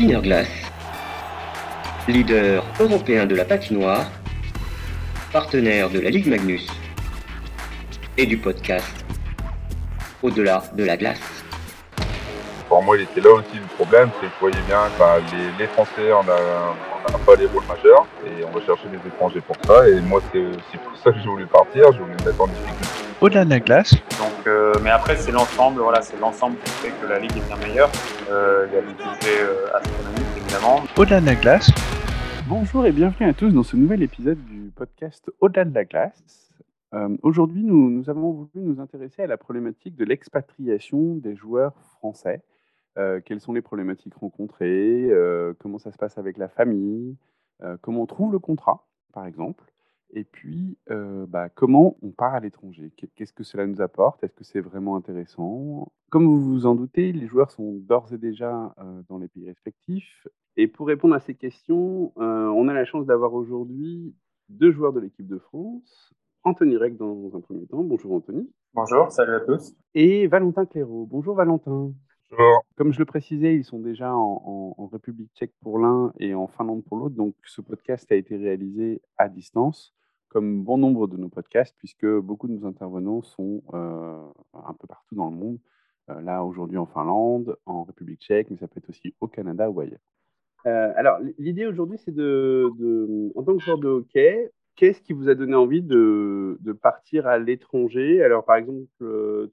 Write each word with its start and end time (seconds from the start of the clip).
Glass, 0.00 0.48
leader 2.08 2.64
européen 2.80 3.26
de 3.26 3.36
la 3.36 3.44
patinoire, 3.44 4.10
partenaire 5.32 5.88
de 5.88 6.00
la 6.00 6.10
Ligue 6.10 6.26
Magnus 6.26 6.66
et 8.18 8.26
du 8.26 8.36
podcast 8.36 8.92
Au-delà 10.20 10.64
de 10.74 10.84
la 10.84 10.96
glace. 10.96 11.44
Pour 12.68 12.82
moi, 12.82 12.96
il 12.96 13.04
était 13.04 13.20
là 13.20 13.34
aussi 13.34 13.54
le 13.54 13.74
problème, 13.76 14.10
c'est 14.20 14.26
que 14.26 14.32
vous 14.32 14.50
voyez 14.50 14.66
bien, 14.66 14.80
bah, 14.98 15.18
les, 15.58 15.66
Français, 15.68 16.12
on 16.12 16.24
n'a 16.24 17.18
pas 17.24 17.36
les 17.36 17.46
rôles 17.46 17.62
majeurs 17.68 18.06
et 18.26 18.44
on 18.44 18.50
va 18.50 18.66
chercher 18.66 18.88
des 18.88 19.08
étrangers 19.08 19.42
pour 19.42 19.56
ça. 19.64 19.88
Et 19.88 20.00
moi, 20.00 20.20
c'est 20.32 20.80
pour 20.80 20.96
ça 21.04 21.12
que 21.12 21.18
j'ai 21.20 21.28
voulu 21.28 21.46
partir, 21.46 21.92
je 21.92 21.98
voulais 21.98 22.14
me 22.14 22.24
mettre 22.24 22.40
en 22.40 22.48
difficulté. 22.48 22.93
Au-delà 23.20 23.44
de 23.44 23.50
la 23.50 23.60
glace. 23.60 23.92
Donc, 24.18 24.46
euh, 24.46 24.72
mais 24.82 24.90
après, 24.90 25.16
c'est 25.16 25.32
l'ensemble, 25.32 25.80
voilà, 25.80 26.02
c'est 26.02 26.18
l'ensemble 26.18 26.56
qui 26.58 26.70
fait 26.70 26.90
que 26.90 27.06
la 27.06 27.18
ligue 27.18 27.36
est 27.36 27.46
bien 27.46 27.56
meilleure. 27.56 27.90
Euh, 28.30 28.66
il 28.68 28.74
y 28.74 28.76
a 28.76 28.80
des 28.80 28.92
budgets 28.92 29.42
euh, 29.42 29.76
astronomiques, 29.76 30.36
évidemment. 30.36 30.82
Au-delà 30.96 31.20
de 31.20 31.26
la 31.26 31.34
glace. 31.34 31.70
Bonjour 32.48 32.86
et 32.86 32.92
bienvenue 32.92 33.28
à 33.28 33.32
tous 33.32 33.50
dans 33.50 33.62
ce 33.62 33.76
nouvel 33.76 34.02
épisode 34.02 34.44
du 34.44 34.72
podcast 34.74 35.30
Au-delà 35.40 35.64
de 35.64 35.74
la 35.74 35.84
glace. 35.84 36.50
Aujourd'hui, 37.22 37.64
nous, 37.64 37.90
nous, 37.90 38.08
avons 38.08 38.30
voulu 38.30 38.64
nous 38.64 38.80
intéresser 38.80 39.22
à 39.22 39.26
la 39.26 39.36
problématique 39.36 39.96
de 39.96 40.04
l'expatriation 40.04 41.16
des 41.16 41.34
joueurs 41.34 41.74
français. 41.98 42.40
Euh, 42.96 43.20
quelles 43.24 43.40
sont 43.40 43.52
les 43.52 43.62
problématiques 43.62 44.14
rencontrées, 44.14 45.08
euh, 45.10 45.52
comment 45.58 45.78
ça 45.78 45.90
se 45.90 45.96
passe 45.98 46.16
avec 46.16 46.38
la 46.38 46.48
famille, 46.48 47.16
euh, 47.62 47.76
comment 47.80 48.02
on 48.02 48.06
trouve 48.06 48.32
le 48.32 48.38
contrat, 48.38 48.86
par 49.12 49.26
exemple, 49.26 49.64
et 50.14 50.24
puis 50.24 50.78
bah, 51.28 51.48
comment 51.48 51.96
on 52.02 52.10
part 52.10 52.34
à 52.34 52.40
l'étranger? 52.40 52.92
Qu'est-ce 53.14 53.32
que 53.32 53.44
cela 53.44 53.66
nous 53.66 53.80
apporte? 53.80 54.22
Est-ce 54.24 54.34
que 54.34 54.44
c'est 54.44 54.60
vraiment 54.60 54.96
intéressant? 54.96 55.92
Comme 56.10 56.26
vous 56.26 56.40
vous 56.40 56.66
en 56.66 56.74
doutez, 56.74 57.12
les 57.12 57.26
joueurs 57.26 57.50
sont 57.50 57.72
d'ores 57.72 58.12
et 58.12 58.18
déjà 58.18 58.74
dans 59.08 59.18
les 59.18 59.28
pays 59.28 59.46
respectifs. 59.46 60.26
Et 60.56 60.68
pour 60.68 60.86
répondre 60.86 61.14
à 61.14 61.20
ces 61.20 61.34
questions, 61.34 62.12
on 62.16 62.68
a 62.68 62.72
la 62.72 62.84
chance 62.84 63.06
d'avoir 63.06 63.34
aujourd'hui 63.34 64.14
deux 64.48 64.70
joueurs 64.70 64.92
de 64.92 65.00
l'équipe 65.00 65.26
de 65.26 65.38
France. 65.38 66.14
Anthony 66.44 66.76
Rec 66.76 66.96
dans 66.96 67.34
un 67.34 67.40
premier 67.40 67.66
temps. 67.66 67.82
Bonjour 67.82 68.12
Anthony. 68.12 68.50
Bonjour, 68.74 69.10
salut 69.10 69.34
à 69.34 69.40
tous. 69.40 69.74
Et 69.94 70.26
Valentin 70.26 70.66
Clairaut. 70.66 71.06
Bonjour 71.06 71.34
Valentin. 71.34 71.92
Comme 72.76 72.92
je 72.92 72.98
le 72.98 73.04
précisais, 73.04 73.54
ils 73.54 73.64
sont 73.64 73.78
déjà 73.78 74.12
en, 74.14 74.88
République 74.92 75.30
tchèque 75.34 75.54
pour 75.60 75.78
l'un 75.78 76.12
et 76.20 76.34
en 76.34 76.46
Finlande 76.46 76.84
pour 76.84 76.98
l'autre. 76.98 77.14
Donc, 77.14 77.34
ce 77.46 77.60
podcast 77.60 78.10
a 78.12 78.14
été 78.14 78.36
réalisé 78.36 79.00
à 79.16 79.28
distance, 79.28 79.94
comme 80.34 80.64
bon 80.64 80.78
nombre 80.78 81.06
de 81.06 81.16
nos 81.16 81.28
podcasts, 81.28 81.76
puisque 81.78 82.06
beaucoup 82.06 82.48
de 82.48 82.54
nos 82.54 82.66
intervenants 82.66 83.22
sont 83.22 83.62
euh, 83.72 84.18
un 84.52 84.74
peu 84.74 84.88
partout 84.88 85.14
dans 85.14 85.30
le 85.30 85.36
monde. 85.36 85.58
Euh, 86.10 86.20
là, 86.22 86.42
aujourd'hui 86.42 86.76
en 86.76 86.86
Finlande, 86.86 87.56
en 87.66 87.84
République 87.84 88.20
tchèque, 88.20 88.50
mais 88.50 88.56
ça 88.56 88.66
peut 88.66 88.78
être 88.78 88.90
aussi 88.90 89.14
au 89.20 89.28
Canada 89.28 89.70
ou 89.70 89.78
ailleurs. 89.78 90.00
Euh, 90.66 90.92
alors, 90.96 91.20
l'idée 91.38 91.66
aujourd'hui, 91.66 91.98
c'est 92.04 92.14
de, 92.14 92.68
en 93.36 93.42
tant 93.44 93.56
que 93.56 93.62
joueur 93.62 93.78
de 93.78 93.88
hockey, 93.88 94.50
Qu'est-ce 94.76 95.00
qui 95.00 95.12
vous 95.12 95.28
a 95.28 95.36
donné 95.36 95.54
envie 95.54 95.82
de, 95.82 96.58
partir 96.82 97.28
à 97.28 97.38
l'étranger? 97.38 98.24
Alors, 98.24 98.44
par 98.44 98.56
exemple, 98.56 98.88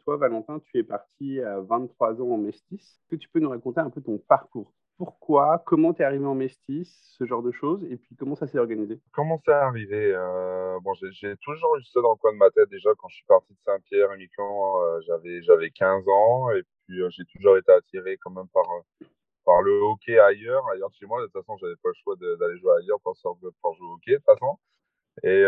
toi, 0.04 0.18
Valentin, 0.18 0.60
tu 0.66 0.80
es 0.80 0.84
parti 0.84 1.40
à 1.42 1.60
23 1.60 2.20
ans 2.24 2.32
en 2.32 2.38
Mestis. 2.40 3.00
Que 3.08 3.16
tu 3.16 3.30
peux 3.30 3.40
nous 3.40 3.52
raconter 3.52 3.82
un 3.82 3.92
peu 3.92 4.02
ton 4.02 4.18
parcours? 4.18 4.74
Pourquoi 5.02 5.64
Comment 5.66 5.96
tu 5.96 6.04
es 6.04 6.06
arrivé 6.06 6.28
en 6.28 6.36
Mestis 6.36 6.86
Ce 7.18 7.26
genre 7.26 7.42
de 7.42 7.52
choses. 7.52 7.84
Et 7.86 7.98
puis, 7.98 8.16
comment 8.16 8.36
ça 8.36 8.46
s'est 8.46 8.60
organisé? 8.60 9.00
Comment 9.14 9.42
ça 9.44 9.66
arrivé 9.66 10.14
euh, 10.14 10.78
Bon, 10.84 10.94
j'ai 10.94 11.36
toujours 11.38 11.76
eu 11.78 11.84
ça 11.86 12.02
dans 12.02 12.12
le 12.12 12.18
coin 12.18 12.32
de 12.34 12.38
ma 12.38 12.52
tête. 12.52 12.70
Déjà, 12.70 12.92
quand 13.00 13.08
je 13.08 13.16
suis 13.16 13.26
parti 13.26 13.52
de 13.52 13.58
Saint-Pierre, 13.66 14.14
uniquement, 14.14 14.80
euh, 14.84 15.02
j'avais 15.08 15.42
j'avais 15.42 15.72
15 15.72 16.04
ans. 16.08 16.52
Et 16.52 16.62
puis, 16.86 17.02
j'ai 17.10 17.26
toujours 17.34 17.58
été 17.58 17.72
attiré 17.72 18.16
quand 18.18 18.30
même 18.30 18.48
par 18.54 18.66
par 19.44 19.64
le 19.64 19.72
hockey 19.82 20.20
ailleurs, 20.20 20.64
ailleurs 20.72 20.94
chez 20.94 21.08
moi. 21.08 21.20
De 21.20 21.26
toute 21.26 21.34
façon, 21.34 21.58
j'avais 21.58 21.78
pas 21.82 21.90
le 21.90 21.96
choix 22.04 22.16
d'aller 22.16 22.60
jouer 22.60 22.74
ailleurs 22.84 23.00
pour, 23.02 23.18
pour 23.60 23.74
jouer 23.74 23.88
au 23.88 23.94
hockey, 23.94 24.12
de 24.12 24.18
toute 24.18 24.26
façon. 24.26 24.60
Et 25.24 25.44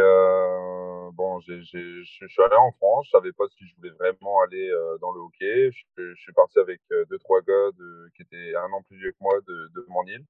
bon, 1.14 1.40
je 1.40 1.62
suis 2.04 2.44
allé 2.44 2.56
en 2.56 2.72
France. 2.74 3.06
Je 3.08 3.12
savais 3.12 3.32
pas 3.32 3.46
si 3.50 3.66
je 3.66 3.76
voulais 3.78 3.92
vraiment 3.92 4.42
aller 4.42 4.70
euh, 4.70 4.98
dans 5.00 5.12
le 5.14 5.22
hockey. 5.22 5.72
Je, 5.98 6.16
suis 6.16 6.34
parti 6.34 6.60
avec 6.60 6.82
euh, 6.92 7.06
deux 7.10 7.18
trois 7.20 7.42
gars 7.42 7.72
de, 7.78 8.10
qui 8.16 8.24
étaient 8.24 8.56
un 8.56 8.72
an 8.72 8.82
plus 8.84 8.98
vieux 8.98 9.12
que 9.12 9.18
moi 9.22 9.34
de, 9.48 9.70
de 9.76 9.86
mon 9.90 10.04
île. 10.06 10.26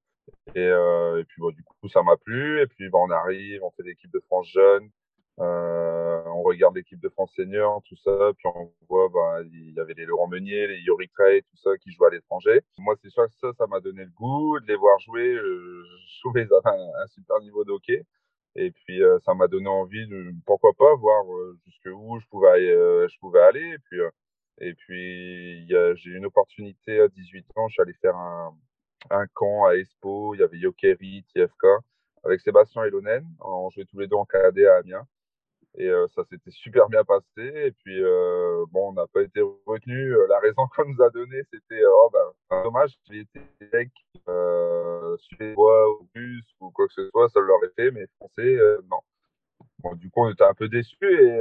Et, 0.55 0.59
euh, 0.59 1.19
et 1.19 1.25
puis 1.25 1.41
bon, 1.41 1.51
du 1.51 1.63
coup, 1.63 1.89
ça 1.89 2.03
m'a 2.03 2.17
plu. 2.17 2.61
Et 2.61 2.67
puis 2.67 2.89
bon, 2.89 3.07
on 3.07 3.11
arrive, 3.11 3.63
on 3.63 3.71
fait 3.71 3.83
l'équipe 3.83 4.11
de 4.11 4.19
France 4.21 4.47
jeune. 4.49 4.89
On 5.37 6.41
regarde 6.43 6.75
l'équipe 6.75 6.99
de 6.99 7.09
France 7.09 7.31
senior, 7.35 7.81
tout 7.87 7.95
ça. 7.97 8.31
Puis 8.37 8.47
on 8.53 8.71
voit, 8.89 9.09
bah, 9.09 9.41
il 9.43 9.73
y 9.73 9.79
avait 9.79 9.93
les 9.93 10.05
Laurent 10.05 10.27
Meunier, 10.27 10.67
les 10.67 10.79
Yorick 10.79 11.11
Ray, 11.17 11.41
tout 11.43 11.57
ça 11.57 11.77
qui 11.77 11.91
jouent 11.91 12.05
à 12.05 12.09
l'étranger. 12.09 12.61
Moi, 12.79 12.95
c'est 13.01 13.09
sûr 13.09 13.25
que 13.25 13.33
ça, 13.39 13.51
ça 13.57 13.67
m'a 13.67 13.79
donné 13.79 14.03
le 14.03 14.11
goût 14.11 14.59
de 14.59 14.67
les 14.67 14.75
voir 14.75 14.99
jouer. 14.99 15.33
je 15.35 16.19
trouvais 16.21 16.47
un, 16.65 17.03
un 17.03 17.07
super 17.07 17.39
niveau 17.41 17.63
de 17.63 17.71
hockey. 17.71 18.03
Et 18.55 18.71
puis 18.71 19.01
euh, 19.03 19.19
ça 19.25 19.33
m'a 19.33 19.47
donné 19.47 19.67
envie 19.67 20.07
de 20.07 20.31
pourquoi 20.45 20.73
pas 20.73 20.95
voir 20.95 21.23
euh, 21.33 21.57
jusqu'où 21.65 22.19
je 22.19 22.27
pouvais 22.27 22.47
euh, 22.71 23.07
je 23.07 23.17
pouvais 23.19 23.41
aller. 23.41 23.73
Et 23.73 23.79
puis 23.79 23.99
et 24.59 24.73
puis 24.75 25.67
j'ai 25.67 26.09
eu 26.11 26.17
une 26.17 26.25
opportunité 26.25 26.99
à 27.01 27.07
18 27.07 27.45
ans, 27.55 27.67
je 27.69 27.73
suis 27.73 27.81
allé 27.81 27.93
faire 27.93 28.15
un, 28.15 28.55
un 29.09 29.25
camp 29.33 29.65
à 29.65 29.75
Espo, 29.75 30.35
il 30.35 30.39
y 30.41 30.43
avait 30.43 30.59
Yokeri, 30.59 31.25
TFK, 31.33 31.65
avec 32.23 32.41
Sébastien 32.41 32.83
et 32.85 32.89
Lonen. 32.91 33.25
On 33.41 33.69
jouait 33.71 33.85
tous 33.85 33.99
les 33.99 34.07
deux 34.07 34.15
en 34.15 34.25
KD 34.25 34.65
à 34.65 34.77
Amiens. 34.77 35.07
Et 35.75 35.87
euh, 35.87 36.07
ça 36.15 36.23
s'était 36.25 36.51
super 36.51 36.87
bien 36.87 37.03
passé. 37.03 37.25
Et 37.37 37.71
puis, 37.71 38.01
euh, 38.03 38.65
bon, 38.71 38.89
on 38.89 38.93
n'a 38.93 39.07
pas 39.07 39.23
été 39.23 39.41
retenu. 39.65 40.15
La 40.29 40.39
raison 40.39 40.67
qu'on 40.75 40.85
nous 40.85 41.01
a 41.01 41.09
donnée, 41.09 41.41
c'était 41.51 41.81
oh, 41.85 42.09
bah, 42.13 42.63
dommage, 42.63 42.93
j'ai 43.09 43.21
été 43.21 43.41
mec 43.73 43.89
euh, 44.27 45.17
suédois 45.17 45.89
ou 45.91 46.07
russe 46.15 46.45
ou 46.59 46.71
quoi 46.71 46.87
que 46.87 46.93
ce 46.93 47.09
soit, 47.09 47.29
ça 47.29 47.39
l'aurait 47.39 47.71
fait, 47.75 47.91
mais 47.91 48.05
français, 48.17 48.57
non. 48.89 48.99
Bon, 49.79 49.95
du 49.95 50.09
coup, 50.09 50.25
on 50.25 50.31
était 50.31 50.43
un 50.43 50.53
peu 50.53 50.69
déçus 50.69 50.95
et, 51.01 51.39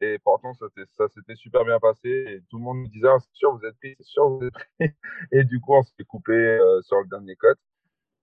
et 0.00 0.18
pourtant, 0.18 0.52
ça, 0.54 0.66
s'était 1.08 1.36
super 1.36 1.64
bien 1.64 1.78
passé. 1.78 2.08
Et 2.28 2.40
tout 2.50 2.58
le 2.58 2.64
monde 2.64 2.78
nous 2.78 2.88
disait, 2.88 3.08
ah, 3.08 3.18
c'est 3.20 3.34
sûr, 3.34 3.56
vous 3.56 3.64
êtes 3.64 3.76
pris, 3.76 3.94
c'est 3.98 4.06
sûr, 4.06 4.28
vous 4.28 4.44
êtes 4.44 4.52
pris. 4.52 4.66
Et 5.32 5.44
du 5.44 5.60
coup, 5.60 5.74
on 5.74 5.82
s'est 5.82 6.04
coupé 6.04 6.58
sur 6.82 6.98
le 7.00 7.06
dernier 7.08 7.36
cut. 7.36 7.54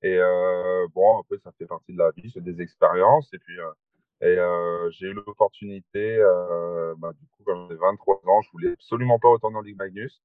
Et 0.04 0.20
bon, 0.94 1.20
après, 1.20 1.38
ça 1.44 1.52
fait 1.58 1.66
partie 1.66 1.94
de 1.94 2.00
la 2.00 2.12
vie, 2.12 2.30
c'est 2.34 2.44
des 2.44 2.62
expériences. 2.62 3.34
Et 3.34 3.40
puis, 3.40 3.56
et 4.22 4.38
euh, 4.38 4.90
j'ai 4.92 5.08
eu 5.08 5.14
l'opportunité, 5.14 6.18
euh, 6.18 6.94
bah, 6.98 7.14
du 7.14 7.26
coup, 7.28 7.44
quand 7.46 7.68
j'avais 7.68 7.80
23 7.80 8.22
ans, 8.28 8.42
je 8.42 8.52
voulais 8.52 8.74
absolument 8.74 9.20
pas 9.20 9.30
retourner 9.30 9.58
en 9.58 9.62
Ligue 9.62 9.78
Magnus. 9.78 10.22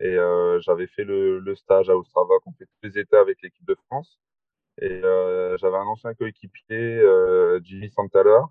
Et 0.00 0.16
euh, 0.16 0.60
j'avais 0.60 0.86
fait 0.88 1.04
le, 1.04 1.40
le, 1.40 1.56
stage 1.56 1.90
à 1.90 1.96
Ostrava, 1.96 2.34
qu'on 2.44 2.52
fait 2.52 2.66
tous 2.66 2.88
les 2.88 2.98
états 2.98 3.20
avec 3.20 3.40
l'équipe 3.42 3.66
de 3.66 3.76
France. 3.86 4.18
Et 4.80 5.02
euh, 5.04 5.56
j'avais 5.58 5.76
un 5.76 5.86
ancien 5.86 6.14
coéquipier, 6.14 6.98
euh, 7.00 7.60
Jimmy 7.62 7.90
Santala, 7.90 8.48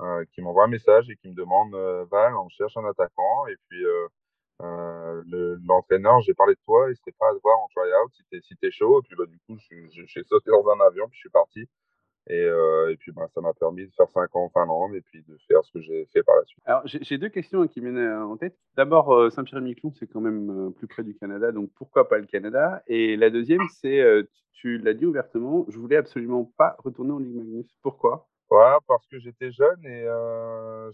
euh, 0.00 0.24
qui 0.32 0.42
m'envoie 0.42 0.64
un 0.64 0.68
message 0.68 1.10
et 1.10 1.16
qui 1.16 1.28
me 1.28 1.34
demande 1.34 1.74
Val, 2.10 2.36
on 2.36 2.48
cherche 2.50 2.76
un 2.76 2.84
attaquant. 2.86 3.46
Et 3.48 3.56
puis 3.68 3.84
l'entraîneur, 5.66 6.20
j'ai 6.20 6.34
parlé 6.34 6.54
de 6.54 6.60
toi, 6.64 6.88
il 6.90 6.96
serait 6.96 7.14
pas 7.18 7.28
à 7.30 7.34
te 7.34 7.40
voir 7.42 7.58
en 7.60 7.68
tryout 7.68 8.10
si 8.12 8.24
t'es 8.30 8.40
si 8.40 8.72
chaud. 8.72 9.00
Et 9.00 9.02
puis 9.06 9.16
bah, 9.16 9.26
du 9.26 9.38
coup, 9.40 9.58
j'ai 9.90 10.24
sauté 10.24 10.50
dans 10.50 10.68
un 10.70 10.80
avion, 10.86 11.08
puis 11.08 11.16
je 11.16 11.20
suis 11.20 11.30
parti. 11.30 11.68
Et, 12.28 12.42
euh, 12.42 12.90
et 12.90 12.96
puis, 12.96 13.12
bah, 13.12 13.28
ça 13.34 13.40
m'a 13.40 13.52
permis 13.54 13.86
de 13.86 13.92
faire 13.96 14.08
5 14.10 14.34
ans 14.34 14.44
en 14.44 14.48
Finlande 14.48 14.94
et 14.94 15.00
puis 15.00 15.22
de 15.22 15.36
faire 15.46 15.64
ce 15.64 15.72
que 15.72 15.80
j'ai 15.80 16.06
fait 16.12 16.22
par 16.22 16.36
la 16.36 16.44
suite. 16.44 16.62
Alors, 16.66 16.82
j'ai 16.84 17.18
deux 17.18 17.28
questions 17.28 17.66
qui 17.68 17.80
viennent 17.80 17.98
euh, 17.98 18.24
en 18.24 18.36
tête. 18.36 18.56
D'abord, 18.76 19.14
euh, 19.14 19.30
Saint-Pierre-et-Miquelon, 19.30 19.92
c'est 19.92 20.06
quand 20.06 20.20
même 20.20 20.72
plus 20.74 20.88
près 20.88 21.04
du 21.04 21.14
Canada, 21.14 21.52
donc 21.52 21.70
pourquoi 21.74 22.08
pas 22.08 22.18
le 22.18 22.26
Canada? 22.26 22.82
Et 22.88 23.16
la 23.16 23.30
deuxième, 23.30 23.62
c'est, 23.68 24.02
tu 24.52 24.78
l'as 24.78 24.94
dit 24.94 25.06
ouvertement, 25.06 25.66
je 25.68 25.78
voulais 25.78 25.96
absolument 25.96 26.50
pas 26.56 26.76
retourner 26.78 27.12
en 27.12 27.18
Ligue 27.18 27.36
Magnus. 27.36 27.66
Pourquoi? 27.82 28.28
Ouais, 28.50 28.76
parce 28.86 29.06
que 29.08 29.18
j'étais 29.18 29.50
jeune 29.50 29.84
et 29.84 30.04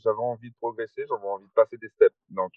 j'avais 0.03 0.19
envie 0.19 0.50
de 0.50 0.56
progresser, 0.60 1.04
j'avais 1.09 1.26
envie 1.26 1.47
de 1.47 1.53
passer 1.54 1.78
des 1.78 1.88
steps. 1.88 2.14
Donc, 2.31 2.53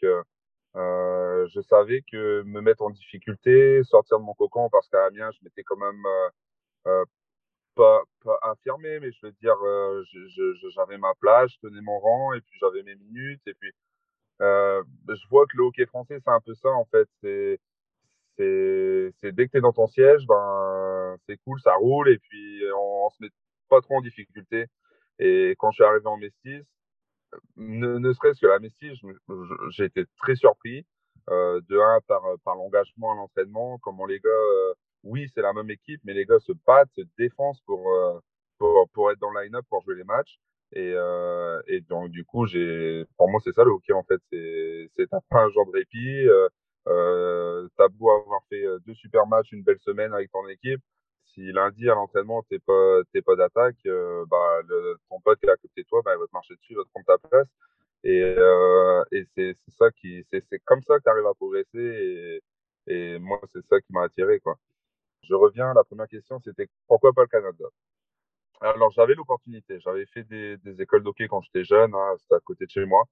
euh, 0.75 1.47
je 1.47 1.62
savais 1.62 2.03
que 2.12 2.44
me 2.44 2.59
mettre 2.62 2.84
en 2.84 2.90
difficulté, 2.90 3.81
sortir 3.84 4.19
de 4.19 4.25
mon 4.25 4.33
cocon, 4.33 4.69
parce 4.69 4.89
qu'à 4.89 5.06
Amiens, 5.06 5.31
je 5.31 5.39
m'étais 5.44 5.63
quand 5.63 5.78
même 5.78 6.04
euh, 6.88 7.06
pas, 7.75 8.01
pas 8.24 8.38
affirmé, 8.42 9.00
mais 9.00 9.12
je 9.12 9.19
veux 9.25 9.31
dire, 9.33 9.56
euh, 9.63 10.04
j'avais 10.74 10.98
ma 10.98 11.13
place, 11.16 11.51
je 11.54 11.68
tenais 11.68 11.81
mon 11.81 12.00
rang 12.00 12.33
et 12.33 12.42
puis 12.42 12.57
j'avais 12.60 12.83
mes 12.83 12.95
minutes. 12.95 13.42
Et 13.48 13.54
puis, 13.54 13.72
euh, 14.42 14.83
je 15.10 15.27
vois 15.30 15.45
que 15.48 15.57
le 15.57 15.63
hockey 15.63 15.86
français, 15.86 16.19
c'est 16.24 16.31
un 16.31 16.42
peu 16.42 16.54
ça 16.56 16.69
en 16.69 16.86
fait. 16.86 17.07
C'est 17.22 17.60
dès 19.31 19.45
que 19.48 19.51
tu 19.51 19.57
es 19.57 19.62
dans 19.62 19.74
ton 19.74 19.88
siège, 19.88 20.25
ben 20.27 21.18
c'est 21.27 21.38
cool, 21.45 21.60
ça 21.62 21.74
roule 21.75 22.10
et 22.10 22.18
puis 22.19 22.63
on, 22.75 23.06
on, 23.06 23.10
se 23.10 23.18
met 23.22 23.30
pas 23.69 23.81
trop 23.81 23.98
en 23.98 24.01
difficulté. 24.01 24.68
Et 25.19 25.56
quand 25.60 25.71
je 25.71 25.75
suis 25.75 25.83
arrivé 25.83 26.06
en 26.07 26.18
Mestis, 26.18 26.62
ne, 27.57 28.13
serait-ce 28.13 28.42
que 28.42 28.48
la 28.48 28.60
Mestis, 28.60 29.00
j'ai 29.69 29.86
été 29.86 30.06
très 30.18 30.36
surpris. 30.36 30.86
Euh, 31.31 31.60
de 31.69 31.80
un 31.80 32.00
par 32.07 32.21
par 32.44 32.56
l'engagement 32.56 33.13
à 33.13 33.16
l'entraînement, 33.16 33.80
comment 33.80 34.06
les 34.06 34.19
gars 34.19 34.30
oui, 35.06 35.30
c'est 35.34 35.42
la 35.42 35.54
même 35.54 35.69
équipe, 35.72 36.02
mais 36.04 36.13
les 36.13 36.25
gars 36.25 36.40
se 36.40 36.52
battent, 36.68 36.92
se 36.96 37.02
défoncent 37.18 37.62
pour, 37.62 37.92
euh, 37.94 38.19
pour, 38.60 38.90
pour 38.94 39.12
être 39.12 39.19
dans 39.19 39.31
le 39.31 39.44
line-up, 39.44 39.66
pour 39.69 39.81
jouer 39.84 39.96
les 39.96 40.04
matchs. 40.04 40.38
Et, 40.74 40.94
euh, 40.96 41.62
et 41.68 41.81
donc, 41.81 42.10
du 42.12 42.25
coup, 42.25 42.46
j'ai, 42.48 43.06
pour 43.18 43.30
moi, 43.30 43.40
c'est 43.44 43.54
ça 43.54 43.63
le 43.63 43.72
hockey, 43.72 43.94
en 43.94 44.04
fait. 44.04 44.19
C'est, 44.31 44.90
c'est 44.98 45.07
t'as 45.10 45.19
pas 45.30 45.44
un 45.44 45.50
genre 45.50 45.66
de 45.68 45.72
répit. 45.74 46.28
Euh, 46.88 47.68
t'as 47.78 47.88
beau 47.90 48.12
avoir 48.12 48.42
fait 48.50 48.63
deux 48.86 48.94
super 48.96 49.25
matchs, 49.28 49.52
une 49.52 49.63
belle 49.63 49.80
semaine 49.80 50.13
avec 50.13 50.31
ton 50.31 50.48
équipe, 50.48 50.81
si 51.25 51.52
lundi 51.52 51.90
à 51.90 51.96
l'entraînement 51.96 52.44
t'es 52.50 52.60
pas 52.60 53.00
t'es 53.12 53.22
pas 53.24 53.36
d'attaque, 53.36 53.78
bah 54.30 54.60
ton 55.10 55.19
pote 55.22 55.40
qui 55.40 55.48
est 55.48 55.50
à 55.52 55.57
côté 55.57 55.81
de 55.81 55.88
toi, 55.88 56.02
bah, 56.06 56.12
il 56.16 56.19
va 56.19 56.28
te 56.28 56.34
marcher 56.34 56.56
dessus, 56.56 56.74
il 56.74 56.78
va 56.78 56.84
te 56.84 56.90
prendre 56.90 57.06
ta 57.07 57.18
place. 57.28 57.48
Et, 58.04 58.19
et 59.12 59.25
c'est 59.36 59.56
ça 59.69 59.90
qui 59.92 60.24
c'est 60.31 60.44
comme 60.66 60.84
ça 60.84 60.98
que 61.00 61.04
tu 61.04 61.10
arrives 61.10 61.25
à 61.25 61.34
progresser 61.34 62.42
et, 62.88 62.94
et 63.16 63.19
moi 63.19 63.40
c'est 63.52 63.66
ça 63.66 63.80
qui 63.81 63.92
m'a 63.94 64.04
attiré 64.04 64.40
quoi. 64.40 64.56
Je 65.27 65.36
reviens, 65.36 65.74
la 65.74 65.83
première 65.83 66.07
question 66.07 66.39
c'était 66.39 66.68
pourquoi 66.88 67.13
pas 67.13 67.24
le 67.24 67.27
Canada? 67.27 67.66
Alors, 68.62 68.92
j'avais 68.92 69.16
l'opportunité. 69.16 69.80
J'avais 69.80 70.06
fait 70.07 70.24
des, 70.24 70.57
écoles 70.81 71.04
d'hockey 71.04 71.27
quand 71.27 71.42
j'étais 71.42 71.63
jeune. 71.63 71.94
Hein, 71.94 72.16
C'était 72.19 72.36
à 72.36 72.39
côté 72.39 72.66
de 72.66 72.72
chez 72.72 72.86
moi. 72.86 73.04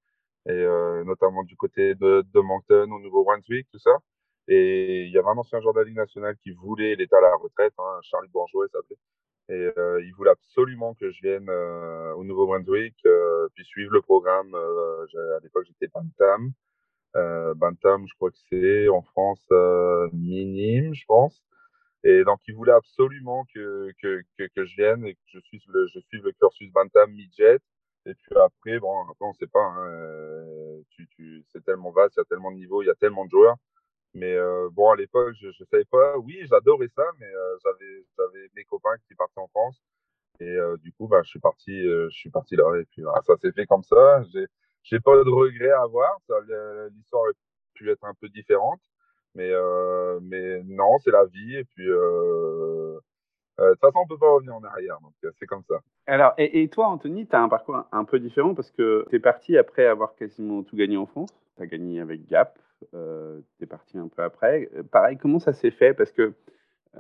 Et 0.48 0.52
euh, 0.52 1.04
notamment 1.04 1.44
du 1.44 1.56
côté 1.58 1.96
de, 1.96 2.24
de 2.34 2.40
Moncton, 2.40 2.90
au 2.92 3.00
Nouveau-Brunswick, 3.00 3.68
tout 3.72 3.80
ça. 3.80 3.92
Et 4.48 5.06
il 5.06 5.12
y 5.12 5.18
avait 5.18 5.28
un 5.28 5.38
ancien 5.38 5.62
joueur 5.62 5.74
de 5.74 5.80
la 5.80 5.86
Ligue 5.86 5.98
nationale 5.98 6.36
qui 6.44 6.52
voulait, 6.52 6.94
il 6.94 7.02
était 7.02 7.16
à 7.16 7.22
la 7.22 7.36
retraite, 7.36 7.74
hein, 7.78 8.00
Charlie 8.04 8.30
Bourgeois, 8.30 8.66
il 8.68 8.72
s'appelait. 8.72 8.98
Et 9.50 9.72
euh, 9.78 10.02
il 10.04 10.14
voulait 10.16 10.32
absolument 10.32 10.94
que 10.96 11.12
je 11.12 11.22
vienne 11.22 11.50
euh, 11.50 12.14
au 12.16 12.24
Nouveau-Brunswick, 12.24 12.96
euh, 13.06 13.50
puis 13.56 13.66
suivre 13.66 13.92
le 13.92 14.02
programme. 14.02 14.56
À 14.56 15.40
l'époque, 15.42 15.66
j'étais 15.68 15.88
Bantam. 15.88 16.52
Bantam, 17.56 18.08
je 18.08 18.16
crois 18.16 18.32
que 18.32 18.38
c'est 18.50 18.88
en 18.88 19.02
France 19.02 19.46
minime, 20.14 20.94
je 20.94 21.06
pense. 21.06 21.44
Et 22.04 22.24
donc, 22.26 22.40
il 22.48 22.56
voulait 22.56 22.74
absolument 22.74 23.46
que, 23.54 23.92
que, 24.02 24.22
que, 24.38 24.44
que 24.56 24.66
je 24.66 24.76
vienne 24.76 25.06
et 25.06 25.16
que 25.16 25.22
je 25.28 25.40
suive 25.40 25.62
le, 25.70 25.88
je 25.88 26.00
suive 26.02 26.24
le 26.26 26.34
cursus 26.34 26.72
Bantam 26.72 27.12
midget. 27.12 27.60
Et 28.06 28.14
puis 28.16 28.36
après, 28.36 28.80
bon, 28.80 29.02
après, 29.10 29.26
on 29.26 29.34
sait 29.34 29.48
pas, 29.48 29.64
hein, 29.64 29.88
euh, 29.88 30.82
tu, 30.90 31.08
tu, 31.16 31.46
c'est 31.54 31.64
tellement 31.64 31.92
vaste, 31.92 32.16
il 32.18 32.20
y 32.20 32.22
a 32.22 32.26
tellement 32.26 32.52
de 32.52 32.58
niveaux, 32.58 32.82
il 32.84 32.88
y 32.88 32.90
a 32.90 32.96
tellement 32.96 33.26
de 33.26 33.30
joueurs. 33.30 33.56
Mais 34.14 34.34
euh, 34.34 34.70
bon, 34.72 34.92
à 34.92 34.96
l'époque, 34.96 35.34
je, 35.42 35.52
je 35.52 35.64
savais 35.66 35.86
pas. 35.86 36.18
Oui, 36.20 36.40
j'adorais 36.50 36.90
ça, 36.96 37.04
mais 37.20 37.28
euh, 37.28 37.58
j'avais, 37.64 38.06
j'avais 38.18 38.50
mes 38.56 38.66
copains 38.66 38.98
qui 39.08 39.16
partaient 39.16 39.40
en 39.40 39.48
France. 39.48 39.82
Et 40.40 40.50
euh, 40.50 40.78
du 40.78 40.92
coup, 40.94 41.08
bah, 41.08 41.22
je 41.24 41.30
suis 41.30 41.40
parti, 41.40 41.72
euh, 41.88 42.10
je 42.12 42.18
suis 42.18 42.30
parti 42.30 42.56
là. 42.56 42.66
Et 42.80 42.86
puis, 42.86 43.04
ça 43.26 43.38
s'est 43.38 43.52
fait 43.54 43.66
comme 43.66 43.84
ça. 43.84 44.24
J'ai, 44.34 44.46
j'ai 44.84 45.00
pas 45.00 45.16
de 45.24 45.30
regrets 45.30 45.72
à 45.72 45.84
avoir. 45.84 46.18
L'histoire 46.92 47.24
aurait 47.24 47.34
pu 47.76 47.90
être 47.92 48.04
un 48.06 48.14
peu 48.16 48.30
différente. 48.30 48.82
Mais, 49.36 49.50
euh, 49.52 50.20
mais 50.22 50.62
non, 50.64 50.98
c'est 51.04 51.12
la 51.12 51.26
vie. 51.26 51.58
Et 51.58 51.64
puis, 51.64 51.88
euh, 51.88 53.00
euh, 53.60 53.70
de 53.70 53.72
toute 53.72 53.80
façon, 53.82 54.00
on 54.00 54.08
peut 54.08 54.18
pas 54.18 54.32
revenir 54.32 54.56
en 54.56 54.64
arrière. 54.64 55.00
Donc, 55.02 55.14
c'est 55.40 55.46
comme 55.46 55.64
ça. 55.68 55.76
Alors, 56.08 56.34
et, 56.38 56.62
et 56.62 56.68
toi, 56.70 56.88
Anthony, 56.88 57.28
tu 57.28 57.36
as 57.36 57.42
un 57.42 57.50
parcours 57.50 57.84
un 57.92 58.04
peu 58.06 58.20
différent 58.20 58.54
parce 58.54 58.72
que 58.72 59.06
tu 59.10 59.16
es 59.16 59.20
parti 59.20 59.58
après 59.58 59.86
avoir 59.86 60.16
quasiment 60.16 60.64
tout 60.64 60.76
gagné 60.76 60.98
en 60.98 61.06
France. 61.06 61.30
Tu 61.58 61.64
as 61.64 61.68
gagné 61.68 62.00
avec 62.00 62.28
Gap. 62.28 62.60
Tu 62.92 63.64
es 63.64 63.66
parti 63.66 63.98
un 63.98 64.08
peu 64.08 64.24
après. 64.24 64.70
Pareil, 64.92 65.18
comment 65.18 65.40
ça 65.40 65.54
s'est 65.54 65.72
fait? 65.72 65.94
Parce 65.94 66.12
que 66.12 66.34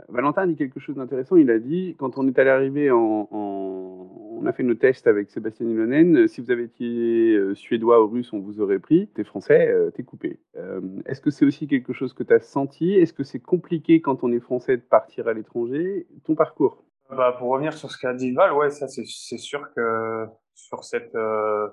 Valentin 0.10 0.44
a 0.44 0.48
dit 0.48 0.56
quelque 0.56 0.80
chose 0.80 0.96
d'intéressant. 0.96 1.36
Il 1.36 1.52
a 1.52 1.60
dit 1.60 1.96
quand 2.00 2.18
on 2.18 2.28
est 2.28 2.38
allé 2.40 2.50
arriver 2.50 2.92
On 2.92 4.44
a 4.46 4.52
fait 4.52 4.64
nos 4.64 4.76
tests 4.76 5.08
avec 5.08 5.30
Sébastien 5.30 5.68
Ilonen. 5.68 6.28
Si 6.28 6.42
vous 6.42 6.52
avez 6.52 6.64
été 6.64 7.34
euh, 7.34 7.56
suédois 7.56 8.04
ou 8.04 8.08
russe, 8.08 8.34
on 8.34 8.40
vous 8.40 8.60
aurait 8.60 8.80
pris. 8.80 9.08
T'es 9.10 9.24
français, 9.24 9.68
euh, 9.70 9.92
t'es 9.92 10.04
coupé. 10.04 10.40
Euh, 10.58 10.82
Est-ce 11.06 11.22
que 11.22 11.30
c'est 11.30 11.46
aussi 11.46 11.68
quelque 11.68 11.94
chose 11.94 12.14
que 12.14 12.24
tu 12.24 12.34
as 12.34 12.42
senti? 12.42 12.94
Est-ce 12.94 13.14
que 13.14 13.24
c'est 13.24 13.40
compliqué 13.40 14.02
quand 14.02 14.24
on 14.24 14.32
est 14.32 14.40
français 14.40 14.78
de 14.78 14.82
partir 14.82 15.28
à 15.28 15.34
l'étranger? 15.34 16.08
Ton 16.26 16.36
parcours? 16.36 16.84
Bah, 17.10 17.36
Pour 17.38 17.50
revenir 17.50 17.74
sur 17.74 17.92
ce 17.92 17.98
qu'a 17.98 18.14
dit 18.14 18.32
Val, 18.32 18.54
ouais, 18.54 18.72
ça 18.72 18.88
c'est 18.88 19.38
sûr 19.38 19.72
que 19.76 20.26
sur 20.56 20.84
cette 20.84 21.16
euh, 21.16 21.70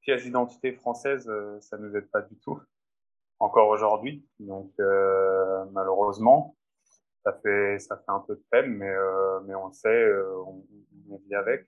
pièce 0.00 0.24
d'identité 0.24 0.72
française, 0.72 1.28
euh, 1.28 1.58
ça 1.60 1.76
nous 1.78 1.94
aide 1.94 2.10
pas 2.10 2.22
du 2.22 2.36
tout 2.38 2.58
encore 3.38 3.68
aujourd'hui. 3.68 4.24
Donc 4.38 4.72
euh, 4.80 5.64
malheureusement 5.72 6.56
ça 7.24 7.32
fait 7.42 7.78
ça 7.78 7.96
fait 7.96 8.10
un 8.10 8.20
peu 8.20 8.34
de 8.36 8.44
peine, 8.50 8.74
mais 8.76 8.88
euh, 8.88 9.40
mais 9.40 9.54
on 9.54 9.68
le 9.68 9.72
sait, 9.72 9.88
euh, 9.88 10.42
on, 10.46 10.64
on, 11.10 11.16
vit 11.18 11.34
avec. 11.34 11.66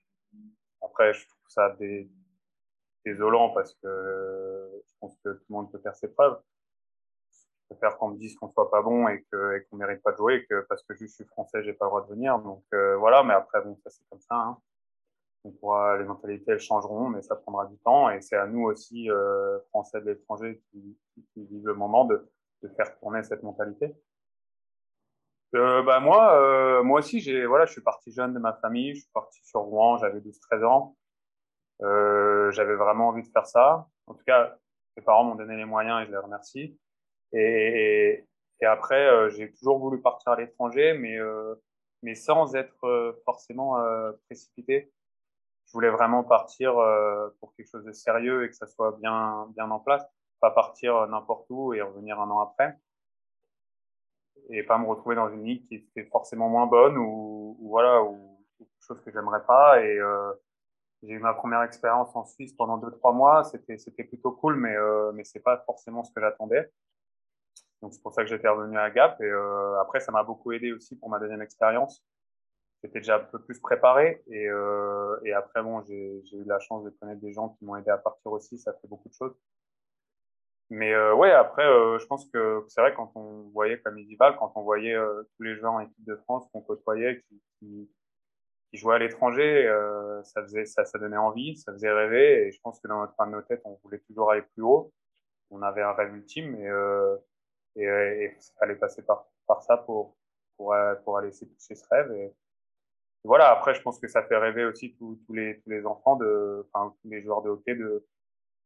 Après, 0.83 1.13
je 1.13 1.27
trouve 1.29 1.49
ça 1.49 1.71
des, 1.79 2.11
désolant 3.05 3.51
parce 3.51 3.75
que 3.75 4.83
je 4.87 4.93
pense 5.01 5.17
que 5.25 5.31
tout 5.31 5.45
le 5.49 5.55
monde 5.55 5.73
peut 5.73 5.79
faire 5.79 5.95
ses 5.95 6.09
preuves. 6.09 6.39
Je 7.33 7.77
préfère 7.77 7.97
qu'on 7.99 8.09
me 8.09 8.19
dise 8.19 8.37
qu'on 8.37 8.51
soit 8.51 8.71
pas 8.71 8.83
bon 8.83 9.09
et 9.09 9.25
que 9.31 9.57
et 9.57 9.65
qu'on 9.65 9.77
mérite 9.77 10.03
pas 10.03 10.13
de 10.13 10.17
jouer 10.19 10.47
que 10.47 10.61
parce 10.69 10.83
que 10.83 10.95
je 10.95 11.07
suis 11.07 11.25
français, 11.25 11.63
j'ai 11.63 11.73
pas 11.73 11.87
le 11.87 11.91
droit 11.91 12.03
de 12.03 12.11
venir. 12.13 12.39
Donc 12.39 12.65
euh, 12.75 12.97
voilà, 12.97 13.23
mais 13.23 13.35
après 13.35 13.63
bon, 13.63 13.77
ça 13.83 13.91
c'est 13.91 14.07
comme 14.09 14.21
ça. 14.21 14.35
Hein. 14.37 14.59
On 15.45 15.51
pourra, 15.51 15.99
les 15.99 16.05
mentalités 16.05 16.53
elles 16.53 16.61
changeront, 16.61 17.09
mais 17.09 17.23
ça 17.23 17.35
prendra 17.35 17.67
du 17.67 17.77
temps 17.79 18.11
et 18.11 18.21
c'est 18.21 18.37
à 18.37 18.47
nous 18.47 18.63
aussi 18.63 19.11
euh, 19.11 19.59
français 19.71 20.01
de 20.01 20.07
l'étranger 20.07 20.63
qui, 20.71 20.97
qui, 21.15 21.27
qui 21.33 21.45
vivent 21.47 21.67
le 21.67 21.75
moment 21.75 22.05
de, 22.05 22.31
de 22.63 22.69
faire 22.69 22.97
tourner 22.99 23.25
cette 23.25 23.43
mentalité. 23.43 23.93
Euh, 25.55 25.83
bah 25.83 26.01
moi, 26.01 26.35
euh, 26.41 26.83
moi 26.83 27.01
aussi, 27.01 27.21
j'ai 27.21 27.45
voilà, 27.47 27.67
je 27.67 27.73
suis 27.73 27.83
parti 27.83 28.11
jeune 28.13 28.33
de 28.33 28.39
ma 28.39 28.55
famille, 28.55 28.95
je 28.95 29.01
suis 29.01 29.11
parti 29.13 29.39
sur 29.45 29.61
Rouen, 29.61 29.99
j'avais 29.99 30.21
12-13 30.21 30.65
ans. 30.65 30.97
Euh, 31.83 32.51
j'avais 32.53 32.75
vraiment 32.75 33.09
envie 33.09 33.23
de 33.23 33.29
faire 33.29 33.47
ça. 33.47 33.89
En 34.07 34.15
tout 34.15 34.25
cas, 34.25 34.57
mes 34.97 35.03
parents 35.03 35.25
m'ont 35.25 35.35
donné 35.35 35.57
les 35.57 35.65
moyens 35.65 36.03
et 36.03 36.07
je 36.07 36.13
les 36.13 36.19
remercie. 36.19 36.79
Et, 37.33 38.27
et 38.61 38.67
après, 38.67 39.07
euh, 39.09 39.31
j'ai 39.31 39.53
toujours 39.53 39.79
voulu 39.79 40.01
partir 40.01 40.33
à 40.33 40.37
l'étranger, 40.37 40.95
mais 40.95 41.19
euh, 41.19 41.55
mais 42.03 42.15
sans 42.15 42.55
être 42.55 42.85
euh, 42.85 43.13
forcément 43.25 43.77
précipité. 44.27 44.93
Je 45.67 45.73
voulais 45.73 45.91
vraiment 45.91 46.25
partir 46.25 46.75
pour 47.41 47.55
quelque 47.55 47.69
chose 47.69 47.85
de 47.85 47.93
sérieux 47.93 48.45
et 48.45 48.49
que 48.49 48.55
ça 48.55 48.67
soit 48.67 48.93
bien 49.01 49.49
bien 49.55 49.71
en 49.71 49.81
place, 49.81 50.05
pas 50.41 50.51
partir 50.51 51.07
n'importe 51.09 51.47
où 51.51 51.73
et 51.75 51.81
revenir 51.81 52.21
un 52.21 52.31
an 52.31 52.41
après 52.41 52.77
et 54.51 54.63
pas 54.63 54.79
me 54.79 54.87
retrouver 54.87 55.17
dans 55.17 55.29
une 55.31 55.45
ligue 55.45 55.67
qui 55.67 55.77
était 55.77 56.05
forcément 56.11 56.49
moins 56.49 56.67
bonne 56.67 56.97
ou, 56.99 57.57
ou 57.61 57.69
voilà 57.69 58.03
ou, 58.03 58.39
quelque 58.59 58.87
chose 58.87 59.01
que 59.01 59.11
j'aimerais 59.11 59.45
pas. 59.47 59.83
Et 59.83 59.99
euh, 59.99 60.33
j'ai 61.03 61.15
eu 61.15 61.19
ma 61.19 61.35
première 61.35 61.63
expérience 61.63 62.15
en 62.15 62.25
Suisse 62.25 62.53
pendant 62.55 62.77
deux 62.79 62.91
trois 62.91 63.13
mois. 63.13 63.45
C'était 63.45 63.79
c'était 63.79 64.05
plutôt 64.05 64.33
cool 64.33 64.57
mais 64.57 64.77
euh, 64.77 65.13
mais 65.13 65.25
c'est 65.25 65.41
pas 65.41 65.59
forcément 65.67 66.05
ce 66.05 66.13
que 66.13 66.21
j'attendais. 66.21 66.71
Donc 67.81 67.93
c'est 67.95 68.03
pour 68.03 68.13
ça 68.15 68.23
que 68.23 68.29
j'étais 68.29 68.49
revenu 68.49 68.79
à 68.79 68.91
Gap. 68.91 69.21
Et 69.21 69.25
euh, 69.25 69.81
après 69.81 70.01
ça 70.01 70.13
m'a 70.13 70.23
beaucoup 70.23 70.53
aidé 70.53 70.73
aussi 70.73 70.97
pour 70.97 71.09
ma 71.11 71.19
deuxième 71.19 71.43
expérience. 71.43 72.05
J'étais 72.83 73.01
déjà 73.01 73.17
un 73.17 73.25
peu 73.25 73.41
plus 73.41 73.61
préparé. 73.61 74.23
Et 74.29 74.49
euh, 74.49 75.19
et 75.25 75.33
après 75.33 75.63
bon 75.63 75.83
j'ai 75.83 76.23
j'ai 76.25 76.37
eu 76.39 76.45
la 76.45 76.59
chance 76.61 76.85
de 76.85 76.91
connaître 76.91 77.21
des 77.21 77.33
gens 77.33 77.51
qui 77.51 77.65
m'ont 77.65 77.77
aidé 77.77 77.91
à 77.91 77.99
partir 77.99 78.33
aussi. 78.33 78.59
Ça 78.59 78.73
fait 78.75 78.89
beaucoup 78.89 79.09
de 79.09 79.15
choses 79.15 79.35
mais 80.73 80.95
euh, 80.95 81.15
ouais, 81.15 81.31
après, 81.33 81.67
euh, 81.67 81.99
je 81.99 82.07
pense 82.07 82.25
que 82.31 82.65
c'est 82.69 82.81
vrai 82.81 82.95
quand 82.95 83.13
on 83.15 83.51
voyait 83.51 83.79
comme 83.81 83.97
Medival, 83.97 84.37
quand 84.39 84.53
on 84.57 84.63
voyait 84.63 84.95
euh, 84.95 85.23
tous 85.37 85.43
les 85.43 85.55
joueurs 85.55 85.75
en 85.75 85.81
équipe 85.81 86.05
de 86.07 86.17
France 86.17 86.49
qu'on 86.51 86.63
côtoyait, 86.63 87.21
qui, 87.29 87.43
qui, 87.59 87.91
qui, 88.71 88.79
jouaient 88.79 88.95
à 88.95 88.99
l'étranger, 88.99 89.67
euh, 89.67 90.23
ça 90.23 90.43
faisait, 90.43 90.65
ça, 90.65 90.87
ça 90.87 90.99
donnait 90.99 91.19
envie, 91.19 91.59
ça 91.59 91.75
faisait 91.75 91.93
rêver. 91.93 92.47
Et 92.47 92.53
je 92.53 92.61
pense 92.63 92.81
que 92.81 92.89
dans 92.89 93.01
notre 93.01 93.15
fin 93.17 93.27
de 93.27 93.33
nos 93.33 93.43
têtes, 93.43 93.61
on 93.67 93.79
voulait 93.85 93.99
toujours 94.07 94.31
aller 94.31 94.41
plus 94.55 94.63
haut. 94.63 94.91
On 95.51 95.61
avait 95.61 95.83
un 95.83 95.93
rêve 95.93 96.15
ultime 96.15 96.55
et 96.57 96.69
euh, 96.69 97.17
et, 97.77 97.85
et 97.85 98.25
il 98.35 98.59
fallait 98.59 98.77
passer 98.77 99.03
par 99.03 99.27
par 99.47 99.63
ça 99.63 99.77
pour 99.77 100.17
pour 100.57 100.75
pour 101.05 101.19
aller 101.19 101.33
toucher 101.33 101.75
ce 101.75 101.85
rêve. 101.91 102.13
Et, 102.13 102.33
voilà. 103.25 103.51
Après, 103.51 103.75
je 103.75 103.83
pense 103.83 104.01
que 104.01 104.09
ça 104.09 104.23
fait 104.23 104.39
rêver 104.39 104.65
aussi 104.65 104.95
tous 104.97 105.21
tous 105.27 105.35
les 105.35 105.61
tous 105.61 105.71
les 105.71 105.85
enfants 105.87 106.17
de, 106.17 106.67
enfin 106.73 106.95
tous 107.03 107.11
les 107.11 107.23
joueurs 107.23 107.43
de 107.43 107.51
hockey 107.51 107.75
de 107.75 108.07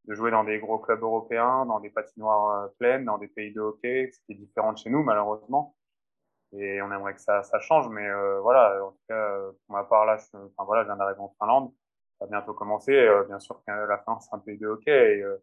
de 0.06 0.14
jouer 0.14 0.30
dans 0.30 0.44
des 0.44 0.58
gros 0.58 0.78
clubs 0.78 1.02
européens, 1.02 1.66
dans 1.66 1.80
des 1.80 1.90
patinoires 1.90 2.64
euh, 2.64 2.68
pleines, 2.78 3.04
dans 3.04 3.18
des 3.18 3.28
pays 3.28 3.52
de 3.52 3.60
hockey, 3.60 4.10
ce 4.12 4.20
qui 4.26 4.32
est 4.32 4.36
différent 4.36 4.72
de 4.72 4.78
chez 4.78 4.90
nous, 4.90 5.02
malheureusement. 5.02 5.74
Et 6.52 6.80
on 6.80 6.92
aimerait 6.92 7.14
que 7.14 7.20
ça, 7.20 7.42
ça 7.42 7.58
change, 7.60 7.88
mais 7.88 8.06
euh, 8.08 8.40
voilà, 8.40 8.84
en 8.84 8.92
tout 8.92 9.02
cas, 9.08 9.38
pour 9.66 9.76
ma 9.76 9.84
part, 9.84 10.06
là, 10.06 10.16
je, 10.16 10.36
enfin, 10.36 10.64
voilà, 10.64 10.82
je 10.82 10.88
viens 10.88 10.96
d'arriver 10.96 11.20
en 11.20 11.34
Finlande, 11.38 11.72
ça 12.18 12.24
va 12.24 12.30
bientôt 12.30 12.54
commencer. 12.54 12.92
Euh, 12.92 13.24
bien 13.24 13.38
sûr 13.38 13.62
que 13.66 13.72
la 13.72 13.98
Finlande, 13.98 14.22
c'est 14.22 14.34
un 14.34 14.38
pays 14.38 14.58
de 14.58 14.66
hockey 14.66 15.18
et, 15.18 15.22
euh, 15.22 15.36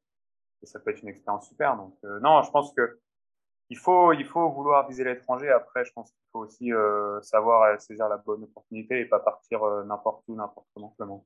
et, 0.62 0.66
ça 0.66 0.80
peut 0.80 0.92
être 0.92 1.02
une 1.02 1.10
expérience 1.10 1.48
super. 1.48 1.78
Donc, 1.78 1.96
euh, 2.06 2.20
non, 2.22 2.42
je 2.44 2.52
pense 2.52 2.74
que 2.74 3.00
il 3.70 3.78
faut, 3.78 4.14
il 4.14 4.26
faut 4.26 4.50
vouloir 4.52 4.88
viser 4.88 5.04
l'étranger. 5.04 5.50
Après, 5.50 5.86
je 5.86 5.92
pense 5.94 6.12
qu'il 6.12 6.22
faut 6.32 6.40
aussi 6.40 6.72
savoir 7.22 7.80
saisir 7.82 8.08
la 8.10 8.18
bonne 8.18 8.44
opportunité 8.44 9.00
et 9.00 9.06
pas 9.06 9.20
partir 9.20 9.66
n'importe 9.86 10.24
où, 10.28 10.36
n'importe 10.36 10.68
comment 10.76 11.26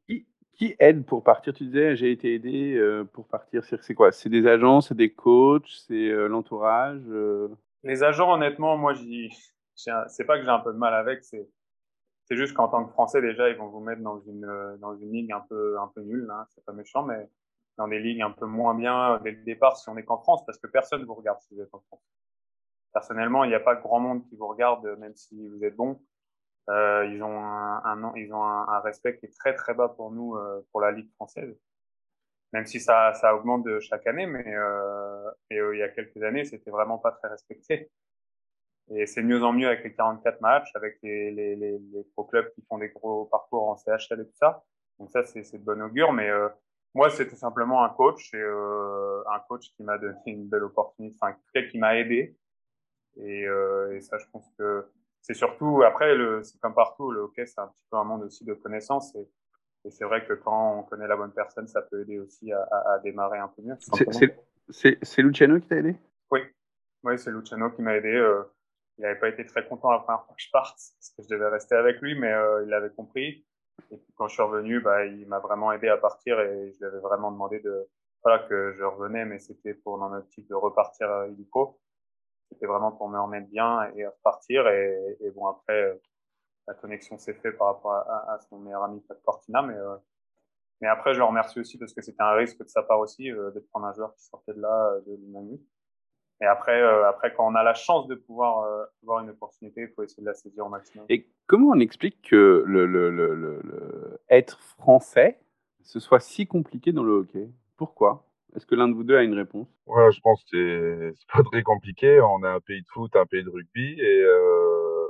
qui 0.58 0.76
aide 0.80 1.06
pour 1.06 1.24
partir? 1.24 1.54
Tu 1.54 1.66
disais, 1.66 1.96
j'ai 1.96 2.12
été 2.12 2.34
aidé 2.34 2.76
euh, 2.76 3.06
pour 3.06 3.28
partir. 3.28 3.64
C'est 3.64 3.94
quoi? 3.94 4.12
C'est 4.12 4.30
des 4.30 4.48
agents, 4.48 4.82
c'est 4.82 4.96
des 4.96 5.14
coachs, 5.14 5.70
c'est 5.88 6.10
euh, 6.10 6.28
l'entourage 6.28 7.02
euh? 7.10 7.50
Les 7.84 8.04
agents, 8.04 8.34
honnêtement, 8.34 8.76
moi, 8.76 8.94
c'est 9.76 10.26
pas 10.26 10.38
que 10.38 10.44
j'ai 10.44 10.50
un 10.50 10.60
peu 10.60 10.74
de 10.74 10.78
mal 10.78 10.94
avec, 10.94 11.24
c'est 11.24 11.48
juste 12.32 12.54
qu'en 12.56 12.68
tant 12.68 12.84
que 12.84 12.92
Français, 12.92 13.22
déjà, 13.22 13.50
ils 13.50 13.56
vont 13.56 13.68
vous 13.68 13.80
mettre 13.80 14.02
dans 14.02 14.20
une 14.20 14.78
dans 14.82 14.98
une 14.98 15.14
ligue 15.14 15.32
un 15.32 15.46
peu 15.48 15.80
un 15.80 15.88
peu 15.96 16.02
nulle. 16.02 16.28
Hein, 16.30 16.46
c'est 16.50 16.66
pas 16.66 16.74
méchant, 16.74 17.04
mais 17.04 17.30
dans 17.78 17.88
des 17.88 18.00
ligues 18.00 18.22
un 18.22 18.32
peu 18.32 18.48
moins 18.48 18.74
bien 18.74 19.20
dès 19.24 19.32
le 19.32 19.44
départ 19.44 19.78
si 19.78 19.88
on 19.90 19.96
est 19.96 20.04
qu'en 20.04 20.18
France, 20.18 20.44
parce 20.46 20.58
que 20.58 20.68
personne 20.68 21.06
vous 21.06 21.14
regarde 21.14 21.40
si 21.42 21.54
vous 21.54 21.62
êtes 21.62 21.74
en 21.74 21.80
France. 21.88 22.02
Personnellement, 22.92 23.44
il 23.44 23.50
n'y 23.50 23.56
a 23.56 23.60
pas 23.60 23.76
grand 23.76 24.00
monde 24.00 24.24
qui 24.28 24.36
vous 24.36 24.48
regarde, 24.48 24.84
même 25.00 25.16
si 25.16 25.48
vous 25.48 25.64
êtes 25.64 25.76
bon. 25.76 26.02
Euh, 26.70 27.06
ils 27.06 27.24
ont 27.24 27.40
un, 27.40 27.82
un, 27.86 28.14
ils 28.16 28.34
ont 28.34 28.44
un, 28.44 28.68
un, 28.68 28.80
respect 28.82 29.18
qui 29.18 29.26
est 29.26 29.38
très 29.40 29.54
très 29.54 29.74
bas 29.74 29.88
pour 29.88 30.12
nous 30.12 30.36
euh, 30.36 30.66
pour 30.72 30.82
la 30.82 30.92
ligue 30.92 31.10
française. 31.16 31.58
Même 32.54 32.66
si 32.66 32.80
ça, 32.80 33.14
ça 33.14 33.36
augmente 33.36 33.64
de 33.64 33.80
chaque 33.80 34.08
année, 34.08 34.26
mais 34.26 34.56
euh, 34.56 35.32
et, 35.50 35.60
euh, 35.60 35.76
il 35.76 35.80
y 35.80 35.84
a 35.84 35.90
quelques 35.90 36.22
années, 36.24 36.46
c'était 36.46 36.72
vraiment 36.72 36.98
pas 36.98 37.12
très 37.12 37.28
respecté. 37.28 37.90
Et 38.90 39.06
c'est 39.06 39.22
mieux 39.22 39.44
en 39.44 39.52
mieux 39.52 39.68
avec 39.68 39.84
les 39.84 39.94
44 39.94 40.40
matchs, 40.42 40.70
avec 40.76 40.98
les, 41.04 41.32
les, 41.32 41.56
les, 41.58 41.78
les 41.78 42.08
gros 42.16 42.24
clubs 42.24 42.50
qui 42.54 42.62
font 42.70 42.78
des 42.78 42.90
gros 42.90 43.26
parcours 43.26 43.70
en 43.70 43.76
CHL 43.76 44.22
et 44.22 44.26
tout 44.26 44.36
ça. 44.36 44.64
Donc 44.98 45.12
ça, 45.12 45.26
c'est 45.26 45.42
de 45.58 45.64
bon 45.64 45.82
augure. 45.82 46.14
Mais 46.14 46.30
euh, 46.30 46.48
moi, 46.94 47.10
c'était 47.10 47.36
simplement 47.36 47.84
un 47.84 47.90
coach 47.90 48.34
et 48.34 48.38
euh, 48.38 49.24
un 49.30 49.40
coach 49.42 49.70
qui 49.76 49.84
m'a 49.84 49.98
donné 49.98 50.18
une 50.26 50.48
belle 50.48 50.64
opportunité, 50.64 51.18
enfin, 51.22 51.36
qui 51.70 51.78
m'a 51.78 51.98
aidé. 51.98 52.38
Et, 53.18 53.42
et, 53.42 54.02
ça, 54.02 54.18
je 54.20 54.26
pense 54.32 54.50
que 54.58 54.88
c'est 55.28 55.34
surtout, 55.34 55.84
après, 55.84 56.16
c'est 56.44 56.58
comme 56.62 56.74
partout, 56.74 57.12
le 57.12 57.20
hockey, 57.20 57.46
c'est 57.46 57.60
un 57.60 57.68
petit 57.68 57.86
peu 57.92 57.98
un 57.98 58.06
monde 58.06 58.24
aussi 58.24 58.46
de 58.46 58.54
connaissances. 58.54 59.14
Et, 59.16 59.28
et 59.84 59.92
c'est 59.92 60.06
vrai 60.06 60.26
que 60.26 60.32
quand 60.34 60.80
on 60.80 60.84
connaît 60.84 61.06
la 61.08 61.18
bonne 61.18 61.34
personne, 61.34 61.68
ça 61.68 61.82
peut 61.82 62.00
aider 62.02 62.18
aussi 62.18 62.50
à, 62.54 62.62
à, 62.72 62.94
à 62.94 63.00
démarrer 63.00 63.38
un 63.38 63.50
peu 63.50 63.62
mieux. 63.62 63.76
C'est 64.70 65.22
Luciano 65.22 65.60
qui 65.60 65.68
t'a 65.68 65.76
aidé? 65.76 65.98
Oui, 66.32 66.40
oui 67.04 67.20
c'est 67.20 67.32
Luciano 67.32 67.70
qui 67.72 67.82
m'a 67.82 67.98
aidé. 67.98 68.16
Euh, 68.16 68.44
il 68.98 69.02
n'avait 69.02 69.20
pas 69.20 69.28
été 69.28 69.46
très 69.46 69.68
content 69.68 69.92
la 69.92 70.00
première 70.00 70.24
fois 70.24 70.34
que 70.34 70.42
je 70.42 70.50
parte, 70.50 70.78
parce 70.78 71.14
que 71.18 71.24
je 71.24 71.28
devais 71.36 71.50
rester 71.50 71.76
avec 71.76 72.00
lui, 72.00 72.18
mais 72.18 72.32
euh, 72.32 72.64
il 72.66 72.74
avait 72.74 72.90
compris. 72.90 73.46
Et 73.92 73.98
puis 73.98 74.14
quand 74.16 74.30
je 74.30 74.34
suis 74.36 74.44
revenu, 74.44 74.80
bah, 74.80 75.06
il 75.06 75.28
m'a 75.28 75.40
vraiment 75.40 75.74
aidé 75.74 75.90
à 75.90 75.98
partir 75.98 76.40
et 76.40 76.72
je 76.72 76.78
lui 76.80 76.86
avais 76.86 77.00
vraiment 77.00 77.32
demandé 77.32 77.60
de, 77.60 77.86
voilà, 78.24 78.40
que 78.48 78.72
je 78.74 78.84
revenais, 78.84 79.26
mais 79.26 79.40
c'était 79.40 79.74
pour 79.74 80.00
dans 80.00 80.22
type 80.22 80.48
de 80.48 80.56
repartir 80.56 81.12
à 81.12 81.28
illico. 81.28 81.80
C'était 82.52 82.66
vraiment 82.66 82.92
pour 82.92 83.10
me 83.10 83.20
remettre 83.20 83.48
bien 83.50 83.92
et 83.96 84.06
repartir. 84.06 84.68
Et, 84.68 85.32
bon, 85.36 85.48
après, 85.48 85.74
euh, 85.74 85.96
la 86.68 86.74
connexion 86.74 87.18
s'est 87.18 87.34
faite 87.34 87.58
par 87.58 87.68
rapport 87.68 87.94
à, 87.94 88.40
son 88.50 88.60
meilleur 88.60 88.84
ami 88.84 89.02
Pat 89.02 89.22
Cortina, 89.24 89.62
mais 89.62 89.76
euh, 89.76 89.96
mais 90.80 90.88
après, 90.88 91.14
je 91.14 91.18
le 91.18 91.26
remercie 91.26 91.60
aussi 91.60 91.80
parce 91.80 91.92
que 91.92 92.04
c'était 92.04 92.22
un 92.22 92.34
risque 92.34 92.60
de 92.60 92.68
sa 92.68 92.84
part 92.84 93.00
aussi 93.00 93.32
euh, 93.32 93.50
de 93.50 93.60
prendre 93.72 93.88
un 93.88 93.94
joueur 93.94 94.14
qui 94.14 94.24
sortait 94.26 94.54
de 94.54 94.62
là, 94.62 94.92
euh, 94.92 95.02
de 95.08 95.16
l'UNAMU. 95.16 95.60
Et 96.40 96.46
après, 96.46 96.80
après, 97.06 97.34
quand 97.34 97.52
on 97.52 97.56
a 97.56 97.64
la 97.64 97.74
chance 97.74 98.06
de 98.06 98.14
pouvoir 98.14 98.64
avoir 99.02 99.22
une 99.24 99.32
opportunité, 99.32 99.82
il 99.82 99.88
faut 99.88 100.04
essayer 100.04 100.22
de 100.22 100.28
la 100.28 100.36
saisir 100.36 100.68
au 100.68 100.70
maximum. 100.70 101.08
Et 101.10 101.28
comment 101.48 101.70
on 101.70 101.80
explique 101.80 102.22
que 102.22 102.64
le, 102.64 102.86
le 102.86 104.22
être 104.30 104.60
français, 104.60 105.40
ce 105.82 106.00
soit 106.00 106.20
si 106.20 106.46
compliqué 106.46 106.92
dans 106.92 107.02
le 107.02 107.14
hockey? 107.14 107.50
Pourquoi? 107.76 108.27
Est-ce 108.56 108.66
que 108.66 108.76
l'un 108.76 108.88
de 108.88 108.94
vous 108.94 109.04
deux 109.04 109.18
a 109.18 109.24
une 109.24 109.36
réponse? 109.36 109.68
Ouais, 109.86 110.12
je 110.12 110.20
pense 110.22 110.44
que 110.52 111.14
c'est 111.16 111.28
pas 111.32 111.44
très 111.44 111.64
compliqué. 111.64 112.20
On 112.22 112.44
est 112.44 112.48
un 112.48 112.60
pays 112.60 112.82
de 112.82 112.88
foot, 112.88 113.16
un 113.16 113.26
pays 113.26 113.44
de 113.44 113.50
rugby, 113.50 114.00
et 114.00 114.24
euh, 114.24 115.06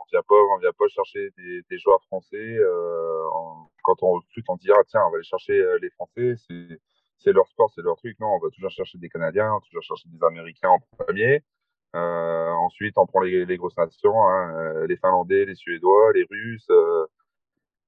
on 0.00 0.04
vient 0.10 0.22
pas, 0.26 0.34
on 0.34 0.58
vient 0.58 0.72
pas 0.78 0.88
chercher 0.88 1.30
des, 1.36 1.62
des 1.68 1.78
joueurs 1.78 2.02
français. 2.04 2.36
Euh, 2.58 3.24
quand 3.82 4.02
on 4.02 4.12
recrute, 4.12 4.44
on 4.48 4.56
dit 4.56 4.70
ah 4.72 4.82
tiens, 4.86 5.02
on 5.06 5.10
va 5.10 5.16
aller 5.16 5.24
chercher 5.24 5.62
les 5.80 5.90
Français. 5.90 6.34
C'est 7.18 7.32
leur 7.32 7.46
sport, 7.48 7.70
c'est 7.74 7.82
leur 7.82 7.96
truc. 7.96 8.18
Non, 8.20 8.28
on 8.28 8.38
va 8.38 8.50
toujours 8.50 8.70
chercher 8.70 8.98
des 8.98 9.08
Canadiens, 9.08 9.50
on 9.50 9.54
va 9.54 9.60
toujours 9.60 9.82
chercher 9.82 10.08
des 10.08 10.24
Américains 10.24 10.70
en 10.70 10.78
premier. 10.98 11.42
Euh, 11.94 12.50
ensuite, 12.50 12.98
on 12.98 13.06
prend 13.06 13.20
les, 13.20 13.46
les 13.46 13.56
grosses 13.56 13.76
nations, 13.76 14.28
hein, 14.28 14.54
euh, 14.54 14.86
les 14.86 14.96
Finlandais, 14.96 15.44
les 15.46 15.54
Suédois, 15.54 16.12
les 16.12 16.26
Russes. 16.28 16.68
Euh, 16.70 17.06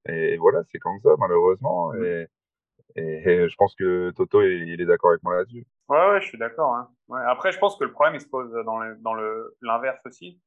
et, 0.07 0.37
voilà, 0.39 0.63
c'est 0.73 0.79
comme 0.79 0.99
ça, 1.01 1.11
malheureusement. 1.19 1.93
Et, 2.97 3.49
je 3.49 3.55
pense 3.57 3.75
que 3.75 4.11
Toto, 4.11 4.43
il, 4.43 4.81
est 4.81 4.87
d'accord 4.87 5.11
avec 5.11 5.23
moi 5.23 5.37
là-dessus. 5.37 5.65
Ouais, 5.89 6.11
ouais, 6.11 6.21
je 6.21 6.27
suis 6.27 6.39
d'accord. 6.39 6.75
Hein. 6.75 6.91
Après, 7.27 7.53
je 7.53 7.59
pense 7.59 7.77
que 7.77 7.85
le 7.85 7.93
problème, 7.93 8.15
il 8.15 8.21
se 8.21 8.29
pose 8.29 8.53
dans 8.65 8.79
le, 8.79 8.97
dans 8.97 9.15
le 9.15 9.57
l'inverse 9.63 10.01
aussi. 10.05 10.41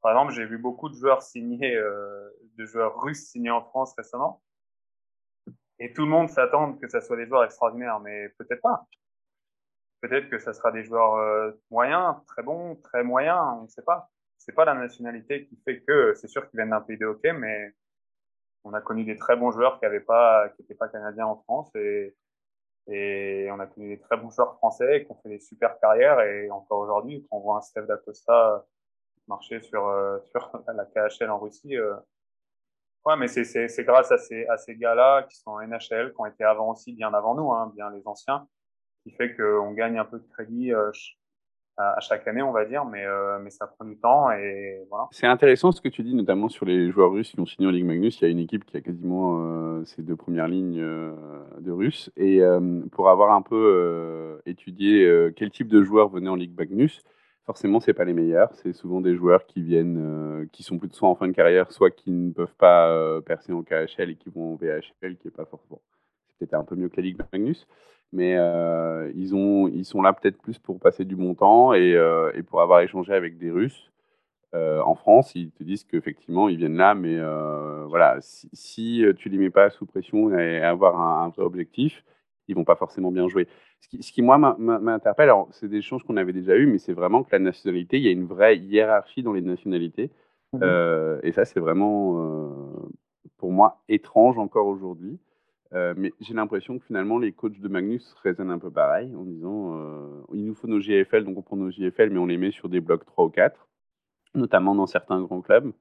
Par 0.00 0.12
exemple, 0.12 0.32
j'ai 0.32 0.46
vu 0.46 0.58
beaucoup 0.58 0.88
de 0.88 0.94
joueurs 0.94 1.22
signés, 1.22 1.74
euh, 1.74 2.30
de 2.56 2.64
joueurs 2.64 3.00
russes 3.00 3.30
signés 3.30 3.50
en 3.50 3.62
France 3.62 3.94
récemment 3.96 4.42
et 5.78 5.92
tout 5.92 6.02
le 6.02 6.08
monde 6.08 6.28
s'attend 6.28 6.74
que 6.74 6.88
ça 6.88 7.00
soit 7.00 7.16
des 7.16 7.26
joueurs 7.26 7.44
extraordinaires, 7.44 8.00
mais 8.00 8.28
peut-être 8.30 8.62
pas. 8.62 8.86
Peut-être 10.00 10.28
que 10.28 10.38
ça 10.38 10.52
sera 10.52 10.70
des 10.70 10.84
joueurs 10.84 11.16
euh, 11.16 11.52
moyens, 11.70 12.16
très 12.26 12.42
bons, 12.42 12.76
très 12.76 13.02
moyens, 13.02 13.40
on 13.58 13.62
ne 13.62 13.68
sait 13.68 13.82
pas. 13.82 14.10
C'est 14.38 14.54
pas 14.54 14.64
la 14.64 14.74
nationalité 14.74 15.46
qui 15.46 15.56
fait 15.64 15.80
que, 15.82 16.14
c'est 16.14 16.28
sûr 16.28 16.48
qu'ils 16.48 16.58
viennent 16.58 16.70
d'un 16.70 16.80
pays 16.80 16.98
de 16.98 17.06
hockey, 17.06 17.32
mais 17.32 17.74
on 18.68 18.74
a 18.74 18.80
connu 18.80 19.04
des 19.04 19.16
très 19.16 19.36
bons 19.36 19.50
joueurs 19.50 19.78
qui 19.78 19.84
n'avaient 19.84 20.00
pas, 20.00 20.48
n'étaient 20.58 20.74
pas 20.74 20.88
canadiens 20.88 21.26
en 21.26 21.36
France 21.36 21.74
et, 21.74 22.14
et 22.88 23.48
on 23.50 23.60
a 23.60 23.66
connu 23.66 23.88
des 23.88 24.00
très 24.00 24.16
bons 24.16 24.30
joueurs 24.30 24.56
français 24.56 25.04
qui 25.04 25.12
ont 25.12 25.18
fait 25.22 25.30
des 25.30 25.40
super 25.40 25.78
carrières 25.80 26.20
et 26.20 26.50
encore 26.50 26.80
aujourd'hui, 26.80 27.26
quand 27.30 27.38
on 27.38 27.40
voit 27.40 27.56
un 27.56 27.60
Steph 27.62 27.82
Dacosta 27.82 28.64
marcher 29.26 29.60
sur, 29.60 29.86
euh, 29.88 30.18
sur 30.30 30.62
la 30.74 30.84
KHL 30.86 31.30
en 31.30 31.38
Russie, 31.38 31.76
euh, 31.76 31.94
Ouais, 33.04 33.16
mais 33.16 33.28
c'est 33.28 33.84
grâce 33.84 34.12
à 34.12 34.18
ces, 34.18 34.44
à 34.48 34.58
ces 34.58 34.76
gars-là 34.76 35.22
qui 35.22 35.36
sont 35.38 35.52
en 35.52 35.66
NHL, 35.66 36.12
qui 36.12 36.20
ont 36.20 36.26
été 36.26 36.44
avant 36.44 36.72
aussi, 36.72 36.92
bien 36.92 37.14
avant 37.14 37.34
nous, 37.34 37.50
hein, 37.52 37.72
bien 37.74 37.90
les 37.90 38.06
anciens, 38.06 38.46
qui 39.02 39.12
fait 39.12 39.34
qu'on 39.34 39.72
gagne 39.72 39.98
un 39.98 40.04
peu 40.04 40.18
de 40.18 40.26
crédit 40.26 40.74
euh, 40.74 40.90
à, 41.78 42.00
chaque 42.00 42.26
année, 42.28 42.42
on 42.42 42.52
va 42.52 42.64
dire, 42.64 42.84
mais, 42.84 43.04
euh, 43.04 43.38
ça 43.50 43.66
prend 43.66 43.84
du 43.84 43.96
temps 43.96 44.28
voilà. 44.90 45.06
C'est 45.10 45.26
intéressant 45.26 45.72
ce 45.72 45.80
que 45.80 45.88
tu 45.88 46.02
dis, 46.02 46.14
notamment 46.14 46.48
sur 46.48 46.66
les 46.66 46.90
joueurs 46.90 47.12
russes 47.12 47.30
qui 47.32 47.40
ont 47.40 47.46
signé 47.46 47.68
en 47.68 47.70
Ligue 47.70 47.86
Magnus. 47.86 48.20
Il 48.20 48.24
y 48.24 48.26
a 48.26 48.30
une 48.30 48.38
équipe 48.38 48.64
qui 48.64 48.76
a 48.76 48.80
quasiment 48.80 49.40
euh, 49.40 49.84
deux 49.98 50.16
premières 50.16 50.48
lignes 50.48 50.80
de 50.80 51.70
Russes. 51.70 52.10
Et 52.16 52.40
pour 52.92 53.08
avoir 53.08 53.32
un 53.32 53.42
peu 53.42 54.40
étudié 54.46 55.30
quel 55.36 55.50
type 55.50 55.68
de 55.68 55.82
joueurs 55.82 56.08
venaient 56.08 56.28
en 56.28 56.36
Ligue 56.36 56.56
Magnus, 56.56 57.02
forcément, 57.48 57.80
c'est 57.80 57.94
pas 57.94 58.04
les 58.04 58.12
meilleurs. 58.12 58.50
C'est 58.56 58.74
souvent 58.74 59.00
des 59.00 59.16
joueurs 59.16 59.46
qui 59.46 59.62
viennent, 59.62 59.96
euh, 59.98 60.46
qui 60.52 60.62
sont 60.62 60.78
plutôt 60.78 60.96
soit 60.96 61.08
en 61.08 61.14
fin 61.14 61.26
de 61.28 61.32
carrière, 61.32 61.72
soit 61.72 61.90
qui 61.90 62.10
ne 62.10 62.30
peuvent 62.30 62.54
pas 62.58 62.90
euh, 62.90 63.22
percer 63.22 63.54
en 63.54 63.62
KHL 63.62 64.10
et 64.10 64.16
qui 64.16 64.28
vont 64.28 64.52
en 64.52 64.56
VHL, 64.56 65.16
qui 65.16 65.28
est 65.28 65.34
pas 65.34 65.46
forcément. 65.46 65.80
Peut-être 66.38 66.52
un 66.52 66.64
peu 66.64 66.76
mieux 66.76 66.90
que 66.90 66.96
la 66.96 67.04
Ligue 67.04 67.18
Magnus, 67.32 67.66
mais 68.12 68.36
euh, 68.36 69.10
ils, 69.14 69.34
ont, 69.34 69.68
ils 69.68 69.84
sont 69.84 70.02
là 70.02 70.12
peut-être 70.12 70.38
plus 70.38 70.58
pour 70.58 70.80
passer 70.80 71.04
du 71.04 71.16
bon 71.16 71.34
temps 71.34 71.74
et, 71.74 71.96
et 72.34 72.42
pour 72.42 72.60
avoir 72.62 72.80
échangé 72.80 73.12
avec 73.12 73.38
des 73.38 73.50
Russes. 73.50 73.90
en 74.54 74.94
France, 74.94 75.34
ils 75.34 75.50
te 75.50 75.62
disent 75.62 75.84
qu'effectivement, 75.84 76.48
ils 76.48 76.56
viennent 76.56 76.76
là, 76.76 76.94
mais 76.94 77.18
voilà, 77.86 78.16
si, 78.20 78.48
si, 78.52 79.04
tu 79.18 79.28
les 79.28 79.38
mets 79.38 79.50
pas 79.50 79.70
sous 79.70 79.86
pression 79.86 80.36
et 80.38 80.62
avoir 80.62 81.00
un, 81.00 81.26
un 81.26 81.28
vrai 81.28 81.42
objectif, 81.42 82.02
ils 82.48 82.54
vont 82.54 82.64
pas 82.64 82.76
forcément 82.76 83.12
bien 83.12 83.28
jouer. 83.28 83.46
Ce 83.80 83.88
qui, 83.88 84.02
ce 84.02 84.12
qui 84.12 84.22
moi, 84.22 84.38
m'interpelle, 84.38 85.28
alors 85.28 85.48
c'est 85.52 85.68
des 85.68 85.82
choses 85.82 86.02
qu'on 86.02 86.16
avait 86.16 86.32
déjà 86.32 86.56
eues, 86.56 86.66
mais 86.66 86.78
c'est 86.78 86.92
vraiment 86.92 87.22
que 87.22 87.28
la 87.30 87.38
nationalité, 87.38 87.98
il 87.98 88.04
y 88.04 88.08
a 88.08 88.12
une 88.12 88.26
vraie 88.26 88.56
hiérarchie 88.56 89.22
dans 89.22 89.32
les 89.32 89.42
nationalités. 89.42 90.10
Mmh 90.52 90.60
euh, 90.62 91.20
et 91.22 91.32
ça, 91.32 91.44
c'est 91.44 91.60
vraiment, 91.60 92.18
euh, 92.18 92.88
pour 93.36 93.52
moi, 93.52 93.82
étrange 93.88 94.38
encore 94.38 94.66
aujourd'hui. 94.66 95.18
Euh, 95.74 95.94
mais 95.96 96.12
j'ai 96.20 96.34
l'impression 96.34 96.78
que 96.78 96.84
finalement, 96.84 97.18
les 97.18 97.32
coachs 97.32 97.60
de 97.60 97.68
Magnus 97.68 98.14
raisonnent 98.22 98.50
un 98.50 98.58
peu 98.58 98.70
pareil, 98.70 99.14
en 99.14 99.24
disant 99.24 99.78
il 100.32 100.44
nous 100.44 100.54
faut 100.54 100.66
nos 100.66 100.80
JFL, 100.80 101.24
donc 101.24 101.36
on 101.38 101.42
prend 101.42 101.56
nos 101.56 101.70
JFL, 101.70 102.10
mais 102.10 102.18
on 102.18 102.26
les 102.26 102.38
met 102.38 102.50
sur 102.50 102.68
des 102.68 102.80
blocs 102.80 103.04
3 103.04 103.26
ou 103.26 103.30
4, 103.30 103.68
notamment 104.34 104.74
dans 104.74 104.86
certains 104.86 105.20
grands 105.22 105.42
clubs. 105.42 105.72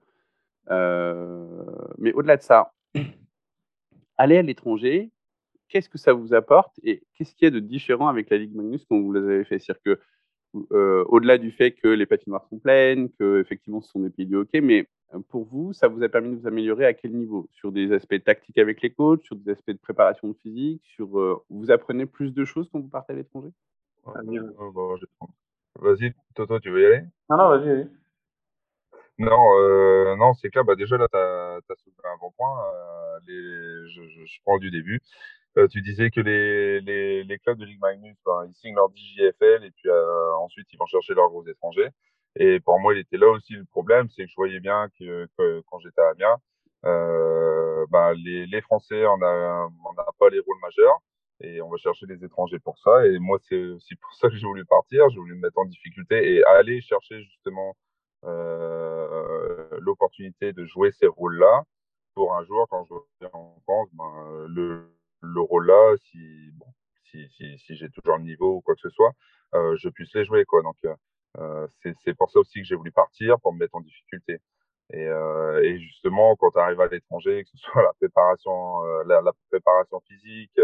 mais 0.70 2.14
au-delà 2.14 2.38
de 2.38 2.42
ça, 2.42 2.74
aller 4.18 4.38
à 4.38 4.42
l'étranger, 4.42 5.12
qu'est-ce 5.70 5.90
que 5.90 5.98
ça 5.98 6.14
vous 6.14 6.34
apporte 6.34 6.80
et 6.84 7.04
qu'est-ce 7.16 7.36
qu'il 7.36 7.46
y 7.46 7.48
a 7.48 7.52
de 7.52 7.60
différent 7.60 8.08
avec 8.08 8.30
la 8.30 8.38
Ligue 8.38 8.56
Magnus 8.56 8.86
quand 8.86 9.00
vous 9.00 9.12
l'avez 9.12 9.44
fait? 9.44 9.60
C'est-à-dire 9.60 9.82
que, 9.84 10.00
euh, 10.72 11.04
au-delà 11.08 11.38
du 11.38 11.52
fait 11.52 11.72
que 11.72 11.88
les 11.88 12.06
patinoires 12.06 12.46
sont 12.50 12.60
pleines, 12.60 13.10
que 13.20 13.42
effectivement 13.42 13.82
ce 13.82 13.92
sont 13.92 14.00
des 14.00 14.10
pays 14.10 14.26
de 14.26 14.38
hockey, 14.38 14.62
mais 14.62 14.82
euh, 14.82 14.86
pour 15.30 15.46
vous, 15.46 15.74
ça 15.74 15.88
vous 15.88 16.04
a 16.04 16.10
permis 16.10 16.36
de 16.36 16.42
vous 16.42 16.48
améliorer 16.48 16.86
à 16.86 16.94
quel 16.94 17.14
niveau? 17.14 17.48
Sur 17.54 17.72
des 17.72 17.92
aspects 17.94 18.24
tactiques 18.24 18.58
avec 18.58 18.82
les 18.82 18.92
coachs, 18.92 19.24
sur 19.24 19.36
des 19.36 19.52
aspects 19.52 19.72
de 19.72 19.78
préparation 19.78 20.34
physique, 20.42 20.84
sur 20.86 21.20
euh, 21.20 21.44
vous 21.50 21.72
apprenez 21.72 22.06
plus 22.06 22.34
de 22.34 22.46
choses 22.46 22.70
quand 22.72 22.80
vous 22.80 22.90
partez 22.90 23.14
à 23.14 23.16
l'étranger? 23.16 23.50
Vas-y, 25.80 26.14
Toto, 26.36 26.60
tu 26.60 26.72
veux 26.72 26.82
y 26.82 26.86
aller? 26.86 27.04
Non, 27.30 27.38
non, 27.38 27.50
vas-y, 27.50 27.68
vas-y. 27.68 27.90
Non, 29.20 29.58
euh, 29.60 30.16
non, 30.16 30.34
c'est 30.36 30.50
clair. 30.50 30.64
Bah 30.64 30.76
déjà 30.76 30.98
là, 30.98 31.08
tu 31.12 31.18
as, 31.18 31.76
soulevé 31.78 31.98
un 32.04 32.18
bon 32.20 32.32
point. 32.38 32.64
Euh, 32.66 33.20
les, 33.28 33.90
je, 33.90 34.08
je, 34.10 34.26
je, 34.26 34.40
prends 34.44 34.60
du 34.60 34.70
début. 34.70 35.02
Euh, 35.58 35.68
tu 35.68 35.82
disais 35.82 36.12
que 36.12 36.22
les, 36.22 36.82
les, 36.82 37.24
les, 37.24 37.40
clubs 37.40 37.58
de 37.58 37.66
Ligue 37.66 37.80
Magnus, 37.82 38.16
ben, 38.26 38.46
ils 38.48 38.54
signent 38.54 38.76
leur 38.76 38.90
DJFL 38.90 39.66
et 39.66 39.72
puis 39.72 39.90
euh, 39.90 40.36
ensuite 40.36 40.68
ils 40.72 40.78
vont 40.78 40.86
chercher 40.86 41.16
leurs 41.16 41.30
gros 41.30 41.46
étrangers. 41.48 41.90
Et 42.40 42.60
pour 42.60 42.80
moi, 42.80 42.94
il 42.94 43.00
était 43.00 43.18
là 43.18 43.30
aussi 43.30 43.54
le 43.54 43.66
problème, 43.66 44.10
c'est 44.10 44.24
que 44.26 44.30
je 44.30 44.36
voyais 44.36 44.60
bien 44.60 44.90
que, 45.00 45.28
quand 45.68 45.80
j'étais 45.80 46.02
à 46.02 46.10
Amiens, 46.10 46.38
euh, 46.86 47.86
ben, 47.90 48.14
les, 48.14 48.62
Français, 48.62 49.06
on 49.06 49.18
n'a 49.18 49.68
pas 50.20 50.30
les 50.30 50.40
rôles 50.40 50.60
majeurs 50.62 51.00
et 51.42 51.62
on 51.62 51.70
va 51.70 51.78
chercher 51.78 52.06
des 52.08 52.24
étrangers 52.24 52.60
pour 52.60 52.78
ça. 52.80 53.06
Et 53.08 53.20
moi, 53.20 53.38
c'est 53.48 53.66
aussi 53.68 53.96
pour 53.96 54.14
ça 54.16 54.30
que 54.30 54.36
j'ai 54.36 54.46
voulu 54.46 54.66
partir, 54.66 55.10
j'ai 55.10 55.20
voulu 55.20 55.36
me 55.36 55.42
mettre 55.42 55.60
en 55.60 55.66
difficulté 55.66 56.36
et 56.36 56.44
aller 56.46 56.82
chercher 56.82 57.22
justement 57.24 57.76
euh, 58.26 59.70
l'opportunité 59.80 60.54
de 60.54 60.66
jouer 60.66 60.92
ces 60.92 61.08
rôles-là 61.08 61.64
pour 62.16 62.36
un 62.36 62.44
jour, 62.46 62.66
quand 62.70 62.84
je 62.86 62.94
reviens 62.94 63.30
en 63.34 63.60
France, 63.66 63.90
ben, 63.94 64.46
le 64.48 64.90
le 65.22 65.42
rôle-là, 65.42 65.96
si, 66.10 66.54
j'ai 67.70 67.90
toujours 67.90 68.18
le 68.18 68.24
niveau 68.24 68.58
ou 68.58 68.62
quoi 68.62 68.76
que 68.76 68.82
ce 68.82 68.90
soit, 68.90 69.12
euh, 69.56 69.76
je 69.78 69.90
puisse 69.90 70.14
les 70.14 70.26
jouer. 70.26 70.44
Donc, 70.64 70.76
c'est 71.84 72.14
pour 72.18 72.30
ça 72.32 72.40
aussi 72.40 72.60
que 72.60 72.66
j'ai 72.66 72.76
voulu 72.76 72.92
partir, 72.92 73.40
pour 73.40 73.54
me 73.54 73.60
mettre 73.60 73.76
en 73.76 73.82
difficulté. 73.82 74.40
Et, 74.94 75.06
euh, 75.06 75.62
et 75.64 75.80
justement, 75.80 76.36
quand 76.38 76.52
tu 76.52 76.60
arrives 76.60 76.80
à 76.80 76.88
l'étranger, 76.88 77.44
que 77.44 77.50
ce 77.50 77.58
soit 77.72 77.84
la 77.84 77.94
préparation, 77.94 78.86
euh, 78.86 79.04
la, 79.06 79.22
la, 79.22 79.34
préparation 79.50 80.00
physique, 80.08 80.60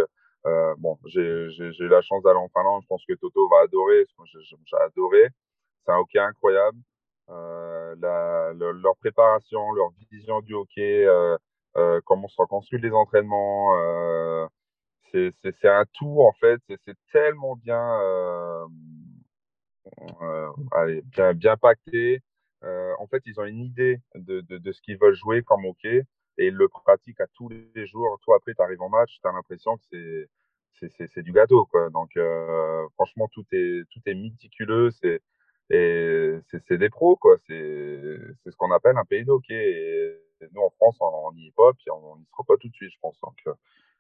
euh, 0.46 0.76
bon, 0.78 0.98
j'ai 1.06 1.22
eu 1.22 1.88
la 1.88 2.02
chance 2.02 2.24
d'aller 2.24 2.40
en 2.40 2.50
Finlande. 2.50 2.84
Je 2.84 2.88
pense 2.88 3.04
que 3.08 3.14
Toto 3.14 3.50
va 3.50 3.62
adorer. 3.64 4.06
J'ai 4.26 4.78
adoré. 4.78 5.30
C'est 5.86 5.92
un 5.92 5.98
hockey 5.98 6.20
incroyable. 6.20 6.78
leur 7.30 8.96
préparation, 8.98 9.72
leur 9.74 9.92
vision 10.12 10.42
du 10.42 10.54
hockey, 10.54 11.06
comment 12.06 12.28
sont 12.30 12.46
construits 12.48 12.82
les 12.82 12.92
entraînements. 12.92 13.74
c'est 15.12 15.66
un 15.66 15.86
tout 15.94 16.22
en 16.22 16.34
fait. 16.34 16.60
C'est 16.86 16.98
tellement 17.12 17.56
bien, 17.58 18.00
bien, 21.06 21.34
bien 21.34 21.58
pacté. 21.58 22.22
en 22.64 23.08
fait, 23.08 23.22
ils 23.26 23.40
ont 23.40 23.46
une 23.46 23.60
idée 23.62 24.00
de, 24.16 24.42
de, 24.42 24.58
de 24.58 24.72
ce 24.72 24.82
qu'ils 24.82 24.98
veulent 24.98 25.16
jouer 25.16 25.44
comme 25.44 25.66
hockey 25.66 26.04
et 26.38 26.48
ils 26.48 26.54
le 26.56 26.68
pratiquent 26.70 27.22
à 27.22 27.28
tous 27.34 27.50
les 27.50 27.88
jours. 27.88 28.20
Toi, 28.24 28.38
après, 28.38 28.54
tu 28.56 28.62
arrives 28.62 28.82
en 28.82 28.90
match, 28.90 29.20
tu 29.22 29.28
as 29.28 29.32
l'impression 29.32 29.78
que 29.78 29.84
c'est 29.90 30.30
c'est 31.08 31.22
du 31.24 31.32
gâteau 31.32 31.66
quoi. 31.66 31.90
Donc 31.92 32.10
euh, 32.18 32.88
franchement 32.96 33.28
tout 33.32 33.46
est 33.52 33.84
tout 33.92 34.02
est 34.06 34.16
méticuleux. 34.16 34.92
C'est 34.92 35.22
et 35.70 36.36
c'est 36.68 36.78
des 36.78 36.90
pros 36.90 37.16
quoi. 37.16 37.38
C'est 37.48 38.18
c'est 38.44 38.52
ce 38.52 38.56
qu'on 38.58 38.72
appelle 38.72 38.98
un 38.98 39.06
pays 39.06 39.24
d'hockey 39.26 39.56
et 40.42 40.48
nous 40.54 40.62
en 40.62 40.70
France 40.72 40.98
on 41.00 41.32
n'y 41.34 41.48
est 41.48 41.56
pas 41.56 41.74
puis 41.74 41.90
on 41.92 42.18
n'y 42.18 42.26
sera 42.26 42.44
pas 42.48 42.58
tout 42.58 42.70
de 42.70 42.74
suite 42.76 42.92
je 42.92 42.98
pense. 43.02 43.20
Donc 43.22 43.36
euh, 43.48 43.54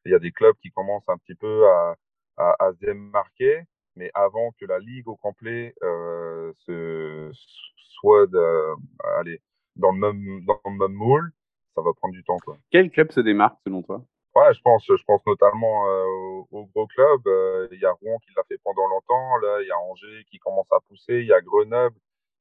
il 0.06 0.12
y 0.12 0.16
a 0.16 0.20
des 0.20 0.32
clubs 0.32 0.56
qui 0.62 0.72
commencent 0.72 1.08
un 1.10 1.18
petit 1.18 1.36
peu 1.36 1.68
à, 1.70 1.96
à, 2.38 2.56
à 2.60 2.74
se 2.74 2.80
démarquer 2.80 3.63
mais 3.95 4.12
avant 4.13 4.51
que 4.59 4.65
la 4.65 4.79
ligue 4.79 5.07
au 5.07 5.15
complet 5.15 5.73
euh, 5.83 6.51
se, 6.65 7.31
soit 7.77 8.27
de, 8.27 8.73
allez, 9.19 9.41
dans 9.75 9.91
le 9.91 10.00
même 10.00 10.45
dans 10.45 10.59
le 10.65 10.77
même 10.77 10.93
moule 10.93 11.31
ça 11.75 11.81
va 11.81 11.93
prendre 11.93 12.13
du 12.13 12.23
temps 12.23 12.38
quoi 12.45 12.57
quel 12.71 12.89
club 12.91 13.12
se 13.12 13.19
démarque 13.19 13.57
selon 13.65 13.81
toi? 13.81 14.03
Ouais, 14.35 14.51
je 14.55 14.62
pense, 14.63 14.83
je 14.88 15.03
pense 15.05 15.21
notamment 15.27 15.88
euh, 15.88 16.05
aux, 16.51 16.65
gros 16.73 16.88
clubs. 16.88 17.27
Euh, 17.27 17.67
il 17.71 17.79
y 17.79 17.85
a 17.85 17.91
Rouen 17.91 18.17
qui 18.25 18.31
l'a 18.35 18.43
fait 18.47 18.57
pendant 18.63 18.88
longtemps. 18.88 19.38
Là, 19.38 19.62
il 19.62 19.67
y 19.67 19.71
a 19.71 19.77
Angers 19.77 20.25
qui 20.31 20.39
commence 20.39 20.65
à 20.71 20.79
pousser. 20.88 21.19
Il 21.19 21.27
y 21.27 21.33
a 21.33 21.41
Grenoble. 21.41 21.95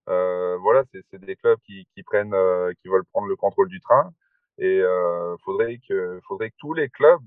Euh, 0.08 0.56
voilà, 0.58 0.84
c'est 0.92 1.20
des 1.20 1.36
clubs 1.36 1.58
qui, 1.66 1.86
qui 1.94 2.02
prennent, 2.02 2.34
qui 2.80 2.88
veulent 2.88 3.04
prendre 3.12 3.28
le 3.28 3.36
contrôle 3.36 3.68
du 3.68 3.80
train. 3.80 4.10
Et 4.58 4.82
faudrait 5.44 5.78
que, 5.86 6.20
faudrait 6.26 6.50
que 6.50 6.56
tous 6.58 6.74
les 6.74 6.88
clubs 6.88 7.20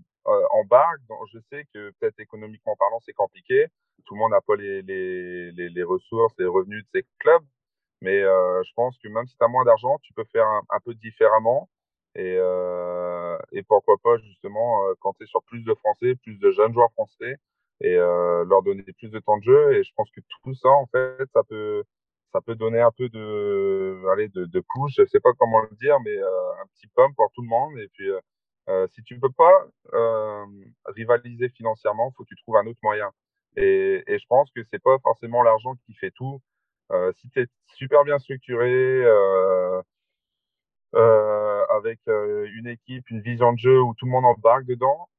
embarquent. 0.51 1.01
je 1.31 1.39
sais 1.51 1.65
que 1.73 1.91
peut-être 1.99 2.19
économiquement 2.19 2.75
parlant, 2.77 2.99
c'est 3.01 3.13
compliqué. 3.13 3.67
Tout 4.05 4.15
le 4.15 4.19
monde 4.19 4.31
n'a 4.31 4.41
pas 4.41 4.55
les, 4.55 4.81
les, 4.81 5.51
les, 5.51 5.69
les, 5.69 5.83
ressources, 5.83 6.33
les 6.37 6.45
revenus 6.45 6.83
de 6.83 6.89
ces 6.99 7.05
clubs. 7.19 7.43
Mais 8.01 8.21
je 8.21 8.73
pense 8.75 8.97
que 8.99 9.07
même 9.07 9.25
si 9.27 9.37
tu 9.37 9.43
as 9.43 9.47
moins 9.47 9.65
d'argent, 9.65 9.97
tu 10.03 10.13
peux 10.13 10.25
faire 10.31 10.45
un, 10.47 10.61
un 10.69 10.79
peu 10.79 10.93
différemment 10.95 11.69
et, 12.15 12.37
euh, 12.39 13.37
et 13.51 13.61
pourquoi 13.63 13.95
pas 14.01 14.17
justement 14.17 14.87
euh, 14.87 14.93
compter 15.01 15.25
sur 15.25 15.43
plus 15.43 15.63
de 15.63 15.73
Français, 15.75 16.15
plus 16.15 16.37
de 16.39 16.51
jeunes 16.51 16.73
joueurs 16.73 16.91
français 16.93 17.37
et 17.81 17.93
euh, 17.95 18.45
leur 18.45 18.63
donner 18.63 18.83
plus 18.97 19.09
de 19.09 19.19
temps 19.19 19.37
de 19.37 19.43
jeu. 19.43 19.73
Et 19.73 19.83
je 19.83 19.91
pense 19.95 20.09
que 20.11 20.21
tout 20.43 20.53
ça, 20.55 20.69
en 20.69 20.85
fait, 20.87 21.25
ça 21.33 21.43
peut, 21.43 21.83
ça 22.31 22.39
peut 22.41 22.55
donner 22.55 22.79
un 22.79 22.91
peu 22.91 23.09
de, 23.09 24.01
allez, 24.13 24.29
de, 24.29 24.45
de 24.45 24.59
push. 24.61 24.95
Je 24.97 25.05
sais 25.05 25.19
pas 25.19 25.33
comment 25.37 25.61
le 25.61 25.75
dire, 25.75 25.99
mais 26.01 26.15
euh, 26.15 26.51
un 26.63 26.67
petit 26.67 26.87
pump 26.95 27.13
pour 27.17 27.29
tout 27.33 27.41
le 27.41 27.49
monde. 27.49 27.77
Et 27.79 27.89
puis, 27.93 28.09
euh, 28.69 28.87
si 28.93 29.03
tu 29.03 29.19
peux 29.19 29.31
pas 29.31 29.67
euh, 29.93 30.45
rivaliser 30.85 31.49
financièrement, 31.49 32.11
faut 32.17 32.23
que 32.23 32.29
tu 32.29 32.35
trouves 32.37 32.57
un 32.57 32.65
autre 32.67 32.79
moyen. 32.83 33.11
Et, 33.57 34.03
et 34.07 34.19
je 34.19 34.25
pense 34.27 34.49
que 34.55 34.61
c'est 34.71 34.81
pas 34.81 34.97
forcément 34.99 35.43
l'argent 35.43 35.75
qui 35.85 35.93
fait 35.95 36.11
tout. 36.11 36.41
Euh, 36.91 37.11
si 37.19 37.29
tu 37.29 37.41
es 37.41 37.47
super 37.75 38.03
bien 38.03 38.19
structuré, 38.19 38.71
euh, 38.71 39.81
euh, 40.95 41.65
avec 41.69 41.99
euh, 42.07 42.47
une 42.55 42.67
équipe, 42.67 43.09
une 43.09 43.21
vision 43.21 43.53
de 43.53 43.59
jeu 43.59 43.81
où 43.81 43.93
tout 43.95 44.05
le 44.05 44.11
monde 44.11 44.25
embarque 44.25 44.65
dedans, 44.65 45.09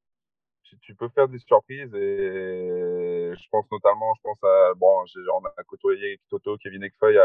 tu, 0.83 0.95
peux 0.95 1.09
faire 1.09 1.29
des 1.29 1.39
surprises 1.39 1.95
et 1.95 3.33
je 3.35 3.49
pense 3.51 3.71
notamment, 3.71 4.15
je 4.17 4.23
pense 4.23 4.43
à, 4.45 4.75
bon, 4.77 5.05
on 5.35 5.45
a 5.45 5.65
côtoyé 5.65 6.21
Toto, 6.29 6.57
Kevin 6.59 6.83
Ekfeuille, 6.83 7.21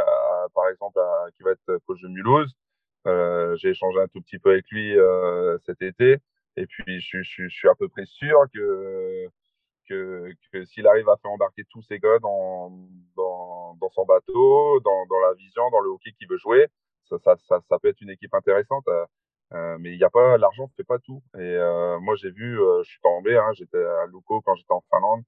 par 0.54 0.68
exemple, 0.70 1.00
qui 1.36 1.44
va 1.44 1.52
être 1.52 1.78
coach 1.86 2.02
de 2.02 2.08
Mulhouse. 2.08 2.56
Euh, 3.08 3.56
j'ai 3.58 3.70
échangé 3.70 4.00
un 4.00 4.08
tout 4.08 4.22
petit 4.22 4.40
peu 4.40 4.52
avec 4.52 4.70
lui 4.70 4.98
euh, 4.98 5.58
cet 5.66 5.82
été 5.82 6.18
et 6.56 6.68
puis 6.68 7.00
je, 7.00 7.24
je, 7.24 7.44
je, 7.44 7.50
suis 7.50 7.68
à 7.68 7.76
peu 7.76 7.88
près 7.90 8.06
sûr 8.06 8.38
que 8.54 9.28
que, 9.90 10.32
que 10.54 10.66
s'il 10.66 10.88
arrive 10.88 11.10
à 11.10 11.18
faire 11.18 11.32
embarquer 11.32 11.64
tous 11.70 11.82
ses 11.84 12.00
gars 12.00 12.20
dans, 12.20 12.72
dans, 13.18 13.76
dans 13.82 13.90
son 13.90 14.06
bateau, 14.06 14.80
dans, 14.82 15.06
dans 15.08 15.20
la 15.20 15.34
vision, 15.34 15.70
dans 15.72 15.82
le 15.82 15.90
hockey 15.90 16.12
qu'il 16.14 16.28
veut 16.30 16.38
jouer, 16.38 16.68
ça, 17.06 17.18
ça, 17.48 17.60
ça, 17.68 17.80
peut 17.80 17.90
être 17.90 18.02
une 18.02 18.10
équipe 18.10 18.34
intéressante. 18.34 18.88
Euh, 18.88 19.06
euh 19.54 19.78
mais 19.80 19.92
il 19.92 19.98
n'y 19.98 20.04
a 20.04 20.10
pas 20.10 20.38
l'argent 20.38 20.70
fait 20.78 20.84
pas 20.84 21.00
tout. 21.00 21.22
Et 21.36 21.40
euh, 21.40 22.00
moi 22.00 22.16
j'ai 22.16 22.32
vu, 22.32 22.62
euh, 22.62 22.84
je 22.84 22.90
suis 22.90 23.02
tombé, 23.02 23.38
hein, 23.38 23.52
j'étais 23.54 23.84
à 23.84 24.06
Luco 24.08 24.42
quand 24.42 24.56
j'étais 24.56 24.74
en 24.74 24.84
Finlande. 24.90 25.24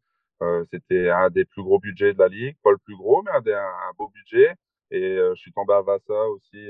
c'était 0.71 1.09
un 1.09 1.29
des 1.29 1.45
plus 1.45 1.63
gros 1.63 1.79
budgets 1.79 2.13
de 2.13 2.19
la 2.19 2.27
ligue, 2.27 2.57
pas 2.63 2.71
le 2.71 2.77
plus 2.77 2.95
gros, 2.95 3.23
mais 3.23 3.31
un, 3.31 3.59
un, 3.59 3.91
beau 3.97 4.09
budget. 4.09 4.55
Et 4.93 5.17
je 5.17 5.35
suis 5.35 5.51
tombé 5.51 5.73
à 5.73 5.81
Vassa 5.81 6.29
aussi, 6.29 6.69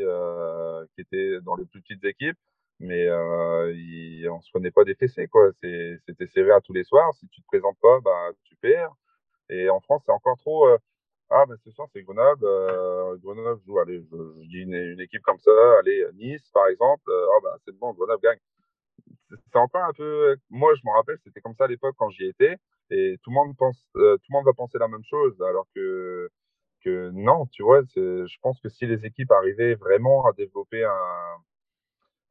qui 0.96 1.02
était 1.02 1.42
dans 1.42 1.56
les 1.56 1.66
plus 1.66 1.82
petites 1.82 2.04
équipes 2.06 2.38
mais 2.80 3.08
euh, 3.08 3.72
il, 3.76 4.28
on 4.30 4.42
se 4.42 4.50
prenait 4.52 4.72
pas 4.72 4.84
des 4.84 4.96
fessées 4.96 5.28
quoi. 5.28 5.52
C'était 5.62 6.28
serré 6.28 6.52
à 6.52 6.62
tous 6.62 6.74
les 6.74 6.84
soirs. 6.84 7.14
Si 7.16 7.28
tu 7.30 7.42
te 7.42 7.48
présentes 7.48 7.78
pas, 7.82 8.00
bah 8.02 8.32
tu 8.44 8.56
perds. 8.58 8.92
Et 9.50 9.70
en 9.70 9.80
France, 9.82 10.04
c'est 10.06 10.12
encore 10.12 10.38
trop. 10.38 10.68
Euh, 10.68 10.78
ah, 11.30 11.46
mais 11.50 11.56
ce 11.64 11.72
soir, 11.72 11.88
c'est 11.94 12.04
Grenoble. 12.04 12.46
Euh, 12.46 13.18
Grenoble 13.18 13.62
joue, 13.66 13.80
allez, 13.80 14.02
je, 14.12 14.48
dis 14.48 14.60
une, 14.60 15.00
équipe 15.00 15.22
comme 15.24 15.40
ça, 15.40 15.52
allez, 15.80 16.06
Nice, 16.16 16.50
par 16.54 16.68
exemple. 16.68 17.04
Euh, 17.10 17.28
ah, 17.36 17.40
bah, 17.44 17.58
c'est 17.66 17.76
bon, 17.78 17.94
Grenoble 17.94 18.22
gagne. 18.22 18.40
C'est 19.30 19.58
encore 19.58 19.84
un 19.84 19.94
peu. 19.94 20.36
Moi, 20.50 20.74
je 20.76 20.82
me 20.86 20.92
rappelle, 20.94 21.18
c'était 21.24 21.42
comme 21.42 21.56
ça 21.56 21.66
à 21.66 21.68
l'époque 21.68 21.96
quand 21.98 22.10
j'y 22.10 22.26
étais. 22.26 22.58
Et 22.92 23.18
tout 23.24 23.32
le 23.32 23.36
monde 23.36 23.56
pense, 23.58 23.88
euh, 23.96 24.18
tout 24.18 24.26
le 24.30 24.34
monde 24.34 24.46
va 24.46 24.54
penser 24.54 24.78
la 24.78 24.88
même 24.88 25.04
chose. 25.06 25.42
Alors 25.42 25.68
que, 25.76 26.30
que 26.84 27.12
non, 27.12 27.46
tu 27.48 27.64
vois, 27.64 27.82
je 27.96 28.38
pense 28.42 28.60
que 28.60 28.70
si 28.70 28.86
les 28.86 29.06
équipes 29.06 29.32
arrivaient 29.32 29.76
vraiment 29.76 30.26
à 30.26 30.34
développer 30.34 30.84
un, 30.84 31.38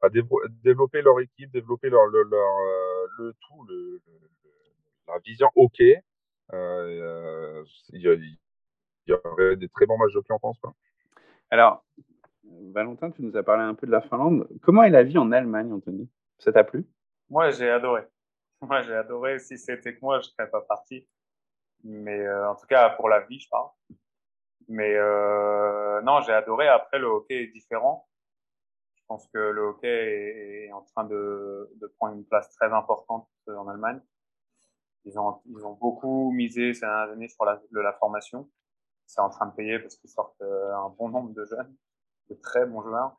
à 0.03 0.09
développer 0.09 1.03
leur 1.03 1.21
équipe, 1.21 1.51
développer 1.53 1.89
leur, 1.91 2.07
leur, 2.07 2.25
leur 2.25 2.49
le 3.19 3.33
tout, 3.33 3.65
le, 3.69 4.01
la 5.09 5.19
vision 5.19 5.49
OK, 5.55 5.81
euh, 6.53 7.65
il, 7.93 8.01
il 8.01 8.39
y 9.07 9.13
aurait 9.13 9.57
des 9.57 9.69
très 9.69 9.87
bons 9.87 9.99
matchs 9.99 10.13
de 10.13 10.19
hockey 10.19 10.33
en 10.33 10.39
France. 10.39 10.59
Quoi. 10.61 10.75
Alors, 11.51 11.85
Valentin, 12.45 13.11
tu 13.11 13.23
nous 13.23 13.37
as 13.37 13.43
parlé 13.43 13.63
un 13.63 13.75
peu 13.75 13.87
de 13.87 13.93
la 13.93 14.01
Finlande. 14.01 14.49
Comment 14.63 14.83
est 14.83 14.91
la 14.91 15.03
vie 15.03 15.19
en 15.19 15.33
Allemagne, 15.33 15.73
Anthony? 15.73 16.09
Ça 16.39 16.53
t'a 16.53 16.65
plu? 16.65 16.87
Moi, 17.29 17.51
j'ai 17.51 17.71
adoré. 17.71 18.03
Moi, 18.61 18.83
j'ai 18.83 18.95
adoré. 18.95 19.39
Si 19.39 19.59
c'était 19.59 19.95
que 19.95 20.01
moi, 20.03 20.21
je 20.21 20.29
ne 20.29 20.33
serais 20.33 20.51
pas 20.51 20.61
parti. 20.61 21.07
Mais 21.85 22.21
euh, 22.21 22.51
en 22.51 22.55
tout 22.55 22.67
cas, 22.67 22.91
pour 22.91 23.09
la 23.09 23.21
vie, 23.21 23.41
je 23.41 23.49
parle. 23.49 23.69
Mais 24.69 24.95
euh, 24.97 26.01
non, 26.03 26.21
j'ai 26.23 26.33
adoré. 26.33 26.69
Après, 26.69 26.99
le 26.99 27.07
hockey 27.07 27.45
est 27.45 27.53
différent. 27.53 28.09
Je 28.95 29.03
pense 29.09 29.29
que 29.29 29.39
le 29.39 29.63
hockey 29.63 30.67
est, 30.67 30.73
en 30.73 30.83
train 30.83 31.05
de, 31.05 31.71
de, 31.81 31.87
prendre 31.99 32.15
une 32.15 32.25
place 32.25 32.51
très 32.51 32.73
importante 32.73 33.29
en 33.49 33.69
Allemagne. 33.69 34.01
Ils 35.05 35.19
ont, 35.19 35.41
ils 35.47 35.67
ont 35.67 35.75
beaucoup 35.75 36.31
misé 36.33 36.75
ces 36.75 36.81
dernières 36.81 37.13
années 37.13 37.29
sur 37.29 37.45
la, 37.45 37.61
la 37.73 37.93
formation 37.95 38.49
c'est 39.13 39.21
en 39.21 39.31
train 39.31 39.47
de 39.47 39.55
payer 39.55 39.79
parce 39.79 39.97
qu'ils 39.97 40.11
sortent 40.11 40.41
euh, 40.41 40.75
un 40.75 40.89
bon 40.99 41.09
nombre 41.11 41.35
de 41.35 41.45
jeunes, 41.45 41.75
de 42.31 42.35
très 42.35 42.67
bons 42.67 42.83
joueurs. 42.83 43.17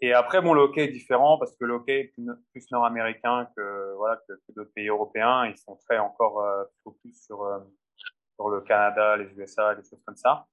Et 0.00 0.12
après, 0.12 0.42
bon, 0.42 0.52
le 0.52 0.62
hockey 0.62 0.84
est 0.84 0.92
différent 0.92 1.38
parce 1.38 1.56
que 1.56 1.64
le 1.64 1.74
hockey 1.74 2.00
est 2.00 2.14
plus 2.52 2.70
nord-américain 2.70 3.48
que 3.56 3.94
voilà 3.96 4.20
que, 4.28 4.34
d'autres 4.54 4.72
pays 4.74 4.88
européens. 4.88 5.46
Ils 5.46 5.56
sont 5.56 5.76
très 5.88 5.98
encore 5.98 6.40
euh, 6.40 6.64
focus 6.82 7.24
sur 7.24 7.42
euh, 7.42 7.60
sur 8.34 8.48
le 8.48 8.60
Canada, 8.60 9.16
les 9.16 9.26
USA, 9.36 9.74
des 9.74 9.82
choses 9.82 10.02
comme 10.04 10.16
ça. 10.16 10.46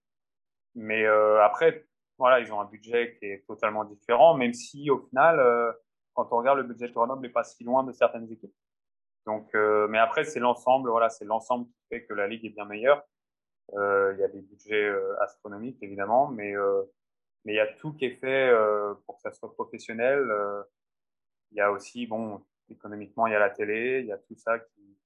Mais 0.75 1.05
euh, 1.05 1.43
après, 1.43 1.85
voilà, 2.17 2.39
ils 2.39 2.51
ont 2.53 2.59
un 2.61 2.65
budget 2.65 3.15
qui 3.17 3.25
est 3.25 3.45
totalement 3.47 3.83
différent, 3.85 4.35
même 4.35 4.53
si 4.53 4.89
au 4.89 4.99
final, 4.99 5.39
euh, 5.39 5.71
quand 6.13 6.27
on 6.31 6.37
regarde 6.37 6.57
le 6.57 6.63
budget 6.63 6.87
de 6.87 6.93
Grenoble, 6.93 7.21
n'est 7.21 7.29
pas 7.29 7.43
si 7.43 7.63
loin 7.63 7.83
de 7.83 7.91
certaines 7.91 8.31
équipes. 8.31 8.53
Donc, 9.25 9.53
mais 9.53 9.99
après, 9.99 10.23
c'est 10.23 10.39
l'ensemble, 10.39 10.89
voilà, 10.89 11.09
c'est 11.09 11.25
l'ensemble 11.25 11.67
qui 11.67 11.79
fait 11.89 12.05
que 12.05 12.13
la 12.15 12.27
ligue 12.27 12.43
est 12.43 12.49
bien 12.49 12.65
meilleure. 12.65 13.03
Euh, 13.73 14.13
il 14.15 14.19
y 14.19 14.23
a 14.23 14.27
des 14.27 14.41
budgets 14.41 14.83
euh, 14.89 15.15
astronomiques, 15.21 15.81
évidemment, 15.81 16.27
mais 16.27 16.55
euh, 16.55 16.83
mais 17.45 17.53
il 17.53 17.55
y 17.55 17.59
a 17.59 17.67
tout 17.67 17.93
qui 17.93 18.05
est 18.05 18.17
fait 18.17 18.51
pour 19.05 19.15
que 19.15 19.21
ça 19.23 19.31
soit 19.31 19.51
professionnel. 19.53 20.21
Il 21.51 21.57
y 21.57 21.61
a 21.61 21.71
aussi, 21.71 22.05
bon, 22.05 22.45
économiquement, 22.69 23.25
il 23.25 23.33
y 23.33 23.35
a 23.35 23.39
la 23.39 23.49
télé, 23.49 24.01
il 24.01 24.05
y 24.05 24.11
a 24.11 24.17
tout 24.19 24.35
ça 24.35 24.59
qui 24.59 24.97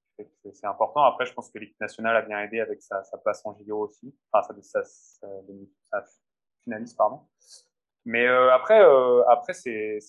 c'est 0.54 0.66
important. 0.66 1.04
Après, 1.04 1.26
je 1.26 1.34
pense 1.34 1.50
que 1.50 1.60
l'équipe 1.60 1.80
nationale 1.80 2.16
a 2.16 2.22
bien 2.22 2.40
aidé 2.42 2.60
avec 2.60 2.82
sa, 2.82 3.04
sa 3.04 3.18
place 3.18 3.46
en 3.46 3.56
JO 3.58 3.80
aussi. 3.80 4.16
Enfin, 4.32 4.54
ça, 4.62 4.84
ça, 4.84 6.06
finalise, 6.64 6.94
pardon. 6.94 7.22
Mais 8.06 8.28
euh, 8.28 8.54
après, 8.54 8.82
euh, 8.82 9.28
après 9.28 9.54
c'est, 9.54 10.00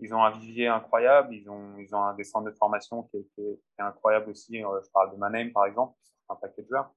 ils 0.00 0.14
ont 0.14 0.22
un 0.24 0.30
vivier 0.30 0.68
incroyable. 0.68 1.34
Ils 1.34 1.48
ont, 1.48 1.76
ils 1.78 1.94
ont 1.94 2.02
un 2.02 2.14
des 2.14 2.24
centres 2.24 2.46
de 2.50 2.56
formation 2.56 3.04
qui 3.04 3.18
est, 3.18 3.28
qui 3.36 3.60
incroyable 3.78 4.30
aussi. 4.30 4.58
je 4.58 4.90
parle 4.92 5.12
de 5.12 5.16
Manem, 5.16 5.52
par 5.52 5.66
exemple, 5.66 5.96
un 6.28 6.36
paquet 6.36 6.62
de 6.62 6.68
joueurs. 6.68 6.92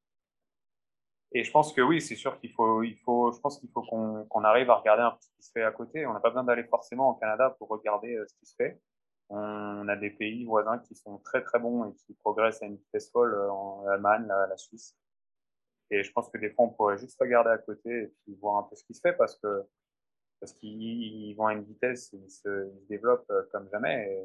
Et 1.31 1.43
je 1.43 1.51
pense 1.51 1.73
que 1.73 1.81
oui, 1.81 2.01
c'est 2.01 2.15
sûr 2.15 2.39
qu'il 2.39 2.51
faut, 2.53 2.81
il 2.83 2.97
faut, 2.99 3.31
je 3.33 3.39
pense 3.41 3.59
qu'il 3.59 3.69
faut 3.69 3.81
qu'on 3.81 4.43
arrive 4.45 4.69
à 4.69 4.75
regarder 4.75 5.03
un 5.03 5.11
peu 5.11 5.17
ce 5.19 5.27
qui 5.35 5.43
se 5.43 5.51
fait 5.51 5.63
à 5.63 5.71
côté. 5.71 6.05
On 6.05 6.13
n'a 6.13 6.21
pas 6.21 6.29
besoin 6.29 6.45
d'aller 6.45 6.63
forcément 6.63 7.09
au 7.09 7.15
Canada 7.15 7.53
pour 7.59 7.67
regarder 7.67 8.15
euh, 8.15 8.25
ce 8.25 8.35
qui 8.35 8.45
se 8.45 8.55
fait. 8.55 8.79
On 9.29 9.87
a 9.87 9.95
des 9.95 10.11
pays 10.11 10.45
voisins 10.45 10.79
qui 10.79 10.95
sont 10.95 11.17
très 11.19 11.43
très 11.43 11.59
bons 11.59 11.89
et 11.89 11.95
qui 11.95 12.13
progressent 12.13 12.61
à 12.61 12.67
une 12.67 12.77
vitesse 12.77 13.09
folle 13.11 13.33
euh, 13.33 13.51
en 13.51 13.87
Allemagne, 13.87 14.25
la, 14.27 14.47
la 14.47 14.57
Suisse. 14.57 14.95
Et 15.89 16.03
je 16.03 16.11
pense 16.11 16.29
que 16.29 16.37
des 16.37 16.51
fois, 16.51 16.65
on 16.65 16.69
pourrait 16.69 16.97
juste 16.97 17.17
regarder 17.19 17.49
à 17.49 17.57
côté 17.57 17.89
et 17.89 18.07
puis 18.07 18.35
voir 18.35 18.57
un 18.57 18.63
peu 18.63 18.75
ce 18.75 18.83
qui 18.83 18.93
se 18.93 19.01
fait 19.01 19.13
parce 19.13 19.37
que 19.39 19.63
parce 20.39 20.53
qu'ils 20.53 21.33
vont 21.37 21.47
à 21.47 21.53
une 21.53 21.63
vitesse, 21.63 22.11
ils 22.13 22.29
se, 22.29 22.69
développent 22.89 23.31
comme 23.51 23.69
jamais. 23.71 24.11
Et, 24.11 24.23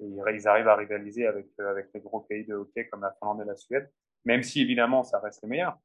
ils 0.00 0.46
arrivent 0.46 0.68
à 0.68 0.76
rivaliser 0.76 1.26
avec, 1.26 1.46
avec 1.58 1.88
les 1.92 2.00
gros 2.00 2.20
pays 2.20 2.44
de 2.44 2.54
hockey 2.54 2.86
comme 2.88 3.00
la 3.00 3.10
Finlande 3.18 3.40
et 3.40 3.44
la 3.44 3.56
Suède, 3.56 3.90
même 4.24 4.44
si 4.44 4.60
évidemment 4.60 5.02
ça 5.02 5.18
reste 5.18 5.42
les 5.42 5.48
meilleurs. 5.48 5.76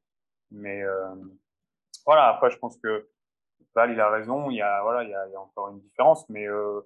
Mais 0.51 0.83
voilà, 2.05 2.27
après 2.27 2.51
je 2.51 2.57
pense 2.57 2.77
que 2.77 3.09
Val, 3.75 3.91
il 3.91 3.99
a 3.99 4.09
raison, 4.09 4.49
il 4.51 4.57
y 4.57 4.61
a, 4.61 4.81
voilà, 4.83 5.03
il 5.03 5.09
y 5.09 5.15
a, 5.15 5.27
il 5.27 5.31
y 5.31 5.35
a 5.35 5.41
encore 5.41 5.69
une 5.69 5.79
différence, 5.79 6.27
mais 6.29 6.47
euh, 6.47 6.81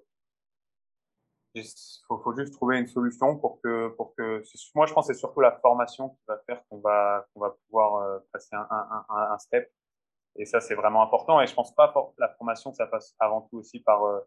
il 1.60 2.06
faut, 2.22 2.34
juste 2.36 2.52
trouver 2.54 2.78
une 2.78 2.86
solution 2.86 3.36
pour 3.36 3.60
que, 3.62 3.88
pour 3.96 4.14
que, 4.14 4.42
moi 4.74 4.86
je 4.86 4.92
pense 4.92 5.06
que 5.06 5.14
c'est 5.14 5.18
surtout 5.18 5.40
la 5.40 5.52
formation 5.52 6.10
qui 6.10 6.20
va 6.26 6.38
faire 6.46 6.62
qu'on 6.68 6.78
va, 6.78 7.26
qu'on 7.32 7.40
va 7.40 7.56
pouvoir 7.66 7.96
euh, 7.96 8.18
passer 8.32 8.54
un, 8.54 8.66
un, 8.70 9.04
un, 9.08 9.38
step. 9.38 9.70
Et 10.36 10.44
ça, 10.44 10.60
c'est 10.60 10.74
vraiment 10.74 11.02
important. 11.02 11.40
Et 11.40 11.46
je 11.46 11.54
pense 11.54 11.74
pas 11.74 11.92
la 12.18 12.28
formation, 12.30 12.72
ça 12.72 12.86
passe 12.86 13.14
avant 13.18 13.42
tout 13.42 13.58
aussi 13.58 13.80
par, 13.80 14.04
euh, 14.04 14.20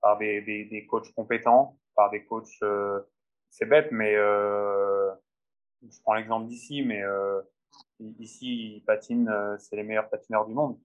par 0.00 0.18
des, 0.18 0.40
des, 0.42 0.64
des, 0.66 0.86
coachs 0.86 1.12
compétents, 1.14 1.76
par 1.94 2.10
des 2.10 2.24
coachs, 2.24 2.62
euh, 2.62 3.00
c'est 3.50 3.66
bête, 3.66 3.88
mais 3.90 4.14
je 4.14 5.12
prends 6.02 6.14
l'exemple 6.14 6.46
d'ici, 6.46 6.82
mais 6.82 7.02
ici, 8.18 8.76
ils 8.76 8.84
patinent, 8.84 9.56
c'est 9.58 9.76
les 9.76 9.82
meilleurs 9.82 10.08
patineurs 10.08 10.46
du 10.46 10.54
monde. 10.54 10.78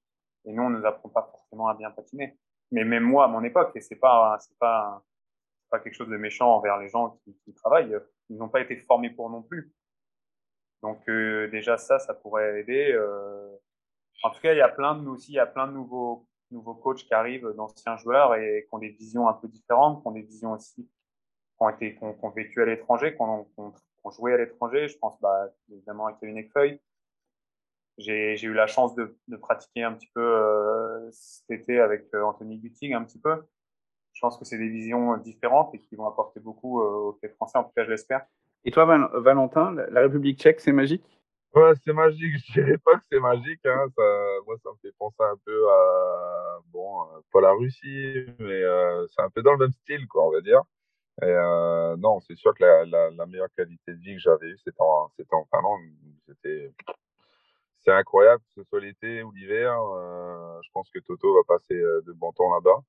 Et 0.46 0.52
nous, 0.52 0.64
on 0.64 0.70
ne 0.70 0.80
nous 0.80 0.86
apprend 0.86 1.10
pas 1.10 1.30
forcément 1.32 1.68
à 1.68 1.76
bien 1.76 1.92
patiner. 1.92 2.38
Mais 2.72 2.84
même 2.84 3.04
moi, 3.04 3.26
à 3.26 3.28
mon 3.28 3.44
époque, 3.44 3.72
et 3.76 3.82
c'est 3.82 3.96
pas, 3.96 4.38
c'est 4.40 4.58
pas, 4.58 5.02
pas 5.70 5.80
quelque 5.80 5.96
chose 5.96 6.10
de 6.10 6.18
méchant 6.18 6.56
envers 6.56 6.78
les 6.78 6.90
gens 6.90 7.20
qui, 7.24 7.54
travaillent, 7.54 7.98
ils 8.30 8.38
n'ont 8.38 8.50
pas 8.50 8.62
été 8.62 8.76
formés 8.78 9.10
pour 9.10 9.30
non 9.30 9.44
plus. 9.44 9.74
Donc 10.84 11.08
euh, 11.10 11.48
déjà 11.50 11.78
ça, 11.78 12.00
ça 12.00 12.14
pourrait 12.14 12.62
aider. 12.62 12.92
Euh... 12.94 13.56
En 14.24 14.32
tout 14.32 14.42
cas, 14.42 14.54
il 14.54 14.58
y 14.58 14.62
a 14.62 14.70
plein 14.70 14.96
de 14.96 15.02
nous 15.02 15.14
aussi, 15.14 15.32
il 15.32 15.36
y 15.36 15.40
a 15.40 15.46
plein 15.46 15.68
de 15.68 15.74
nouveaux 15.74 16.28
nouveaux 16.52 16.76
coachs 16.76 17.04
qui 17.04 17.14
arrivent, 17.14 17.48
d'anciens 17.56 17.98
joueurs 17.98 18.36
et 18.36 18.66
qui 18.68 18.76
ont 18.76 18.80
des 18.80 18.90
visions 18.90 19.28
un 19.28 19.34
peu 19.34 19.48
différentes, 19.48 20.02
qui 20.02 20.08
ont 20.08 20.12
des 20.12 20.22
visions 20.22 20.54
aussi, 20.54 20.84
qui 20.84 21.58
ont 21.60 21.70
été, 21.70 21.96
qui 21.96 22.04
ont, 22.04 22.30
vécu 22.30 22.62
à 22.62 22.66
l'étranger, 22.66 23.16
qui 23.16 23.22
ont, 23.22 23.46
joué 24.12 24.34
à 24.34 24.38
l'étranger. 24.38 24.88
Je 24.88 24.98
pense 24.98 25.20
bah, 25.20 25.50
évidemment 25.72 26.08
à 26.08 26.14
Kevin 26.14 26.38
Ekfeuille, 26.38 26.80
j'ai 27.98 28.42
eu 28.44 28.54
la 28.54 28.68
chance 28.68 28.96
de, 28.96 29.18
de, 29.28 29.38
pratiquer 29.38 29.84
un 29.84 29.94
petit 29.94 30.10
peu 30.14 30.22
euh, 30.22 31.10
cet 31.12 31.50
été 31.50 31.80
avec 31.80 32.06
euh, 32.14 32.24
Anthony 32.24 32.58
Gutting 32.60 32.94
un 32.94 33.04
petit 33.04 33.20
peu. 33.20 33.44
Je 34.18 34.22
pense 34.22 34.36
que 34.40 34.46
c'est 34.46 34.58
des 34.58 34.68
visions 34.68 35.16
différentes 35.18 35.76
et 35.76 35.80
qui 35.80 35.96
vont 35.96 36.08
apporter 36.08 36.40
beaucoup 36.40 36.82
euh, 36.82 37.10
au 37.10 37.18
fait 37.22 37.30
français, 37.30 37.60
en 37.60 37.66
tout 37.66 37.72
cas 37.76 37.86
je 37.86 37.92
l'espère. 37.92 38.26
Et 38.66 38.72
toi, 38.72 38.86
Valentin, 39.14 39.74
la 39.74 40.02
République 40.02 40.40
tchèque, 40.40 40.60
c'est 40.60 40.72
magique? 40.72 41.06
Ouais, 41.54 41.74
c'est 41.86 41.94
magique. 41.94 42.34
Je 42.48 42.54
dirais 42.54 42.78
pas 42.80 42.96
que 42.96 43.04
c'est 43.12 43.20
magique. 43.20 43.64
Hein. 43.66 43.86
Ça, 43.96 44.04
moi, 44.48 44.56
ça 44.64 44.70
me 44.72 44.78
fait 44.82 44.96
penser 44.98 45.22
un 45.22 45.38
peu 45.46 45.70
à, 45.70 46.60
bon, 46.74 47.06
pas 47.32 47.42
la 47.42 47.52
Russie, 47.52 48.26
mais 48.40 48.64
euh, 48.64 49.06
c'est 49.08 49.22
un 49.22 49.30
peu 49.30 49.44
dans 49.44 49.52
le 49.52 49.60
même 49.60 49.72
style, 49.72 50.08
quoi, 50.08 50.26
on 50.26 50.32
va 50.32 50.42
dire. 50.42 50.64
Et 51.22 51.26
euh, 51.26 51.96
non, 51.98 52.20
c'est 52.22 52.36
sûr 52.36 52.56
que 52.56 52.64
la, 52.64 52.86
la, 52.86 53.12
la, 53.12 53.26
meilleure 53.28 53.52
qualité 53.56 53.94
de 53.94 54.00
vie 54.00 54.16
que 54.16 54.22
j'avais 54.22 54.48
eue, 54.48 54.58
c'était 54.58 54.82
en, 54.82 55.12
en 55.32 55.46
Finlande. 55.52 55.82
C'était 56.28 56.74
c'est 57.88 57.94
incroyable, 57.94 58.44
que 58.44 58.62
ce 58.62 58.64
soit 58.68 58.82
l'été 58.82 59.24
ou 59.24 59.32
l'hiver. 59.32 59.74
Euh, 59.96 60.60
je 60.62 60.70
pense 60.74 60.90
que 60.90 61.00
Toto 61.00 61.34
va 61.36 61.42
passer 61.48 61.74
euh, 61.74 62.02
de 62.06 62.12
bon 62.12 62.34
temps 62.34 62.54
là-bas. 62.54 62.82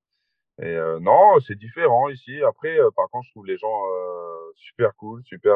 Et 0.61 0.65
euh, 0.65 0.99
non, 0.99 1.39
c'est 1.39 1.57
différent 1.57 2.09
ici. 2.09 2.41
Après, 2.43 2.79
euh, 2.79 2.89
par 2.95 3.09
contre, 3.09 3.25
je 3.27 3.31
trouve 3.31 3.45
les 3.45 3.57
gens 3.57 3.67
euh, 3.67 4.51
super 4.55 4.93
cool, 4.95 5.23
super, 5.23 5.55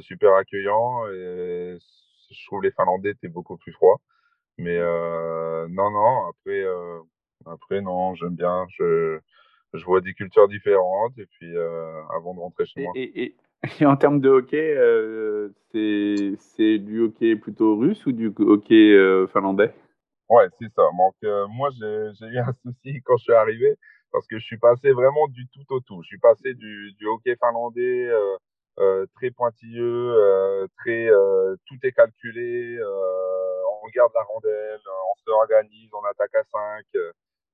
super 0.00 0.34
accueillants. 0.34 1.08
Et 1.08 1.78
je 2.30 2.46
trouve 2.46 2.62
les 2.62 2.70
Finlandais 2.70 3.10
étaient 3.10 3.28
beaucoup 3.28 3.56
plus 3.56 3.72
froids. 3.72 4.00
Mais 4.56 4.78
non, 4.78 5.90
non. 5.90 6.28
Après, 6.28 6.64
après 7.46 7.80
non, 7.80 8.14
j'aime 8.14 8.36
bien. 8.36 8.66
Je, 8.76 9.18
je 9.74 9.84
vois 9.84 10.00
des 10.00 10.14
cultures 10.14 10.48
différentes. 10.48 11.18
Et 11.18 11.26
puis, 11.26 11.56
avant 12.14 12.34
de 12.34 12.40
rentrer 12.40 12.66
chez 12.66 12.82
moi. 12.82 12.92
Et, 12.94 13.22
et, 13.22 13.36
et 13.80 13.86
en 13.86 13.96
termes 13.96 14.20
de 14.20 14.28
hockey, 14.28 14.76
c'est 15.72 16.78
du 16.78 17.00
hockey 17.00 17.34
plutôt 17.34 17.76
russe 17.76 18.06
ou 18.06 18.12
du 18.12 18.32
hockey 18.38 19.26
finlandais? 19.32 19.72
Ouais, 20.28 20.46
c'est 20.60 20.68
ça. 20.74 20.82
Donc, 20.96 21.14
euh, 21.24 21.46
moi, 21.48 21.70
j'ai 21.70 22.26
eu 22.26 22.38
un 22.38 22.52
souci 22.64 23.00
quand 23.04 23.16
je 23.16 23.24
suis 23.24 23.32
arrivé 23.32 23.76
parce 24.12 24.26
que 24.26 24.38
je 24.38 24.44
suis 24.44 24.58
passé 24.58 24.92
vraiment 24.92 25.26
du 25.28 25.46
tout 25.48 25.64
au 25.70 25.80
tout. 25.80 26.02
Je 26.02 26.08
suis 26.08 26.18
passé 26.18 26.54
du, 26.54 26.92
du 26.98 27.06
hockey 27.06 27.36
finlandais 27.36 28.08
euh, 28.08 28.36
euh, 28.78 29.06
très 29.16 29.30
pointilleux, 29.30 30.66
très 30.78 31.08
tout 31.66 31.76
est 31.82 31.92
calculé, 31.92 32.78
on 32.80 33.86
regarde 33.86 34.12
la 34.14 34.22
rondelle, 34.22 34.80
on 34.86 35.14
se 35.24 35.30
organise, 35.30 35.90
on 35.92 36.04
attaque 36.04 36.34
à 36.36 36.44
5. 36.44 36.84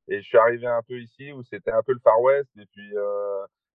et 0.08 0.20
je 0.20 0.26
suis 0.26 0.38
arrivé 0.38 0.66
un 0.66 0.82
peu 0.87 1.00
ici 1.00 1.32
où 1.32 1.42
c'était 1.44 1.72
un 1.72 1.82
peu 1.82 1.92
le 1.92 2.00
Far 2.04 2.20
West 2.20 2.50
et 2.58 2.66
puis 2.72 2.92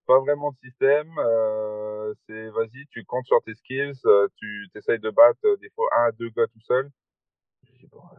pas 0.09 0.19
vraiment 0.21 0.51
de 0.51 0.57
système. 0.57 1.07
Euh, 1.19 2.13
c'est 2.27 2.49
vas-y, 2.49 2.88
tu 2.89 3.05
comptes 3.05 3.27
sur 3.27 3.41
tes 3.43 3.53
skills, 3.53 3.93
euh, 4.05 4.27
tu 4.38 4.67
essayes 4.75 4.99
de 4.99 5.12
battre 5.12 5.39
euh, 5.45 5.55
des 5.57 5.69
fois 5.75 5.88
un, 5.99 6.09
deux 6.17 6.29
gars 6.31 6.47
tout 6.47 6.62
seul. 6.62 6.89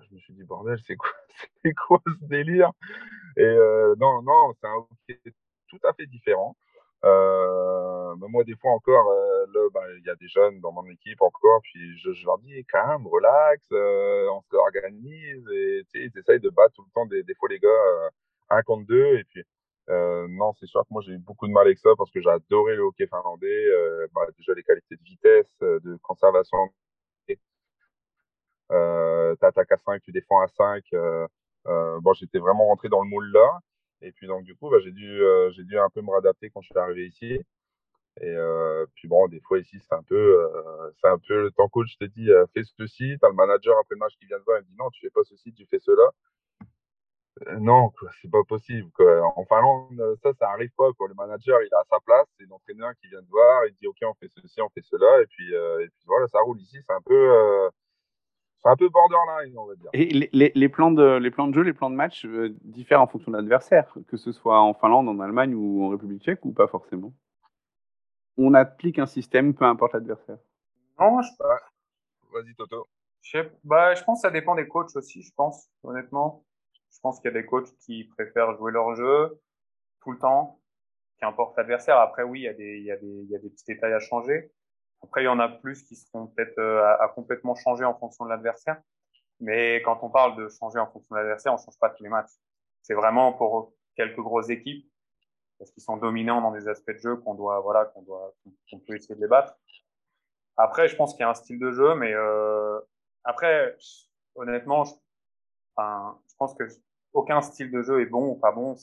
Je 0.09 0.14
me 0.14 0.20
suis 0.20 0.35
dit, 0.35 0.44
bordel, 0.44 0.78
c'est 0.87 0.96
quoi, 0.96 1.11
c'est 1.64 1.74
quoi 1.74 2.00
ce 2.06 2.24
délire? 2.26 2.72
Et 3.37 3.42
euh, 3.42 3.94
non, 3.98 4.22
non, 4.22 4.52
c'est 4.61 4.66
un 4.66 4.74
hockey 4.74 5.20
tout 5.68 5.80
à 5.85 5.92
fait 5.92 6.06
différent. 6.06 6.56
Euh, 7.04 8.14
moi, 8.16 8.44
des 8.44 8.56
fois 8.56 8.72
encore, 8.72 9.09
euh, 9.11 9.68
ben, 9.72 9.80
il 9.98 10.04
y 10.06 10.11
a 10.11 10.14
des 10.16 10.28
jeunes 10.28 10.61
dans 10.61 10.72
mon 10.72 10.85
équipe 10.87 11.22
encore, 11.22 11.61
puis 11.62 11.96
je, 11.98 12.26
leur 12.26 12.38
dis, 12.38 12.64
calme, 12.66 13.06
relax, 13.06 13.66
euh, 13.72 14.28
on 14.30 14.42
se 14.42 14.56
organise, 14.56 15.48
et 15.52 15.83
ils 15.94 16.18
essayent 16.18 16.40
de 16.40 16.50
battre 16.50 16.74
tout 16.74 16.83
le 16.83 16.90
temps 16.92 17.06
des, 17.06 17.22
des 17.22 17.35
fois 17.35 17.48
les 17.48 17.59
gars 17.59 17.68
un 18.50 18.62
contre 18.62 18.87
deux, 18.87 19.18
et 19.18 19.24
puis 19.24 19.44
non, 19.88 20.52
c'est 20.61 20.66
sûr 20.66 20.83
que 20.83 20.88
moi 20.90 21.02
j'ai 21.04 21.12
eu 21.12 21.18
beaucoup 21.18 21.48
de 21.48 21.52
mal 21.52 21.66
avec 21.66 21.78
ça 21.78 21.90
parce 21.98 22.11
que 22.11 22.20
j'ai 22.20 22.30
adoré 22.30 22.76
le 22.76 22.83
hockey 22.83 23.06
finlandais. 23.09 23.66
Bah, 24.14 24.22
déjà 24.37 24.54
les 24.54 24.62
qualités 24.62 24.96
de 24.96 25.02
vitesse, 25.02 25.50
de 25.61 25.96
conservation. 26.02 26.59
Euh, 28.70 29.35
T'attaques 29.37 29.72
à 29.72 29.76
5, 29.78 30.02
tu 30.02 30.12
défends 30.12 30.40
à 30.40 30.48
5. 30.48 30.85
Euh, 30.92 31.26
euh, 31.66 31.98
bon, 32.00 32.12
j'étais 32.14 32.38
vraiment 32.38 32.66
rentré 32.66 32.88
dans 32.88 33.02
le 33.02 33.09
moule 33.09 33.30
là. 33.33 33.61
Et 34.02 34.12
puis 34.12 34.26
donc 34.26 34.44
du 34.44 34.54
coup, 34.56 34.70
bah, 34.70 34.78
j'ai 34.83 34.92
dû, 34.92 35.22
euh, 35.22 35.50
j'ai 35.50 35.64
dû 35.64 35.78
un 35.78 35.90
peu 35.90 36.00
me 36.02 36.11
réadapter 36.11 36.50
quand 36.50 36.61
je 36.62 36.68
suis 36.68 36.78
arrivé 36.78 37.06
ici. 37.06 37.40
Et 38.20 38.37
puis 38.94 39.09
bon, 39.09 39.28
des 39.28 39.40
fois 39.40 39.59
ici 39.59 39.78
c'est 39.80 39.94
un 39.94 40.02
peu, 40.02 40.50
c'est 41.00 41.09
un 41.09 41.18
peu 41.18 41.50
ton 41.56 41.68
coach 41.68 41.96
te 41.98 42.04
dit 42.04 42.28
fais 42.52 42.62
ceci, 42.76 43.16
t'as 43.20 43.28
le 43.28 43.35
manager 43.35 43.78
après 43.78 43.94
le 43.94 44.00
match 44.00 44.14
qui 44.18 44.26
vient 44.26 44.38
de 44.38 44.44
voir, 44.44 44.59
il 44.59 44.64
dit 44.64 44.74
non, 44.78 44.90
tu 44.90 45.00
fais 45.00 45.11
pas 45.11 45.22
ceci, 45.24 45.52
tu 45.54 45.64
fais 45.66 45.78
cela. 45.78 46.02
Non, 47.59 47.90
c'est 48.20 48.30
pas 48.30 48.42
possible. 48.46 48.90
Quoi. 48.92 49.22
En 49.37 49.44
Finlande, 49.46 50.16
ça, 50.22 50.33
ça 50.35 50.50
arrive 50.50 50.70
pas. 50.76 50.88
Le 51.09 51.14
manager, 51.14 51.62
il 51.62 51.72
à 51.72 51.85
sa 51.88 51.98
place, 52.04 52.26
c'est 52.38 52.46
l'entraîneur 52.46 52.92
qui 53.00 53.09
vient 53.09 53.22
de 53.22 53.28
voir, 53.28 53.64
il 53.66 53.74
dit 53.74 53.87
ok, 53.87 53.96
on 54.02 54.14
fait 54.14 54.28
ceci, 54.28 54.61
on 54.61 54.68
fait 54.70 54.83
cela, 54.83 55.22
et 55.22 55.26
puis, 55.26 55.54
et 55.54 55.88
puis 55.88 56.04
voilà, 56.06 56.26
ça 56.28 56.40
roule 56.40 56.61
ici. 56.61 56.78
C'est 56.87 56.92
un 56.92 57.00
peu, 57.00 57.70
c'est 58.62 58.68
un 58.68 58.76
peu 58.76 58.88
borderline, 58.88 59.56
on 59.56 59.66
va 59.66 59.74
dire. 59.74 59.90
Et 59.92 60.06
les, 60.06 60.28
les, 60.32 60.52
les, 60.54 60.68
plans 60.68 60.90
de, 60.90 61.16
les 61.16 61.30
plans 61.30 61.48
de 61.48 61.54
jeu, 61.54 61.62
les 61.62 61.72
plans 61.72 61.90
de 61.90 61.94
match 61.94 62.26
euh, 62.26 62.54
diffèrent 62.62 63.00
en 63.00 63.06
fonction 63.06 63.30
de 63.30 63.36
l'adversaire, 63.36 63.94
que 64.08 64.16
ce 64.16 64.32
soit 64.32 64.60
en 64.60 64.74
Finlande, 64.74 65.08
en 65.08 65.18
Allemagne 65.20 65.54
ou 65.54 65.84
en 65.84 65.88
République 65.88 66.22
Tchèque, 66.22 66.44
ou 66.44 66.52
pas 66.52 66.66
forcément. 66.66 67.12
On 68.36 68.54
applique 68.54 68.98
un 68.98 69.06
système, 69.06 69.54
peu 69.54 69.64
importe 69.64 69.94
l'adversaire. 69.94 70.38
Non, 70.98 71.22
je 71.22 71.30
pas. 71.38 71.58
Vas-y, 72.32 72.54
Toto. 72.54 72.86
Je, 73.22 73.38
bah, 73.64 73.94
je 73.94 74.04
pense 74.04 74.22
que 74.22 74.28
ça 74.28 74.30
dépend 74.30 74.54
des 74.54 74.68
coachs 74.68 74.94
aussi, 74.94 75.22
je 75.22 75.32
pense, 75.34 75.68
honnêtement. 75.82 76.44
Je 76.92 76.98
pense 77.00 77.20
qu'il 77.20 77.30
y 77.30 77.36
a 77.36 77.40
des 77.40 77.46
coachs 77.46 77.70
qui 77.78 78.04
préfèrent 78.04 78.56
jouer 78.56 78.72
leur 78.72 78.94
jeu 78.94 79.40
tout 80.02 80.12
le 80.12 80.18
temps, 80.18 80.60
qu'importe 81.18 81.56
l'adversaire. 81.56 81.98
Après, 81.98 82.22
oui, 82.22 82.40
il 82.40 82.44
y, 82.44 82.48
a 82.48 82.54
des, 82.54 82.78
il, 82.78 82.84
y 82.84 82.92
a 82.92 82.96
des, 82.96 83.06
il 83.06 83.30
y 83.30 83.36
a 83.36 83.38
des 83.38 83.50
petits 83.50 83.64
détails 83.66 83.92
à 83.92 84.00
changer. 84.00 84.50
Après, 85.02 85.22
il 85.22 85.24
y 85.24 85.28
en 85.28 85.38
a 85.38 85.48
plus 85.48 85.82
qui 85.82 85.96
seront 85.96 86.26
peut-être 86.28 86.58
euh, 86.58 86.84
à, 86.84 87.04
à, 87.04 87.08
complètement 87.08 87.54
changer 87.54 87.84
en 87.84 87.94
fonction 87.94 88.24
de 88.24 88.30
l'adversaire. 88.30 88.80
Mais 89.40 89.80
quand 89.82 89.98
on 90.02 90.10
parle 90.10 90.36
de 90.36 90.48
changer 90.48 90.78
en 90.78 90.86
fonction 90.86 91.14
de 91.14 91.20
l'adversaire, 91.20 91.54
on 91.54 91.58
change 91.58 91.78
pas 91.78 91.90
tous 91.90 92.02
les 92.02 92.10
matchs. 92.10 92.32
C'est 92.82 92.94
vraiment 92.94 93.32
pour 93.32 93.72
quelques 93.96 94.20
grosses 94.20 94.50
équipes, 94.50 94.86
parce 95.58 95.70
qu'ils 95.70 95.82
sont 95.82 95.96
dominants 95.96 96.40
dans 96.40 96.52
des 96.52 96.68
aspects 96.68 96.92
de 96.92 96.98
jeu 96.98 97.16
qu'on 97.16 97.34
doit, 97.34 97.60
voilà, 97.60 97.86
qu'on 97.86 98.02
doit, 98.02 98.34
qu'on 98.70 98.78
peut 98.78 98.96
essayer 98.96 99.14
de 99.14 99.20
les 99.20 99.28
battre. 99.28 99.54
Après, 100.56 100.88
je 100.88 100.96
pense 100.96 101.12
qu'il 101.12 101.20
y 101.20 101.24
a 101.24 101.30
un 101.30 101.34
style 101.34 101.58
de 101.58 101.70
jeu, 101.70 101.94
mais 101.94 102.12
euh, 102.12 102.78
après, 103.24 103.76
honnêtement, 104.34 104.84
je, 104.84 104.92
enfin, 105.74 106.18
je 106.28 106.34
pense 106.36 106.54
que 106.54 106.64
aucun 107.12 107.40
style 107.40 107.70
de 107.70 107.82
jeu 107.82 108.00
est 108.00 108.06
bon 108.06 108.28
ou 108.28 108.34
pas 108.36 108.52
bon. 108.52 108.76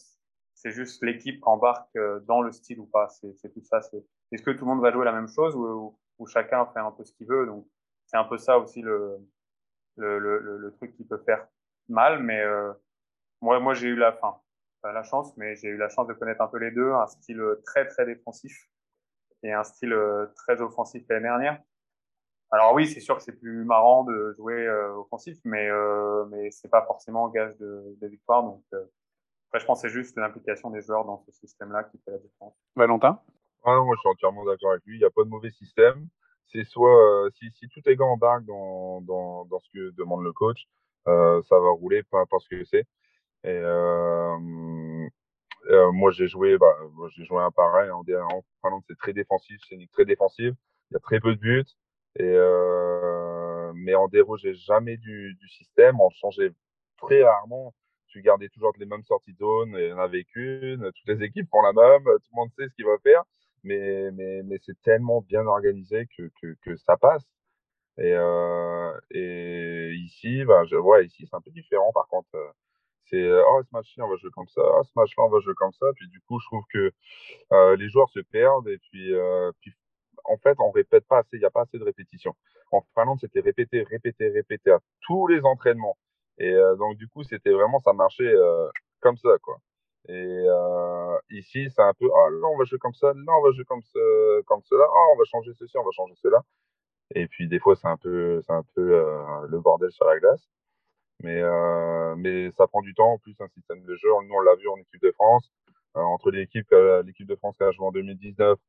C'est 0.54 0.72
juste 0.72 1.04
l'équipe 1.04 1.38
qui 1.38 1.50
embarque 1.50 1.96
euh, 1.96 2.20
dans 2.22 2.42
le 2.42 2.52
style 2.52 2.80
ou 2.80 2.88
pas. 2.88 3.10
C'est 3.10 3.54
tout 3.54 3.64
ça. 3.64 3.80
Est-ce 4.32 4.42
que 4.42 4.52
tout 4.52 4.66
le 4.66 4.72
monde 4.72 4.82
va 4.82 4.92
jouer 4.92 5.06
la 5.06 5.12
même 5.12 5.28
chose 5.28 5.56
ou, 5.56 5.98
chacun 6.26 6.66
fait 6.68 6.80
un 6.80 6.92
peu 6.92 7.04
ce 7.04 7.14
qu'il 7.14 7.28
veut. 7.28 7.46
Donc 7.46 7.68
c'est 8.08 8.18
un 8.18 8.24
peu 8.24 8.38
ça 8.38 8.58
aussi 8.58 8.82
le 8.82 9.20
le, 9.98 10.18
le, 10.20 10.58
le 10.58 10.72
truc 10.74 10.96
qui 10.96 11.04
peut 11.06 11.22
faire 11.26 11.48
mal. 11.88 12.24
Mais 12.24 12.42
euh, 12.42 12.74
moi 13.42 13.60
moi 13.60 13.74
j'ai 13.74 13.90
eu 13.90 13.96
la 13.96 14.14
fin, 14.14 14.38
pas 14.82 14.92
la 14.92 15.04
chance, 15.04 15.36
mais 15.38 15.56
j'ai 15.58 15.68
eu 15.68 15.78
la 15.78 15.90
chance 15.90 16.08
de 16.08 16.14
connaître 16.14 16.42
un 16.42 16.48
peu 16.48 16.58
les 16.58 16.72
deux, 16.72 16.92
un 16.92 17.08
style 17.08 17.44
très 17.66 17.86
très 17.88 18.06
défensif 18.06 18.70
et 19.44 19.54
un 19.54 19.64
style 19.64 19.94
euh, 19.94 20.26
très 20.36 20.62
offensif 20.62 21.06
l'année 21.10 21.24
dernière. 21.24 21.62
Alors 22.50 22.74
oui, 22.74 22.88
c'est 22.88 23.02
sûr 23.02 23.18
que 23.18 23.22
c'est 23.22 23.38
plus 23.38 23.66
marrant 23.66 24.06
de 24.06 24.34
jouer 24.38 24.70
offensif, 24.70 25.38
mais 25.44 25.70
mais 26.30 26.50
c'est 26.50 26.70
pas 26.70 26.86
forcément 26.86 27.28
gage 27.28 27.58
de, 27.58 27.98
de 28.00 28.08
victoire. 28.08 28.42
Donc 28.42 28.64
après, 28.72 29.60
je 29.60 29.66
pense 29.66 29.82
c'est 29.82 29.90
juste 29.90 30.16
l'implication 30.18 30.70
des 30.70 30.82
joueurs 30.82 31.04
dans 31.04 31.18
ce 31.18 31.32
système-là 31.34 31.84
qui 31.84 31.98
fait 31.98 32.12
la 32.12 32.20
différence. 32.20 32.56
Valentin? 32.74 33.22
Ah 33.68 33.76
non, 33.76 33.86
moi 33.86 33.96
je 33.96 34.00
suis 34.00 34.10
entièrement 34.10 34.46
d'accord 34.46 34.72
avec 34.72 34.86
lui. 34.86 34.96
Il 34.96 35.00
n'y 35.00 35.06
a 35.06 35.10
pas 35.10 35.24
de 35.26 35.30
mauvais 35.30 35.52
système. 35.52 36.08
C'est 36.48 36.64
soit 36.64 37.26
euh, 37.26 37.30
si, 37.38 37.52
si 37.52 37.68
tout 37.68 37.82
est 37.86 37.98
gants 37.98 38.18
dans, 38.18 39.60
ce 39.60 39.70
que 39.74 39.92
demande 39.98 40.24
le 40.24 40.32
coach, 40.32 40.68
euh, 41.08 41.42
ça 41.50 41.60
va 41.60 41.70
rouler, 41.72 42.04
peu 42.04 42.18
importe 42.18 42.46
ce 42.46 42.56
que 42.56 42.64
c'est. 42.64 42.86
Et 43.44 43.50
euh, 43.50 44.38
moi 45.92 46.12
j'ai 46.12 46.28
joué, 46.28 46.58
bah, 46.58 46.74
j'ai 47.10 47.26
joué 47.26 47.42
un 47.42 47.52
pareil. 47.52 47.90
En, 47.92 48.00
en 48.00 48.44
Finlande 48.62 48.84
c'est 48.88 48.98
très 48.98 49.14
défensif, 49.14 49.60
c'est 49.68 49.76
une 49.76 49.82
ligue 49.82 49.92
très 49.92 50.06
défensive. 50.06 50.56
Il 50.92 50.94
y 50.94 50.98
a 50.98 51.00
très 51.02 51.20
peu 51.20 51.36
de 51.36 51.40
buts. 51.40 51.66
Et 52.20 52.38
mais 53.76 53.96
en 53.96 54.08
dérogeait 54.08 54.54
jamais 54.56 54.98
du, 54.98 55.36
du 55.36 55.48
système. 55.50 56.00
On 56.00 56.10
changeait 56.10 56.52
très 56.98 57.24
rarement 57.24 57.74
tu 58.08 58.22
gardais 58.22 58.50
toujours 58.50 58.72
les 58.80 58.86
mêmes 58.86 59.04
sorties 59.04 59.34
de 59.34 59.40
zone, 59.40 59.76
il 59.78 59.90
y 59.90 59.94
en 59.94 60.00
avait 60.00 60.24
qu'une, 60.24 60.92
toutes 60.94 61.08
les 61.08 61.26
équipes 61.26 61.50
font 61.52 61.62
la 61.62 61.74
même, 61.74 62.04
tout 62.04 62.32
le 62.32 62.36
monde 62.36 62.50
sait 62.58 62.70
ce 62.70 62.74
qu'il 62.74 62.86
va 62.86 62.98
faire 63.04 63.24
mais, 63.64 64.12
mais, 64.12 64.44
mais 64.44 64.58
c'est 64.66 64.80
tellement 64.82 65.22
bien 65.22 65.46
organisé 65.46 66.08
que, 66.18 66.30
que, 66.62 66.76
ça 66.78 66.98
passe. 66.98 67.24
Et, 67.98 68.14
euh, 68.14 68.94
et 69.12 69.94
ici, 69.96 70.46
ben, 70.46 70.66
je, 70.66 70.76
ouais, 70.76 71.06
ici, 71.06 71.28
c'est 71.30 71.36
un 71.36 71.42
peu 71.42 71.52
différent. 71.52 71.92
Par 71.94 72.08
contre, 72.08 72.30
euh, 72.36 72.48
c'est, 73.10 73.22
euh, 73.22 73.44
oh, 73.50 73.62
ce 73.64 73.70
match-là, 73.74 74.06
on 74.06 74.10
va 74.10 74.18
jouer 74.18 74.32
comme 74.32 74.48
ça. 74.50 74.62
Oh, 74.64 74.84
ce 74.84 74.92
match-là, 74.96 75.24
on 75.26 75.30
va 75.30 75.40
jouer 75.40 75.56
comme 75.56 75.72
ça. 75.74 75.88
Puis, 75.96 76.08
du 76.10 76.22
coup, 76.22 76.40
je 76.40 76.48
trouve 76.48 76.64
que 76.72 76.92
les 77.76 77.90
joueurs 77.90 78.10
se 78.10 78.20
perdent. 78.20 78.68
Et 78.70 78.78
puis, 78.78 79.14
puis 79.62 79.74
en 80.26 80.38
fait, 80.38 80.56
on 80.60 80.72
répète 80.72 81.08
pas 81.08 81.20
assez. 81.20 81.38
Il 81.38 81.40
n'y 81.40 81.46
a 81.46 81.52
pas 81.52 81.64
assez 81.64 81.80
de 81.80 81.84
répétition. 81.86 82.36
En 82.72 82.82
Finlande, 82.96 83.20
c'était 83.22 83.40
répété, 83.42 83.84
répété, 83.84 84.30
répété 84.30 84.72
à 84.72 84.80
tous 85.02 85.28
les 85.28 85.42
entraînements. 85.46 85.98
Et 86.38 86.54
donc, 86.78 86.98
du 86.98 87.08
coup, 87.08 87.24
c'était 87.24 87.52
vraiment, 87.52 87.80
ça 87.80 87.94
marchait 87.94 88.34
comme 89.02 89.18
ça, 89.18 89.30
quoi. 89.42 89.60
Et 90.10 90.14
euh, 90.14 91.18
ici, 91.32 91.70
c'est 91.70 91.82
un 91.82 91.94
peu, 91.94 92.10
ah 92.16 92.30
là, 92.30 92.48
on 92.48 92.58
va 92.58 92.64
jouer 92.64 92.80
comme 92.80 92.94
ça, 92.94 93.08
là, 93.14 93.34
on 93.38 93.44
va 93.44 93.52
jouer 93.52 93.66
comme, 93.66 93.82
ce, 93.84 94.42
comme 94.44 94.62
cela, 94.64 94.86
ah, 94.88 95.06
on 95.14 95.18
va 95.18 95.26
changer 95.26 95.52
ceci, 95.54 95.78
on 95.78 95.84
va 95.84 95.92
changer 95.92 96.14
cela. 96.24 96.44
Et 97.16 97.28
puis, 97.28 97.48
des 97.48 97.60
fois, 97.60 97.76
c'est 97.76 97.88
un 97.88 97.98
peu, 97.98 98.42
un 98.50 98.64
peu 98.76 98.82
euh, 98.94 99.48
le 99.50 99.60
bordel 99.60 99.92
sur 99.92 100.06
la 100.06 100.20
glace. 100.20 100.50
Mais, 101.24 101.42
euh, 101.42 102.16
mais 102.18 102.52
ça 102.52 102.68
prend 102.68 102.82
du 102.82 102.94
temps. 102.94 103.14
En 103.14 103.18
plus, 103.20 103.36
un 103.42 103.48
système 103.50 103.84
de 103.84 103.96
jeu, 103.96 104.10
nous, 104.24 104.36
on 104.36 104.42
l'a 104.42 104.56
vu 104.56 104.70
en 104.70 104.78
équipe 104.78 105.02
de 105.02 105.12
France, 105.12 105.52
entre 105.96 106.32
l'équipe, 106.32 106.70
l'équipe 107.06 107.28
de 107.28 107.36
France 107.36 107.58
qui 107.58 107.64
a 107.64 107.72
joué 107.72 107.88
en 107.88 107.92
2019 107.92 108.60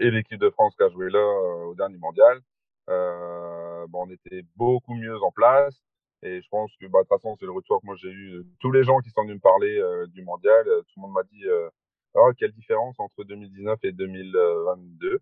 et 0.00 0.10
l'équipe 0.10 0.38
de 0.40 0.50
France 0.50 0.76
qui 0.76 0.84
a 0.84 0.88
joué 0.90 1.10
là 1.10 1.24
au 1.66 1.74
dernier 1.74 1.98
mondial. 1.98 2.40
bon, 2.86 4.06
on 4.06 4.10
était 4.10 4.44
beaucoup 4.56 4.94
mieux 4.94 5.20
en 5.22 5.32
place. 5.32 5.82
Et 6.22 6.42
je 6.42 6.48
pense 6.48 6.72
que, 6.80 6.86
bah, 6.86 7.00
de 7.00 7.04
toute 7.04 7.08
façon, 7.08 7.36
c'est 7.38 7.46
le 7.46 7.52
retour 7.52 7.80
que 7.80 7.86
moi 7.86 7.96
j'ai 7.96 8.10
eu. 8.10 8.44
Tous 8.60 8.72
les 8.72 8.82
gens 8.84 8.98
qui 9.00 9.10
sont 9.10 9.22
venus 9.22 9.36
me 9.36 9.40
parler 9.40 9.78
euh, 9.78 10.06
du 10.08 10.22
mondial, 10.22 10.66
euh, 10.68 10.82
tout 10.82 10.94
le 10.96 11.02
monde 11.02 11.12
m'a 11.12 11.22
dit 11.24 11.44
euh, 11.46 11.68
oh, 12.14 12.30
quelle 12.36 12.52
différence 12.52 12.98
entre 12.98 13.24
2019 13.24 13.78
et 13.84 13.92
2022. 13.92 15.20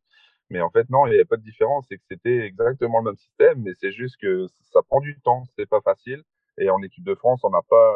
Mais 0.50 0.60
en 0.60 0.70
fait, 0.70 0.88
non, 0.90 1.06
il 1.06 1.10
n'y 1.10 1.16
avait 1.16 1.24
pas 1.24 1.36
de 1.36 1.42
différence. 1.42 1.86
C'est 1.88 1.96
que 1.98 2.04
c'était 2.08 2.38
exactement 2.40 2.98
le 3.00 3.06
même 3.06 3.16
système, 3.16 3.62
mais 3.62 3.72
c'est 3.74 3.92
juste 3.92 4.16
que 4.20 4.46
ça 4.72 4.82
prend 4.82 5.00
du 5.00 5.20
temps, 5.20 5.44
c'est 5.56 5.66
pas 5.66 5.80
facile. 5.80 6.22
Et 6.58 6.70
en 6.70 6.80
équipe 6.82 7.04
de 7.04 7.14
France, 7.14 7.40
on 7.44 7.50
n'a 7.50 7.62
pas, 7.68 7.94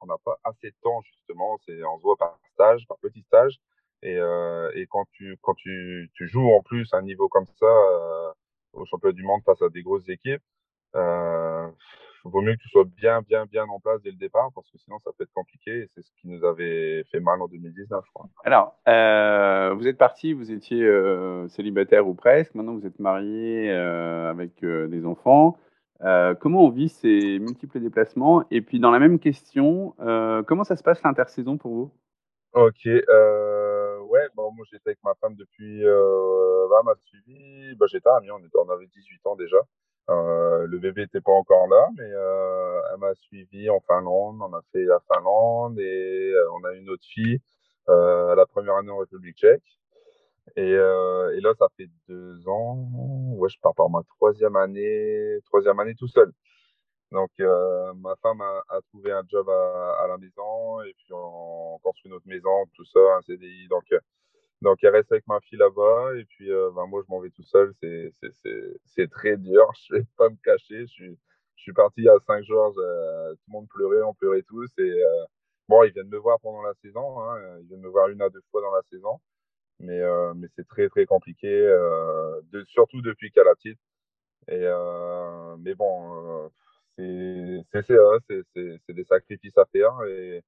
on 0.00 0.06
n'a 0.06 0.18
pas 0.24 0.38
assez 0.44 0.68
de 0.70 0.76
temps 0.82 1.00
justement. 1.02 1.58
C'est, 1.66 1.82
on 1.84 1.96
se 1.98 2.02
voit 2.02 2.16
par 2.16 2.38
stage, 2.52 2.86
par 2.86 2.98
petit 2.98 3.22
stage. 3.22 3.58
Et, 4.02 4.16
et 4.74 4.86
quand 4.88 5.06
tu, 5.12 5.36
quand 5.42 5.54
tu, 5.54 6.10
tu 6.14 6.28
joues 6.28 6.52
en 6.52 6.62
plus 6.62 6.92
à 6.94 6.98
un 6.98 7.02
niveau 7.02 7.28
comme 7.28 7.46
ça 7.58 7.66
au 8.74 8.84
championnat 8.84 9.14
du 9.14 9.24
monde 9.24 9.42
face 9.44 9.62
à 9.62 9.68
des 9.70 9.82
grosses 9.82 10.08
équipes, 10.08 10.42
euh, 10.94 11.68
vaut 12.30 12.42
mieux 12.42 12.54
que 12.54 12.62
tu 12.62 12.68
sois 12.68 12.84
bien, 12.84 13.22
bien, 13.22 13.46
bien 13.46 13.64
en 13.64 13.80
place 13.80 14.00
dès 14.02 14.10
le 14.10 14.16
départ 14.16 14.50
parce 14.54 14.70
que 14.70 14.78
sinon 14.78 14.98
ça 15.04 15.10
peut 15.16 15.24
être 15.24 15.32
compliqué 15.32 15.82
et 15.82 15.90
c'est 15.94 16.02
ce 16.02 16.10
qui 16.20 16.28
nous 16.28 16.44
avait 16.44 17.04
fait 17.10 17.20
mal 17.20 17.40
en 17.40 17.48
2019, 17.48 18.04
je 18.04 18.12
crois. 18.12 18.26
Alors, 18.44 18.76
euh, 18.88 19.74
vous 19.74 19.86
êtes 19.86 19.98
parti, 19.98 20.32
vous 20.32 20.50
étiez 20.50 20.82
euh, 20.82 21.48
célibataire 21.48 22.06
ou 22.06 22.14
presque, 22.14 22.54
maintenant 22.54 22.74
vous 22.74 22.86
êtes 22.86 22.98
marié 22.98 23.70
euh, 23.70 24.30
avec 24.30 24.64
des 24.64 25.06
enfants. 25.06 25.58
Comment 26.40 26.64
on 26.64 26.70
vit 26.70 26.90
ces 26.90 27.38
multiples 27.38 27.80
déplacements? 27.80 28.44
Et 28.50 28.60
puis 28.60 28.80
dans 28.80 28.90
la 28.90 28.98
même 28.98 29.18
question, 29.18 29.94
comment 30.46 30.64
ça 30.64 30.76
se 30.76 30.82
passe 30.82 31.02
l'intersaison 31.02 31.56
pour 31.56 31.72
vous? 31.72 31.90
Ok, 32.52 32.86
ouais, 34.06 34.28
bon, 34.34 34.52
moi 34.52 34.64
j'étais 34.70 34.90
avec 34.90 34.98
ma 35.04 35.14
femme 35.14 35.34
depuis, 35.34 35.84
euh, 35.84 36.66
bah, 36.70 36.82
m'a 36.84 36.94
suivi, 37.04 37.74
bah, 37.76 37.86
j'étais 37.90 38.08
à 38.08 38.16
Amiens, 38.16 38.34
on, 38.34 38.44
était, 38.44 38.58
on 38.58 38.70
avait 38.70 38.86
18 38.86 39.26
ans 39.26 39.36
déjà. 39.36 39.58
Euh, 40.08 40.66
le 40.66 40.78
bébé 40.78 41.02
n'était 41.02 41.20
pas 41.20 41.32
encore 41.32 41.66
là, 41.68 41.88
mais 41.96 42.04
euh, 42.04 42.80
elle 42.92 42.98
m'a 43.00 43.14
suivi 43.14 43.68
en 43.70 43.80
Finlande. 43.80 44.38
On 44.40 44.54
a 44.54 44.62
fait 44.72 44.84
la 44.84 45.00
Finlande 45.12 45.78
et 45.80 46.32
euh, 46.32 46.50
on 46.52 46.64
a 46.64 46.74
une 46.74 46.88
autre 46.90 47.04
fille 47.04 47.40
euh, 47.88 48.34
la 48.36 48.46
première 48.46 48.76
année 48.76 48.90
en 48.90 48.98
République 48.98 49.36
tchèque. 49.36 49.62
Et, 50.56 50.62
euh, 50.62 51.36
et 51.36 51.40
là, 51.40 51.54
ça 51.58 51.66
fait 51.76 51.88
deux 52.08 52.48
ans. 52.48 52.88
Ouais, 53.36 53.48
je 53.48 53.58
pars 53.60 53.74
par 53.74 53.90
ma 53.90 54.02
troisième 54.16 54.56
année, 54.56 55.38
troisième 55.46 55.78
année 55.80 55.94
tout 55.96 56.08
seul. 56.08 56.32
Donc, 57.12 57.30
ma 57.38 58.16
femme 58.22 58.40
a, 58.40 58.62
a, 58.68 58.80
trouvé 58.90 59.12
un 59.12 59.22
job 59.28 59.48
à, 59.48 60.02
à, 60.04 60.08
la 60.08 60.18
maison 60.18 60.80
et 60.82 60.92
puis 60.94 61.12
on 61.12 61.78
construit 61.82 62.10
notre 62.10 62.26
maison, 62.26 62.50
tout 62.74 62.84
ça, 62.84 63.00
un 63.18 63.22
CDI. 63.22 63.68
Donc, 63.68 63.84
donc, 64.62 64.78
elle 64.82 64.94
reste 64.94 65.12
avec 65.12 65.26
ma 65.26 65.40
fille 65.40 65.58
là-bas. 65.58 66.16
Et 66.16 66.24
puis, 66.24 66.50
euh, 66.50 66.70
ben, 66.74 66.86
moi, 66.86 67.02
je 67.06 67.12
m'en 67.12 67.20
vais 67.20 67.30
tout 67.30 67.42
seul. 67.44 67.72
C'est 67.80 69.10
très 69.10 69.36
dur. 69.36 69.70
Je 69.88 69.96
vais 69.96 70.04
pas 70.16 70.28
me 70.28 70.36
cacher. 70.42 70.80
Je 70.86 70.92
suis, 70.92 71.18
je 71.56 71.62
suis 71.62 71.72
parti 71.72 72.02
il 72.02 72.04
y 72.04 72.08
a 72.08 72.18
cinq 72.26 72.44
jours. 72.44 72.74
Euh, 72.78 73.32
tout 73.34 73.40
le 73.48 73.52
monde 73.52 73.68
pleurait. 73.68 74.02
On 74.02 74.14
pleurait 74.14 74.42
tous. 74.42 74.70
Et 74.78 74.82
euh, 74.82 75.24
bon, 75.68 75.84
ils 75.84 75.92
viennent 75.92 76.08
me 76.08 76.18
voir 76.18 76.40
pendant 76.40 76.62
la 76.62 76.74
saison. 76.82 77.20
Hein. 77.20 77.58
Ils 77.60 77.66
viennent 77.68 77.80
me 77.80 77.88
voir 77.88 78.08
une 78.08 78.22
à 78.22 78.30
deux 78.30 78.42
fois 78.50 78.62
dans 78.62 78.74
la 78.74 78.82
saison. 78.90 79.20
Mais, 79.80 80.00
euh, 80.00 80.32
mais 80.34 80.48
c'est 80.56 80.66
très, 80.66 80.88
très 80.88 81.06
compliqué. 81.06 81.48
Euh, 81.48 82.40
de, 82.52 82.64
surtout 82.68 83.02
depuis 83.02 83.30
qu'elle 83.30 83.48
a 83.48 83.54
titre. 83.56 83.80
Et, 84.48 84.54
euh, 84.62 85.56
mais 85.58 85.74
bon, 85.74 86.50
c'est 86.98 88.94
des 88.94 89.04
sacrifices 89.04 89.58
à 89.58 89.66
faire. 89.66 89.92
Et, 90.08 90.42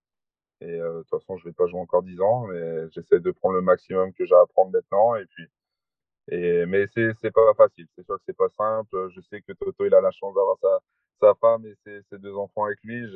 et 0.61 0.79
de 0.79 0.99
toute 1.03 1.11
façon, 1.11 1.37
je 1.37 1.45
vais 1.45 1.53
pas 1.53 1.67
jouer 1.67 1.81
encore 1.81 2.03
10 2.03 2.21
ans, 2.21 2.47
mais 2.49 2.91
j'essaie 2.91 3.21
de 3.21 3.31
prendre 3.31 3.55
le 3.55 3.63
maximum 3.63 4.13
que 4.13 4.25
j'ai 4.27 4.35
à 4.35 4.47
prendre 4.47 4.73
maintenant. 4.73 5.15
Et 5.17 5.27
puis, 5.27 5.45
et, 6.31 6.67
mais 6.67 6.87
c'est, 6.89 7.13
c'est 7.21 7.31
pas 7.31 7.55
facile. 7.57 7.87
C'est 7.95 8.05
sûr 8.05 8.17
que 8.17 8.23
c'est 8.27 8.37
pas 8.37 8.49
simple. 8.51 9.09
Je 9.15 9.21
sais 9.23 9.41
que 9.43 9.53
Toto, 9.53 9.85
il 9.87 9.95
a 9.95 10.01
la 10.01 10.11
chance 10.11 10.35
d'avoir 10.35 10.59
sa, 10.59 10.81
sa 11.21 11.35
femme 11.37 11.67
et 11.67 11.75
ses, 11.85 12.03
ses 12.11 12.19
deux 12.19 12.35
enfants 12.35 12.65
avec 12.65 12.79
lui. 12.83 13.07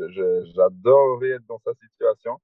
j'adorerais 0.55 1.31
être 1.31 1.46
dans 1.46 1.59
sa 1.64 1.74
situation. 1.74 2.38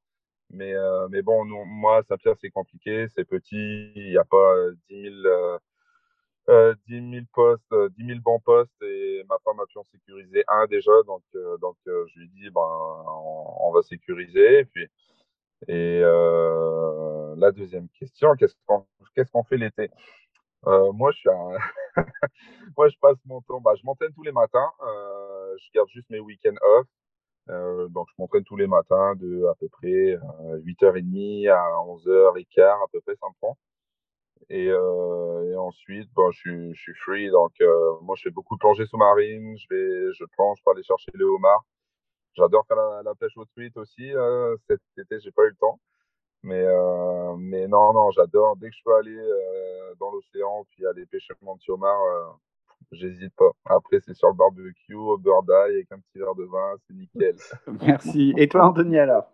Mais, 0.50 0.74
euh, 0.74 1.08
mais 1.10 1.22
bon, 1.22 1.44
nous, 1.44 1.64
moi, 1.64 2.02
Saint-Pierre, 2.08 2.36
c'est 2.40 2.50
compliqué. 2.50 3.06
C'est 3.14 3.24
petit. 3.24 3.92
Il 3.94 4.10
n'y 4.10 4.18
a 4.18 4.24
pas 4.24 4.54
10 4.90 5.02
000, 5.02 5.14
euh, 5.26 5.58
euh, 6.48 6.74
10 6.88 7.10
000 7.10 7.26
postes, 7.32 7.62
10 7.70 7.74
euh, 7.74 8.06
000 8.06 8.20
bons 8.20 8.40
postes 8.40 8.82
et 8.82 9.22
ma 9.28 9.36
femme 9.44 9.60
a 9.60 9.66
pu 9.66 9.78
en 9.78 9.84
sécuriser 9.84 10.44
un 10.48 10.66
déjà. 10.66 10.92
Donc, 11.06 11.22
euh, 11.34 11.58
donc 11.58 11.76
euh, 11.86 12.06
je 12.08 12.20
lui 12.20 12.28
dis, 12.30 12.50
ben, 12.50 12.60
on, 12.60 13.68
on, 13.68 13.72
va 13.72 13.82
sécuriser. 13.82 14.60
Et 14.60 14.64
puis, 14.64 14.86
et 15.68 16.00
la 16.00 17.52
deuxième 17.52 17.88
question, 17.90 18.34
qu'est-ce 18.36 18.54
qu'on 18.66 18.86
qu'est-ce 19.14 19.30
qu'on 19.30 19.44
fait 19.44 19.56
l'été? 19.56 19.90
Moi, 20.64 21.12
je 21.12 21.18
suis 21.18 21.30
un... 21.30 21.96
moi, 22.76 22.88
je 22.88 22.96
passe 23.00 23.18
mon 23.26 23.40
temps, 23.42 23.60
bah, 23.60 23.72
je 23.76 23.84
m'entraîne 23.84 24.12
tous 24.14 24.22
les 24.22 24.32
matins. 24.32 24.70
je 24.80 25.68
garde 25.74 25.88
juste 25.90 26.10
mes 26.10 26.20
week-ends 26.20 26.56
off. 26.62 26.86
donc, 27.90 28.06
je 28.10 28.14
m'entraîne 28.18 28.44
tous 28.44 28.56
les 28.56 28.66
matins 28.66 29.14
de 29.16 29.46
à 29.46 29.54
peu 29.56 29.68
près 29.68 30.16
8h30 30.64 31.50
à 31.50 31.60
11h15 31.86 32.84
à 32.84 32.86
peu 32.92 33.00
près, 33.00 33.16
ça 33.16 33.26
me 33.28 33.34
prend. 33.40 33.56
Et, 34.50 34.68
euh, 34.70 35.50
et 35.50 35.56
ensuite, 35.56 36.08
bon, 36.14 36.30
je, 36.30 36.38
suis, 36.38 36.74
je 36.74 36.80
suis 36.80 36.94
free. 36.94 37.30
Donc, 37.30 37.52
euh, 37.60 38.00
moi, 38.02 38.14
je 38.16 38.22
fais 38.24 38.30
beaucoup 38.30 38.54
de 38.56 38.60
plongée 38.60 38.86
sous-marine. 38.86 39.56
Je 39.58 39.66
vais, 39.70 40.12
je 40.14 40.24
plonge 40.36 40.58
pour 40.62 40.72
aller 40.72 40.82
chercher 40.82 41.10
le 41.14 41.26
homard. 41.26 41.64
J'adore 42.34 42.66
faire 42.66 42.76
la, 42.76 43.02
la, 43.04 43.14
pêche 43.14 43.36
au 43.36 43.44
truite 43.44 43.76
aussi. 43.76 44.14
Euh, 44.14 44.56
cet 44.68 44.80
été, 44.96 45.20
j'ai 45.20 45.32
pas 45.32 45.44
eu 45.44 45.50
le 45.50 45.56
temps. 45.56 45.80
Mais, 46.42 46.62
euh, 46.64 47.34
mais 47.36 47.66
non, 47.66 47.92
non, 47.92 48.10
j'adore. 48.12 48.56
Dès 48.56 48.70
que 48.70 48.76
je 48.76 48.82
peux 48.84 48.94
aller 48.94 49.18
euh, 49.18 49.94
dans 49.98 50.10
l'océan 50.12 50.64
puis 50.70 50.86
aller 50.86 51.04
pêcher 51.06 51.34
mon 51.42 51.56
petit 51.56 51.70
homard, 51.70 52.00
euh, 52.00 52.32
j'hésite 52.92 53.34
pas. 53.36 53.50
Après, 53.64 53.98
c'est 54.00 54.14
sur 54.14 54.28
le 54.28 54.34
barbecue, 54.34 54.94
au 54.94 55.18
beurre 55.18 55.42
d'ail 55.42 55.74
avec 55.74 55.92
un 55.92 55.98
petit 55.98 56.18
verre 56.18 56.34
de 56.36 56.44
vin, 56.44 56.74
c'est 56.86 56.94
nickel. 56.94 57.36
Merci. 57.86 58.34
Et 58.36 58.48
toi, 58.48 58.66
Anthony, 58.66 58.98
alors? 58.98 59.32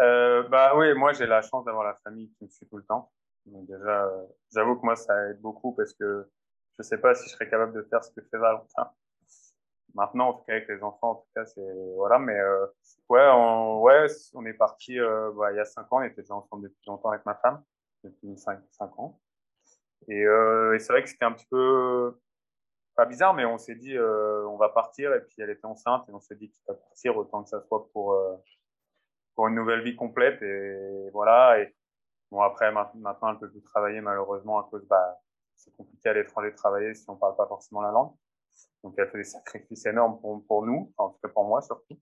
Euh, 0.00 0.42
Bah 0.48 0.72
oui, 0.76 0.94
moi, 0.94 1.12
j'ai 1.12 1.26
la 1.26 1.42
chance 1.42 1.64
d'avoir 1.64 1.84
la 1.84 1.94
famille 2.02 2.30
qui 2.38 2.44
me 2.44 2.48
suit 2.48 2.66
tout 2.66 2.78
le 2.78 2.84
temps. 2.84 3.10
Donc 3.46 3.66
déjà, 3.66 4.04
euh, 4.06 4.26
j'avoue 4.52 4.76
que 4.76 4.84
moi, 4.84 4.96
ça 4.96 5.30
aide 5.30 5.40
beaucoup 5.40 5.72
parce 5.74 5.94
que 5.94 6.28
je 6.78 6.82
sais 6.82 6.98
pas 6.98 7.14
si 7.14 7.28
je 7.28 7.34
serais 7.34 7.48
capable 7.48 7.72
de 7.72 7.82
faire 7.82 8.02
ce 8.04 8.10
que 8.12 8.20
fait 8.22 8.38
Valentin. 8.38 8.90
Maintenant, 9.94 10.28
en 10.28 10.32
tout 10.34 10.44
cas, 10.44 10.52
avec 10.54 10.68
les 10.68 10.82
enfants, 10.82 11.10
en 11.10 11.14
tout 11.16 11.28
cas, 11.34 11.44
c'est 11.46 11.94
voilà. 11.96 12.18
Mais 12.18 12.38
euh, 12.38 12.66
ouais, 13.08 13.26
on, 13.32 13.80
ouais, 13.80 14.06
on 14.34 14.46
est 14.46 14.54
parti 14.54 14.98
euh, 14.98 15.32
bah, 15.32 15.52
il 15.52 15.56
y 15.56 15.60
a 15.60 15.64
cinq 15.64 15.92
ans. 15.92 15.98
On 15.98 16.02
était 16.02 16.22
déjà 16.22 16.34
ensemble 16.34 16.64
depuis 16.64 16.82
longtemps 16.86 17.10
avec 17.10 17.26
ma 17.26 17.34
femme, 17.34 17.62
depuis 18.04 18.36
cinq, 18.38 18.60
cinq 18.70 18.96
ans. 18.98 19.20
Et, 20.08 20.24
euh, 20.24 20.74
et 20.74 20.78
c'est 20.78 20.92
vrai 20.92 21.02
que 21.02 21.08
c'était 21.08 21.24
un 21.24 21.32
petit 21.32 21.46
peu. 21.50 22.18
pas 22.94 23.06
bizarre, 23.06 23.34
mais 23.34 23.44
on 23.44 23.58
s'est 23.58 23.74
dit, 23.74 23.98
on 23.98 24.56
va 24.56 24.68
partir. 24.68 25.12
Et 25.14 25.20
puis 25.22 25.36
elle 25.38 25.50
était 25.50 25.66
enceinte 25.66 26.08
et 26.08 26.12
on 26.12 26.20
s'est 26.20 26.36
dit, 26.36 26.50
qu'il 26.50 26.62
va 26.68 26.74
partir, 26.74 27.16
autant 27.16 27.42
que 27.42 27.48
ça 27.48 27.60
soit 27.62 27.88
pour, 27.92 28.16
pour 29.34 29.48
une 29.48 29.54
nouvelle 29.56 29.82
vie 29.82 29.96
complète. 29.96 30.40
Et 30.42 31.10
voilà. 31.12 31.60
Et 31.60 31.74
bon, 32.30 32.40
après, 32.40 32.72
maintenant, 32.72 33.30
elle 33.30 33.38
peut 33.38 33.50
plus 33.50 33.62
travailler 33.62 34.00
malheureusement 34.00 34.58
à 34.58 34.68
cause, 34.70 34.84
bah, 34.86 35.20
c'est 35.56 35.74
compliqué 35.76 36.08
à 36.08 36.14
l'étranger 36.14 36.50
de 36.50 36.56
travailler 36.56 36.94
si 36.94 37.08
on 37.08 37.16
parle 37.16 37.36
pas 37.36 37.46
forcément 37.46 37.82
la 37.82 37.90
langue. 37.90 38.12
Donc 38.82 38.94
elle 38.96 39.08
fait 39.10 39.18
des 39.18 39.24
sacrifices 39.24 39.86
énormes 39.86 40.20
pour, 40.20 40.44
pour 40.46 40.64
nous, 40.64 40.92
en 40.96 41.10
tout 41.10 41.18
cas 41.22 41.28
pour 41.28 41.44
moi 41.44 41.60
surtout. 41.62 41.98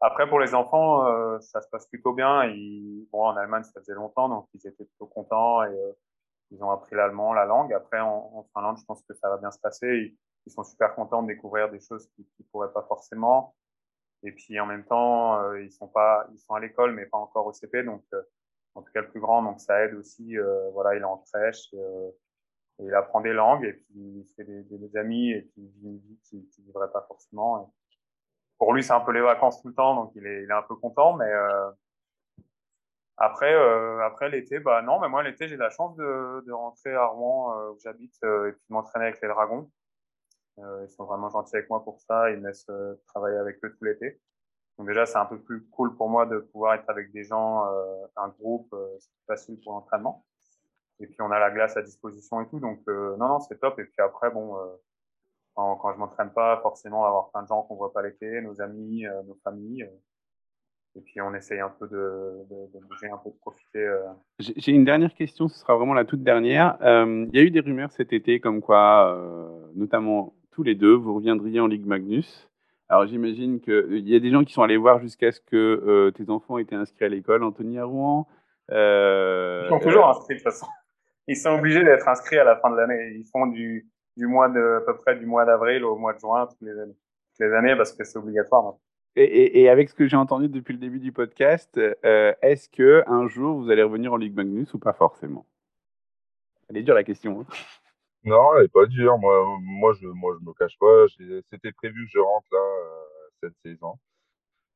Après, 0.00 0.28
pour 0.28 0.40
les 0.40 0.54
enfants, 0.54 1.06
euh, 1.06 1.40
ça 1.40 1.62
se 1.62 1.68
passe 1.68 1.86
plutôt 1.86 2.12
bien. 2.12 2.44
Ils, 2.44 3.08
bon, 3.10 3.24
en 3.24 3.36
Allemagne, 3.36 3.64
ça 3.64 3.80
faisait 3.80 3.94
longtemps, 3.94 4.28
donc 4.28 4.48
ils 4.54 4.66
étaient 4.66 4.84
plutôt 4.84 5.06
contents 5.06 5.62
et 5.64 5.68
euh, 5.68 5.92
ils 6.50 6.62
ont 6.62 6.70
appris 6.70 6.94
l'allemand, 6.94 7.32
la 7.32 7.46
langue. 7.46 7.72
Après, 7.72 8.00
en, 8.00 8.30
en, 8.34 8.46
Finlande, 8.52 8.78
je 8.78 8.84
pense 8.84 9.02
que 9.02 9.14
ça 9.14 9.30
va 9.30 9.38
bien 9.38 9.50
se 9.50 9.58
passer. 9.58 10.14
Ils, 10.46 10.52
sont 10.52 10.62
super 10.62 10.94
contents 10.94 11.22
de 11.22 11.28
découvrir 11.28 11.70
des 11.70 11.80
choses 11.80 12.08
qu'ils 12.14 12.26
ne 12.38 12.44
pourraient 12.52 12.72
pas 12.72 12.84
forcément. 12.86 13.56
Et 14.22 14.30
puis, 14.30 14.60
en 14.60 14.66
même 14.66 14.84
temps, 14.84 15.40
euh, 15.40 15.60
ils 15.62 15.72
sont 15.72 15.88
pas, 15.88 16.26
ils 16.32 16.38
sont 16.38 16.54
à 16.54 16.60
l'école, 16.60 16.92
mais 16.92 17.06
pas 17.06 17.18
encore 17.18 17.46
au 17.46 17.52
CP. 17.52 17.82
Donc, 17.82 18.04
euh, 18.12 18.22
en 18.76 18.82
tout 18.82 18.92
cas, 18.92 19.00
le 19.00 19.10
plus 19.10 19.20
grand, 19.20 19.42
donc 19.42 19.60
ça 19.60 19.84
aide 19.84 19.94
aussi. 19.94 20.38
Euh, 20.38 20.70
voilà, 20.70 20.94
il 20.94 21.00
est 21.00 21.04
en 21.04 21.18
crèche. 21.18 21.72
Et, 21.72 21.78
et 22.78 22.84
il 22.84 22.94
apprend 22.94 23.20
des 23.20 23.32
langues 23.32 23.64
et 23.64 23.72
puis 23.72 23.94
il 23.94 24.26
fait 24.36 24.44
des, 24.44 24.96
amis 24.96 25.30
et 25.30 25.42
puis 25.42 25.62
il 25.62 25.68
vit 25.68 25.86
une 25.86 25.98
vie 25.98 26.18
qu'il 26.24 26.40
ne 26.40 26.64
vivrait 26.66 26.90
pas 26.92 27.04
forcément. 27.08 27.72
Pour 28.58 28.72
lui, 28.74 28.82
c'est 28.82 28.92
un 28.92 29.00
peu 29.00 29.12
les 29.12 29.20
vacances 29.20 29.60
tout 29.62 29.68
le 29.68 29.74
temps, 29.74 29.94
donc 29.94 30.12
il 30.14 30.26
est, 30.26 30.42
il 30.42 30.50
est 30.50 30.54
un 30.54 30.62
peu 30.62 30.76
content. 30.76 31.14
Mais 31.16 31.30
euh, 31.30 31.70
après, 33.18 33.54
euh, 33.54 34.04
après 34.04 34.28
l'été, 34.28 34.60
bah 34.60 34.82
non, 34.82 35.00
mais 35.00 35.08
moi 35.08 35.22
l'été, 35.22 35.48
j'ai 35.48 35.56
la 35.56 35.70
chance 35.70 35.96
de, 35.96 36.44
de 36.46 36.52
rentrer 36.52 36.94
à 36.94 37.06
Rouen 37.06 37.58
euh, 37.58 37.70
où 37.70 37.78
j'habite 37.82 38.14
euh, 38.24 38.50
et 38.50 38.52
puis 38.52 38.64
m'entraîner 38.68 39.06
avec 39.06 39.20
les 39.22 39.28
dragons. 39.28 39.70
Euh, 40.58 40.84
ils 40.86 40.90
sont 40.90 41.04
vraiment 41.04 41.30
gentils 41.30 41.56
avec 41.56 41.70
moi 41.70 41.82
pour 41.82 42.00
ça. 42.00 42.30
Ils 42.30 42.40
me 42.40 42.48
laissent 42.48 42.70
travailler 43.06 43.36
avec 43.38 43.62
eux 43.64 43.74
tout 43.74 43.84
l'été. 43.84 44.20
Donc 44.78 44.88
déjà, 44.88 45.06
c'est 45.06 45.18
un 45.18 45.24
peu 45.24 45.38
plus 45.38 45.64
cool 45.70 45.96
pour 45.96 46.08
moi 46.08 46.26
de 46.26 46.38
pouvoir 46.38 46.74
être 46.74 46.88
avec 46.88 47.10
des 47.12 47.24
gens, 47.24 47.64
un 48.16 48.28
groupe, 48.28 48.74
c'est 48.98 49.10
plus 49.10 49.26
facile 49.26 49.60
pour 49.62 49.72
l'entraînement. 49.72 50.24
Et 51.00 51.06
puis 51.06 51.16
on 51.20 51.30
a 51.30 51.38
la 51.38 51.50
glace 51.50 51.76
à 51.76 51.82
disposition 51.82 52.42
et 52.42 52.48
tout, 52.48 52.60
donc 52.60 52.86
non, 52.86 53.16
non, 53.28 53.40
c'est 53.40 53.58
top. 53.58 53.78
Et 53.78 53.84
puis 53.84 54.02
après, 54.02 54.30
bon, 54.30 54.54
quand, 55.56 55.76
quand 55.76 55.92
je 55.94 55.98
m'entraîne 55.98 56.30
pas, 56.30 56.60
forcément, 56.62 57.04
avoir 57.04 57.30
plein 57.30 57.42
de 57.42 57.48
gens 57.48 57.62
qu'on 57.62 57.76
voit 57.76 57.92
pas 57.92 58.02
l'été, 58.02 58.40
nos 58.42 58.60
amis, 58.60 59.06
euh, 59.06 59.22
nos 59.26 59.36
familles. 59.42 59.82
Euh, 59.82 60.98
et 60.98 61.00
puis 61.00 61.20
on 61.20 61.34
essaye 61.34 61.60
un 61.60 61.68
peu 61.68 61.88
de, 61.88 62.46
de, 62.48 62.78
de 62.78 62.86
bouger, 62.86 63.10
un 63.10 63.18
peu 63.18 63.30
de 63.30 63.36
profiter. 63.36 63.84
Euh. 63.84 64.04
J'ai 64.38 64.72
une 64.72 64.84
dernière 64.84 65.12
question, 65.14 65.48
ce 65.48 65.58
sera 65.58 65.76
vraiment 65.76 65.92
la 65.92 66.04
toute 66.06 66.22
dernière. 66.22 66.78
Il 66.80 67.30
y 67.34 67.38
a 67.38 67.42
eu 67.42 67.50
des 67.50 67.60
rumeurs 67.60 67.92
cet 67.92 68.14
été 68.14 68.40
comme 68.40 68.62
quoi, 68.62 69.14
notamment 69.74 70.32
tous 70.52 70.62
les 70.62 70.74
deux, 70.74 70.94
vous 70.94 71.14
reviendriez 71.14 71.60
en 71.60 71.66
Ligue 71.66 71.84
Magnus. 71.84 72.48
Alors 72.88 73.06
j'imagine 73.06 73.60
qu'il 73.60 74.08
y 74.08 74.14
a 74.14 74.20
des 74.20 74.30
gens 74.30 74.44
qui 74.44 74.52
sont 74.52 74.62
allés 74.62 74.76
voir 74.76 75.00
jusqu'à 75.00 75.32
ce 75.32 75.40
que 75.40 76.10
tes 76.10 76.30
enfants 76.30 76.58
étaient 76.58 76.76
inscrits 76.76 77.06
à 77.06 77.08
l'école, 77.08 77.42
Anthony 77.42 77.78
à 77.78 77.84
Rouen. 77.84 78.28
Ils 78.70 79.66
sont 79.68 79.80
toujours 79.80 80.08
inscrits 80.08 80.34
de 80.34 80.40
toute 80.40 80.44
façon. 80.44 80.66
Ils 81.28 81.36
sont 81.36 81.50
obligés 81.50 81.82
d'être 81.82 82.06
inscrits 82.08 82.38
à 82.38 82.44
la 82.44 82.56
fin 82.56 82.70
de 82.70 82.76
l'année. 82.76 83.16
Ils 83.16 83.26
font 83.26 83.46
du, 83.46 83.88
du 84.16 84.26
mois 84.26 84.48
de, 84.48 84.78
à 84.78 84.80
peu 84.80 84.96
près 84.96 85.16
du 85.16 85.26
mois 85.26 85.44
d'avril 85.44 85.84
au 85.84 85.96
mois 85.96 86.14
de 86.14 86.20
juin, 86.20 86.46
toutes 86.46 86.62
les 86.62 86.78
années, 86.78 86.94
toutes 87.32 87.46
les 87.46 87.52
années 87.52 87.76
parce 87.76 87.92
que 87.92 88.04
c'est 88.04 88.18
obligatoire. 88.18 88.74
Et, 89.16 89.24
et, 89.24 89.62
et, 89.62 89.70
avec 89.70 89.88
ce 89.88 89.94
que 89.94 90.06
j'ai 90.06 90.16
entendu 90.16 90.48
depuis 90.48 90.72
le 90.74 90.78
début 90.78 90.98
du 90.98 91.10
podcast, 91.10 91.78
euh, 91.78 92.34
est-ce 92.42 92.68
que 92.68 93.02
un 93.06 93.26
jour 93.28 93.58
vous 93.58 93.70
allez 93.70 93.82
revenir 93.82 94.12
en 94.12 94.18
Ligue 94.18 94.36
Magnus 94.36 94.74
ou 94.74 94.78
pas 94.78 94.92
forcément? 94.92 95.46
Elle 96.68 96.76
est 96.76 96.82
dure 96.82 96.94
la 96.94 97.04
question. 97.04 97.40
Hein. 97.40 97.46
Non, 98.26 98.56
elle 98.56 98.66
est 98.66 98.68
pas 98.68 98.86
dure. 98.86 99.18
Moi, 99.18 99.58
moi, 99.60 99.94
je, 100.00 100.06
moi, 100.08 100.36
je 100.38 100.44
me 100.44 100.52
cache 100.54 100.78
pas. 100.78 101.06
C'était 101.50 101.72
prévu 101.72 102.04
que 102.06 102.10
je 102.12 102.18
rentre 102.18 102.48
là 102.52 102.58
euh, 102.58 103.28
cette 103.42 103.56
saison. 103.64 103.94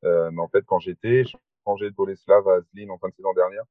Euh, 0.05 0.31
mais 0.31 0.41
en 0.41 0.47
fait, 0.47 0.63
quand 0.65 0.79
j'étais, 0.79 1.25
j'ai 1.25 1.37
changé 1.65 1.89
de 1.89 1.95
Boleslav 1.95 2.47
à 2.49 2.61
Zlin 2.61 2.89
en 2.89 2.97
fin 2.97 3.09
de 3.09 3.13
saison 3.15 3.33
dernière. 3.33 3.63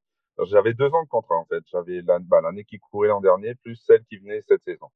J'avais 0.47 0.75
deux 0.75 0.89
ans 0.89 1.03
de 1.03 1.09
contrat 1.09 1.37
en 1.37 1.45
fait. 1.47 1.63
J'avais 1.67 2.03
bah, 2.03 2.19
l'année 2.43 2.65
qui 2.65 2.79
courait 2.79 3.09
l'an 3.09 3.21
dernier 3.21 3.55
plus 3.57 3.77
celle 3.87 4.05
qui 4.05 4.19
venait 4.19 4.43
cette 4.43 4.63
saison. 4.65 4.89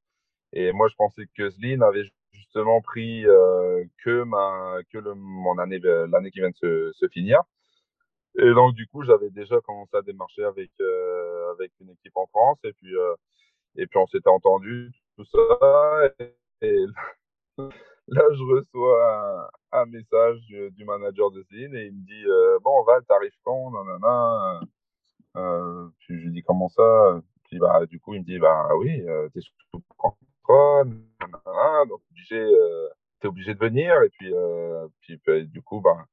Et 0.52 0.72
moi, 0.72 0.88
je 0.88 0.94
pensais 0.96 1.24
que 1.36 1.50
Zlin 1.50 1.80
avait 1.82 2.04
justement 2.32 2.80
pris 2.80 3.26
euh, 3.26 3.84
que 4.04 4.22
ma 4.24 4.78
que 4.90 4.98
le, 4.98 5.14
mon 5.14 5.58
année 5.58 5.80
euh, 5.84 6.06
l'année 6.10 6.30
qui 6.30 6.40
vient 6.40 6.50
de 6.50 6.56
se, 6.56 6.92
se, 6.94 7.08
finir. 7.08 7.42
Et 8.38 8.52
donc 8.54 8.74
du 8.74 8.86
coup, 8.86 9.02
j'avais 9.04 9.30
déjà 9.30 9.60
commencé 9.60 9.96
à 9.96 10.02
démarcher 10.02 10.44
avec 10.44 10.70
euh, 10.80 11.52
avec 11.52 11.72
une 11.80 11.90
équipe 11.90 12.16
en 12.16 12.26
France 12.26 12.58
et 12.64 12.72
puis 12.74 12.96
euh, 12.96 13.14
et 13.76 13.86
puis 13.86 13.98
on 13.98 14.06
s'était 14.06 14.28
entendu 14.28 14.92
tout 15.16 15.24
ça. 15.26 16.10
Et, 16.62 16.86
là, 17.58 18.22
je 18.32 18.42
reçois 18.42 19.50
un, 19.72 19.86
message 19.86 20.40
du, 20.42 20.84
manager 20.84 21.30
de 21.30 21.42
Zlin 21.44 21.74
et 21.74 21.86
il 21.86 21.92
me 21.92 22.06
dit 22.06 22.24
euh, 22.26 22.58
bon 22.62 22.82
Val, 22.84 23.04
t'arrives 23.04 23.32
quand? 23.44 23.70
Nanana. 23.70 24.60
Euh, 25.36 25.88
puis 25.98 26.20
je 26.20 26.26
lui 26.26 26.32
dis 26.32 26.42
comment 26.42 26.68
ça? 26.68 27.20
Puis 27.44 27.58
bah 27.58 27.84
du 27.86 28.00
coup 28.00 28.14
il 28.14 28.20
me 28.20 28.24
dit 28.24 28.38
bah 28.38 28.68
oui, 28.76 29.04
t'es 29.32 29.40
sous 29.40 29.52
donc 31.88 32.00
obligé, 32.10 32.36
euh, 32.36 32.88
t'es 33.20 33.28
obligé 33.28 33.54
de 33.54 33.58
venir. 33.58 34.02
Et 34.02 34.10
puis, 34.10 34.32
euh, 34.32 34.86
puis 35.00 35.20
bah, 35.26 35.40
du 35.40 35.62
coup, 35.62 35.80
bah, 35.80 36.06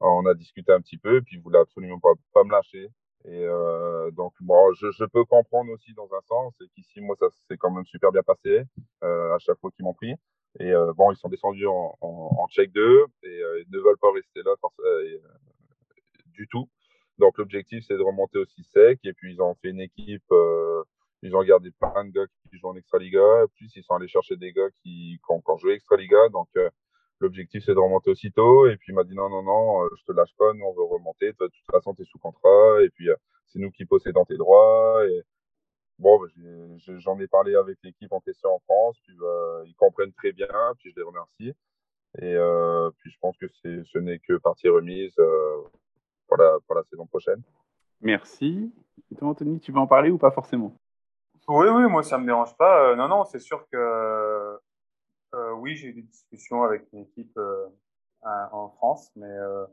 on 0.00 0.26
a 0.26 0.34
discuté 0.34 0.72
un 0.72 0.80
petit 0.80 0.98
peu, 0.98 1.22
puis 1.22 1.36
il 1.36 1.42
voulait 1.42 1.58
absolument 1.58 2.00
pas, 2.00 2.12
pas 2.32 2.44
me 2.44 2.52
lâcher. 2.52 2.88
Et 3.26 3.44
euh, 3.44 4.10
donc, 4.10 4.34
bon, 4.40 4.72
je, 4.74 4.90
je, 4.90 5.04
peux 5.04 5.24
comprendre 5.24 5.72
aussi 5.72 5.94
dans 5.94 6.08
un 6.12 6.20
sens, 6.28 6.54
et 6.60 6.68
qu'ici, 6.74 7.00
moi, 7.00 7.16
ça 7.18 7.26
s'est 7.48 7.56
quand 7.56 7.70
même 7.70 7.86
super 7.86 8.12
bien 8.12 8.22
passé 8.22 8.64
euh, 9.02 9.34
à 9.34 9.38
chaque 9.38 9.58
fois 9.60 9.70
qu'ils 9.74 9.84
m'ont 9.84 9.94
pris. 9.94 10.14
Et 10.60 10.70
euh, 10.72 10.92
bon, 10.92 11.10
ils 11.10 11.16
sont 11.16 11.28
descendus 11.28 11.66
en, 11.66 11.96
en, 12.00 12.36
en 12.38 12.48
check 12.48 12.70
2 12.72 13.06
et 13.22 13.26
euh, 13.26 13.62
ils 13.62 13.70
ne 13.72 13.78
veulent 13.78 13.98
pas 13.98 14.12
rester 14.12 14.42
là 14.42 14.54
euh, 14.80 15.18
du 16.26 16.46
tout. 16.48 16.68
Donc, 17.18 17.38
l'objectif, 17.38 17.84
c'est 17.86 17.96
de 17.96 18.02
remonter 18.02 18.38
aussi 18.38 18.62
sec. 18.64 19.00
Et 19.04 19.12
puis, 19.14 19.32
ils 19.32 19.42
ont 19.42 19.54
fait 19.54 19.70
une 19.70 19.80
équipe 19.80 20.30
euh, 20.30 20.82
ils 21.24 21.34
ont 21.34 21.42
gardé 21.42 21.70
plein 21.70 22.04
de 22.04 22.10
gars 22.10 22.26
qui 22.26 22.58
jouent 22.58 22.68
en 22.68 22.76
Extraliga. 22.76 23.46
Puis 23.54 23.72
ils 23.74 23.82
sont 23.82 23.94
allés 23.94 24.08
chercher 24.08 24.36
des 24.36 24.52
gars 24.52 24.68
qui, 24.82 25.18
qui 25.18 25.30
ont 25.30 25.36
encore 25.36 25.58
joué 25.58 25.72
Extraliga. 25.72 26.28
Donc, 26.28 26.48
euh, 26.56 26.68
l'objectif, 27.24 27.64
c'est 27.64 27.74
de 27.74 27.78
remonter 27.78 28.10
aussitôt. 28.10 28.68
Et 28.68 28.76
puis, 28.76 28.92
il 28.92 28.94
m'a 28.94 29.04
dit 29.04 29.14
non, 29.14 29.28
non, 29.28 29.42
non, 29.42 29.84
euh, 29.84 29.88
je 29.98 30.04
te 30.04 30.12
lâche 30.12 30.34
pas. 30.38 30.52
Nous, 30.54 30.64
on 30.64 30.72
veut 30.72 30.84
remonter. 30.84 31.32
Toi, 31.34 31.48
de 31.48 31.52
toute 31.52 31.70
façon, 31.70 31.94
tu 31.94 32.02
es 32.02 32.04
sous 32.04 32.18
contrat. 32.18 32.82
Et 32.82 32.90
puis, 32.90 33.10
euh, 33.10 33.16
c'est 33.46 33.58
nous 33.58 33.70
qui 33.70 33.84
possédons 33.84 34.24
tes 34.24 34.36
droits. 34.36 35.04
Et 35.06 35.22
bon, 35.98 36.20
bah, 36.20 36.26
j'en 36.98 37.18
ai, 37.18 37.26
parlé 37.26 37.54
avec 37.56 37.78
l'équipe 37.82 38.12
en 38.12 38.20
question 38.20 38.50
en 38.50 38.60
France. 38.60 38.98
Puis, 39.04 39.16
ils 39.66 39.74
comprennent 39.76 40.12
très 40.12 40.32
bien. 40.32 40.48
Puis, 40.78 40.90
je 40.90 40.96
les 40.96 41.02
remercie. 41.02 41.52
Et 42.20 42.36
puis, 42.98 43.10
je 43.10 43.18
pense 43.20 43.36
que 43.38 43.46
ce 43.48 43.98
n'est 43.98 44.20
que 44.20 44.36
partie 44.38 44.68
remise 44.68 45.16
pour, 46.28 46.36
la, 46.36 46.58
pour 46.66 46.76
la 46.76 46.84
saison 46.84 47.06
prochaine. 47.06 47.42
Merci. 48.00 48.72
Et 49.10 49.16
toi, 49.16 49.28
Anthony, 49.28 49.58
tu 49.58 49.72
veux 49.72 49.78
en 49.78 49.86
parler 49.86 50.10
ou 50.10 50.18
pas 50.18 50.30
forcément? 50.30 50.76
Oui, 51.46 51.66
oui, 51.68 51.82
moi 51.90 52.02
ça 52.02 52.16
me 52.16 52.24
dérange 52.24 52.56
pas. 52.56 52.90
Euh, 52.90 52.96
non, 52.96 53.08
non, 53.08 53.24
c'est 53.24 53.38
sûr 53.38 53.66
que 53.70 53.76
euh, 53.76 54.33
oui, 55.56 55.76
j'ai 55.76 55.88
eu 55.88 55.92
des 55.92 56.02
discussions 56.02 56.62
avec 56.62 56.86
une 56.92 57.00
équipe 57.00 57.36
euh, 57.36 57.66
en 58.22 58.70
France, 58.70 59.10
mais 59.16 59.26
euh, 59.26 59.66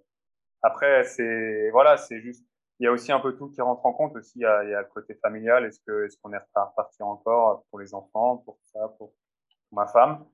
après 0.62 1.04
c'est 1.04 1.70
voilà, 1.72 1.98
c'est 1.98 2.22
juste 2.22 2.46
il 2.80 2.86
y 2.86 2.88
a 2.88 2.92
aussi 2.92 3.12
un 3.12 3.20
peu 3.20 3.36
tout 3.36 3.50
qui 3.50 3.62
rentre 3.62 3.86
en 3.86 3.94
compte 3.94 4.16
aussi. 4.16 4.40
Il 4.40 4.42
y 4.42 4.46
a, 4.46 4.64
le 4.64 4.88
côté 4.88 5.14
familial. 5.16 5.66
Est-ce 5.66 5.80
que 5.86 6.06
est-ce 6.06 6.18
qu'on 6.18 6.34
est 6.34 6.40
reparti 6.56 7.04
encore 7.04 7.64
pour 7.70 7.80
les 7.80 7.94
enfants, 7.94 8.38
pour 8.38 8.58
ça, 8.74 8.88
pour 8.98 9.14
ma 9.72 9.86
femme. 9.86 10.26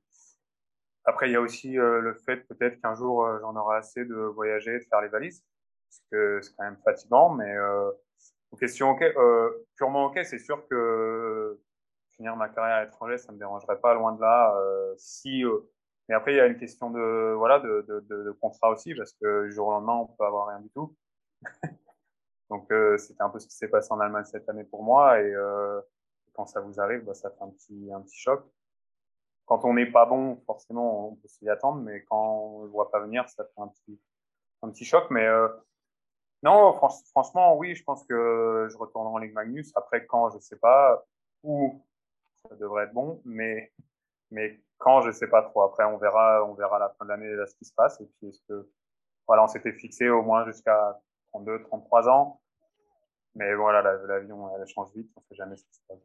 Après, 1.03 1.29
il 1.29 1.33
y 1.33 1.35
a 1.35 1.41
aussi 1.41 1.73
le 1.73 2.13
fait 2.25 2.37
peut-être 2.47 2.81
qu'un 2.81 2.95
jour 2.95 3.27
j'en 3.41 3.55
aurai 3.55 3.77
assez 3.77 4.05
de 4.05 4.15
voyager, 4.15 4.79
de 4.79 4.85
faire 4.85 5.01
les 5.01 5.09
valises, 5.09 5.43
parce 5.89 6.01
que 6.11 6.41
c'est 6.41 6.55
quand 6.55 6.63
même 6.63 6.79
fatigant, 6.85 7.29
mais 7.33 7.53
question 8.55 8.91
ok, 8.91 9.01
euh, 9.01 9.67
purement 9.75 10.05
ok, 10.05 10.19
c'est 10.23 10.39
sûr 10.39 10.65
que 10.69 11.59
finir 12.17 12.36
ma 12.36 12.49
carrière 12.49 12.77
à 12.77 12.84
l'étranger, 12.86 13.17
ça 13.17 13.32
me 13.32 13.38
dérangerait 13.38 13.79
pas 13.79 13.94
loin 13.94 14.13
de 14.13 14.21
là. 14.21 14.56
Euh, 14.58 14.94
si, 14.98 15.46
euh, 15.46 15.60
mais 16.10 16.15
après 16.15 16.33
il 16.33 16.37
y 16.37 16.39
a 16.39 16.48
une 16.48 16.58
question 16.58 16.91
de 16.91 17.33
voilà 17.37 17.60
de, 17.60 18.37
contrat 18.41 18.69
aussi 18.69 18.94
parce 18.96 19.13
que 19.13 19.46
du 19.46 19.52
jour 19.52 19.67
au 19.67 19.71
lendemain 19.71 19.96
on 19.96 20.08
peut 20.08 20.25
avoir 20.25 20.48
rien 20.48 20.60
du 20.60 20.69
tout. 20.69 20.96
Donc 22.50 22.71
euh, 22.71 22.98
c'était 22.98 23.21
un 23.21 23.29
peu 23.29 23.39
ce 23.39 23.48
qui 23.48 23.56
s'est 23.56 23.67
passé 23.67 23.91
en 23.91 24.00
Allemagne 24.00 24.25
cette 24.25 24.48
année 24.50 24.63
pour 24.63 24.83
moi 24.83 25.21
et 25.21 25.33
quand 26.33 26.46
ça 26.46 26.62
vous 26.62 26.79
arrive, 26.79 27.04
bah, 27.04 27.13
ça 27.13 27.29
fait 27.31 27.41
un 27.41 27.50
petit 27.50 27.89
un 27.94 28.02
petit 28.02 28.17
choc. 28.17 28.44
Quand 29.46 29.63
on 29.63 29.73
n'est 29.73 29.91
pas 29.91 30.06
bon, 30.06 30.37
forcément 30.46 31.10
on 31.10 31.15
peut 31.15 31.27
s'y 31.27 31.50
attendre, 31.50 31.81
mais 31.81 32.04
quand 32.04 32.39
on 32.41 32.63
le 32.63 32.69
voit 32.69 32.91
pas 32.91 33.00
venir, 33.00 33.27
ça 33.29 33.46
fait 33.46 33.62
un 33.62 33.67
petit 33.67 34.00
un 34.62 34.69
petit 34.69 34.85
choc. 34.85 35.08
Mais 35.12 35.27
non, 36.44 36.73
franchement, 36.73 37.56
oui, 37.58 37.75
je 37.75 37.83
pense 37.83 38.06
que 38.06 38.67
je 38.71 38.77
retournerai 38.77 39.13
en 39.13 39.17
Ligue 39.17 39.33
Magnus. 39.33 39.71
Après, 39.75 40.06
quand, 40.06 40.29
je 40.29 40.39
sais 40.39 40.58
pas. 40.58 41.04
Où, 41.44 41.81
ça 42.50 42.56
devrait 42.56 42.85
être 42.85 42.93
bon, 42.93 43.21
mais, 43.25 43.71
mais 44.31 44.60
quand, 44.77 45.02
je 45.02 45.12
sais 45.12 45.27
pas 45.27 45.41
trop. 45.41 45.63
Après, 45.63 45.85
on 45.85 45.98
verra, 45.98 46.43
on 46.45 46.54
verra 46.54 46.77
à 46.77 46.79
la 46.79 46.89
fin 46.98 47.06
de 47.06 47.10
l'année 47.10 47.33
ce 47.45 47.56
qui 47.56 47.65
se 47.65 47.73
passe. 47.73 48.00
Et 48.02 48.06
puis, 48.17 48.29
est-ce 48.29 48.41
que, 48.48 48.69
voilà, 49.27 49.43
on 49.43 49.48
s'était 49.48 49.73
fixé 49.73 50.10
au 50.10 50.21
moins 50.21 50.45
jusqu'à 50.45 51.00
32, 51.33 51.63
33 51.63 52.10
ans. 52.10 52.41
Mais 53.35 53.54
voilà, 53.56 53.81
l'avion, 54.08 54.50
elle 54.56 54.67
change 54.67 54.89
vite. 54.95 55.10
On 55.15 55.21
sait 55.21 55.35
jamais 55.35 55.56
ce 55.56 55.63
qui 55.63 55.73
se 55.73 55.81
passe. 55.87 56.00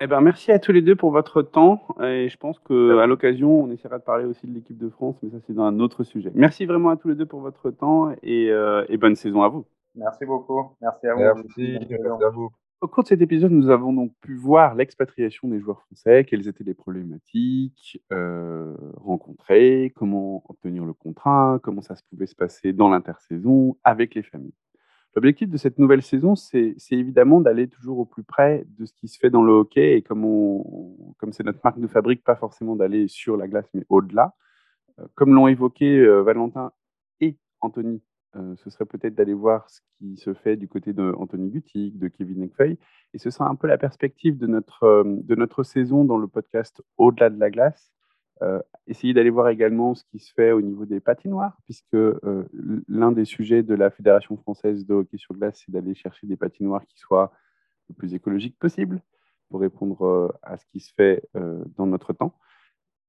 Eh 0.00 0.06
ben, 0.06 0.20
merci 0.20 0.52
à 0.52 0.58
tous 0.58 0.72
les 0.72 0.82
deux 0.82 0.96
pour 0.96 1.10
votre 1.10 1.42
temps. 1.42 1.86
Et 2.02 2.28
je 2.28 2.36
pense 2.36 2.58
qu'à 2.58 3.06
l'occasion, 3.06 3.62
on 3.62 3.70
essaiera 3.70 3.98
de 3.98 4.04
parler 4.04 4.24
aussi 4.24 4.46
de 4.46 4.52
l'équipe 4.52 4.76
de 4.76 4.88
France, 4.88 5.16
mais 5.22 5.30
ça, 5.30 5.36
c'est 5.46 5.54
dans 5.54 5.64
un 5.64 5.80
autre 5.80 6.04
sujet. 6.04 6.30
Merci 6.34 6.66
vraiment 6.66 6.90
à 6.90 6.96
tous 6.96 7.08
les 7.08 7.14
deux 7.14 7.26
pour 7.26 7.40
votre 7.40 7.70
temps 7.70 8.10
et, 8.22 8.50
euh, 8.50 8.84
et 8.88 8.96
bonne 8.96 9.16
saison 9.16 9.42
à 9.42 9.48
vous. 9.48 9.64
Merci 9.94 10.26
beaucoup. 10.26 10.76
Merci 10.80 11.06
à 11.06 11.14
vous. 11.14 11.20
Merci, 11.20 11.78
merci 11.80 11.94
à 11.94 12.28
vous. 12.30 12.50
Au 12.82 12.88
cours 12.88 13.04
de 13.04 13.08
cet 13.08 13.22
épisode, 13.22 13.52
nous 13.52 13.70
avons 13.70 13.94
donc 13.94 14.12
pu 14.20 14.34
voir 14.34 14.74
l'expatriation 14.74 15.48
des 15.48 15.60
joueurs 15.60 15.80
français, 15.80 16.24
quelles 16.24 16.46
étaient 16.46 16.62
les 16.62 16.74
problématiques 16.74 18.02
euh, 18.12 18.76
rencontrées, 18.96 19.94
comment 19.96 20.44
obtenir 20.50 20.84
le 20.84 20.92
contrat, 20.92 21.58
comment 21.62 21.80
ça 21.80 21.94
pouvait 22.10 22.26
se 22.26 22.34
passer 22.34 22.74
dans 22.74 22.90
l'intersaison 22.90 23.78
avec 23.82 24.14
les 24.14 24.22
familles. 24.22 24.52
L'objectif 25.14 25.48
de 25.48 25.56
cette 25.56 25.78
nouvelle 25.78 26.02
saison, 26.02 26.34
c'est 26.36 26.76
évidemment 26.90 27.40
d'aller 27.40 27.66
toujours 27.66 27.98
au 27.98 28.04
plus 28.04 28.24
près 28.24 28.66
de 28.78 28.84
ce 28.84 28.92
qui 28.92 29.08
se 29.08 29.18
fait 29.18 29.30
dans 29.30 29.42
le 29.42 29.52
hockey 29.52 29.96
et 29.96 30.02
comme 30.02 31.32
c'est 31.32 31.44
notre 31.44 31.60
marque 31.64 31.80
de 31.80 31.86
fabrique, 31.86 32.22
pas 32.22 32.36
forcément 32.36 32.76
d'aller 32.76 33.08
sur 33.08 33.38
la 33.38 33.48
glace, 33.48 33.70
mais 33.72 33.86
au-delà. 33.88 34.34
Euh, 34.98 35.06
comme 35.14 35.34
l'ont 35.34 35.48
évoqué 35.48 35.98
euh, 35.98 36.20
Valentin 36.22 36.72
et 37.20 37.38
Anthony 37.62 38.02
ce 38.56 38.70
serait 38.70 38.86
peut-être 38.86 39.14
d'aller 39.14 39.34
voir 39.34 39.68
ce 39.70 39.80
qui 39.98 40.16
se 40.16 40.34
fait 40.34 40.56
du 40.56 40.68
côté 40.68 40.92
d'Anthony 40.92 41.50
Guttig, 41.50 41.98
de 41.98 42.08
Kevin 42.08 42.42
Ekfeuille. 42.42 42.78
Et 43.14 43.18
ce 43.18 43.30
sera 43.30 43.48
un 43.48 43.54
peu 43.54 43.66
la 43.66 43.78
perspective 43.78 44.36
de 44.36 44.46
notre, 44.46 44.84
euh, 44.84 45.04
de 45.06 45.34
notre 45.34 45.62
saison 45.62 46.04
dans 46.04 46.18
le 46.18 46.26
podcast 46.28 46.82
Au-delà 46.96 47.30
de 47.30 47.38
la 47.38 47.50
glace. 47.50 47.92
Euh, 48.42 48.60
essayer 48.86 49.14
d'aller 49.14 49.30
voir 49.30 49.48
également 49.48 49.94
ce 49.94 50.04
qui 50.04 50.18
se 50.18 50.32
fait 50.32 50.52
au 50.52 50.60
niveau 50.60 50.84
des 50.84 51.00
patinoires, 51.00 51.56
puisque 51.64 51.96
l'un 52.88 53.12
des 53.12 53.24
sujets 53.24 53.62
de 53.62 53.74
la 53.74 53.90
Fédération 53.90 54.36
française 54.36 54.84
de 54.84 54.94
hockey 54.94 55.16
sur 55.16 55.34
glace, 55.34 55.62
c'est 55.64 55.72
d'aller 55.72 55.94
chercher 55.94 56.26
des 56.26 56.36
patinoires 56.36 56.86
qui 56.86 56.98
soient 56.98 57.32
le 57.88 57.94
plus 57.94 58.12
écologiques 58.14 58.58
possible 58.58 59.00
pour 59.48 59.60
répondre 59.60 60.38
à 60.42 60.58
ce 60.58 60.66
qui 60.66 60.80
se 60.80 60.92
fait 60.92 61.26
dans 61.32 61.86
notre 61.86 62.12
temps. 62.12 62.34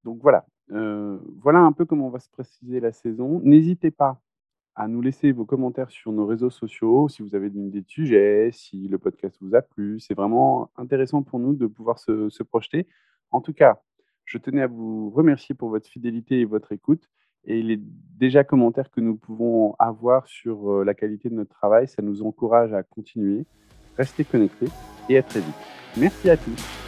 Donc 0.06 0.20
voilà, 0.22 0.46
voilà 0.70 1.60
un 1.60 1.74
peu 1.74 1.84
comment 1.84 2.08
on 2.08 2.12
va 2.12 2.20
se 2.20 2.30
préciser 2.30 2.80
la 2.80 2.94
saison. 2.94 3.42
N'hésitez 3.44 3.92
pas 3.92 4.22
à 4.78 4.88
nous 4.88 5.02
laisser 5.02 5.32
vos 5.32 5.44
commentaires 5.44 5.90
sur 5.90 6.12
nos 6.12 6.28
réseaux 6.28 6.52
sociaux, 6.52 7.10
si 7.10 7.24
vous 7.24 7.34
avez 7.34 7.48
une 7.48 7.66
idée 7.66 7.82
de 7.82 7.90
sujet, 7.90 8.52
si 8.54 8.88
le 8.88 9.00
podcast 9.00 9.36
vous 9.42 9.56
a 9.56 9.64
plu. 9.64 10.00
C'est 10.00 10.14
vraiment 10.14 10.70
intéressant 10.78 11.24
pour 11.24 11.40
nous 11.40 11.56
de 11.56 11.66
pouvoir 11.66 11.98
se, 11.98 12.44
projeter. 12.44 12.88
En 13.32 13.42
tout 13.42 13.54
cas, 13.54 13.82
je 14.26 14.38
tenais 14.38 14.62
à 14.62 14.68
vous 14.68 15.10
remercier 15.10 15.56
pour 15.56 15.70
votre 15.70 15.90
fidélité 15.90 16.42
et 16.42 16.46
votre 16.46 16.72
écoute. 16.72 17.10
Et 17.46 17.64
les 17.64 17.80
déjà 17.82 18.44
commentaires 18.44 18.92
que 18.92 19.02
nous 19.02 19.16
pouvons 19.16 19.74
avoir 19.80 20.28
sur 20.28 20.72
euh, 20.72 20.84
la 20.84 20.94
qualité 20.94 21.30
de 21.30 21.34
notre 21.34 21.56
travail, 21.56 21.88
ça 21.88 22.04
nous 22.04 22.22
encourage 22.22 22.72
à 22.74 22.84
continuer. 22.84 23.46
Restez 23.98 24.26
connectés 24.26 24.68
et 25.10 25.18
à 25.18 25.24
très 25.24 25.40
vite. 25.40 25.56
Merci 25.98 26.30
à 26.30 26.38
tous. 26.38 26.87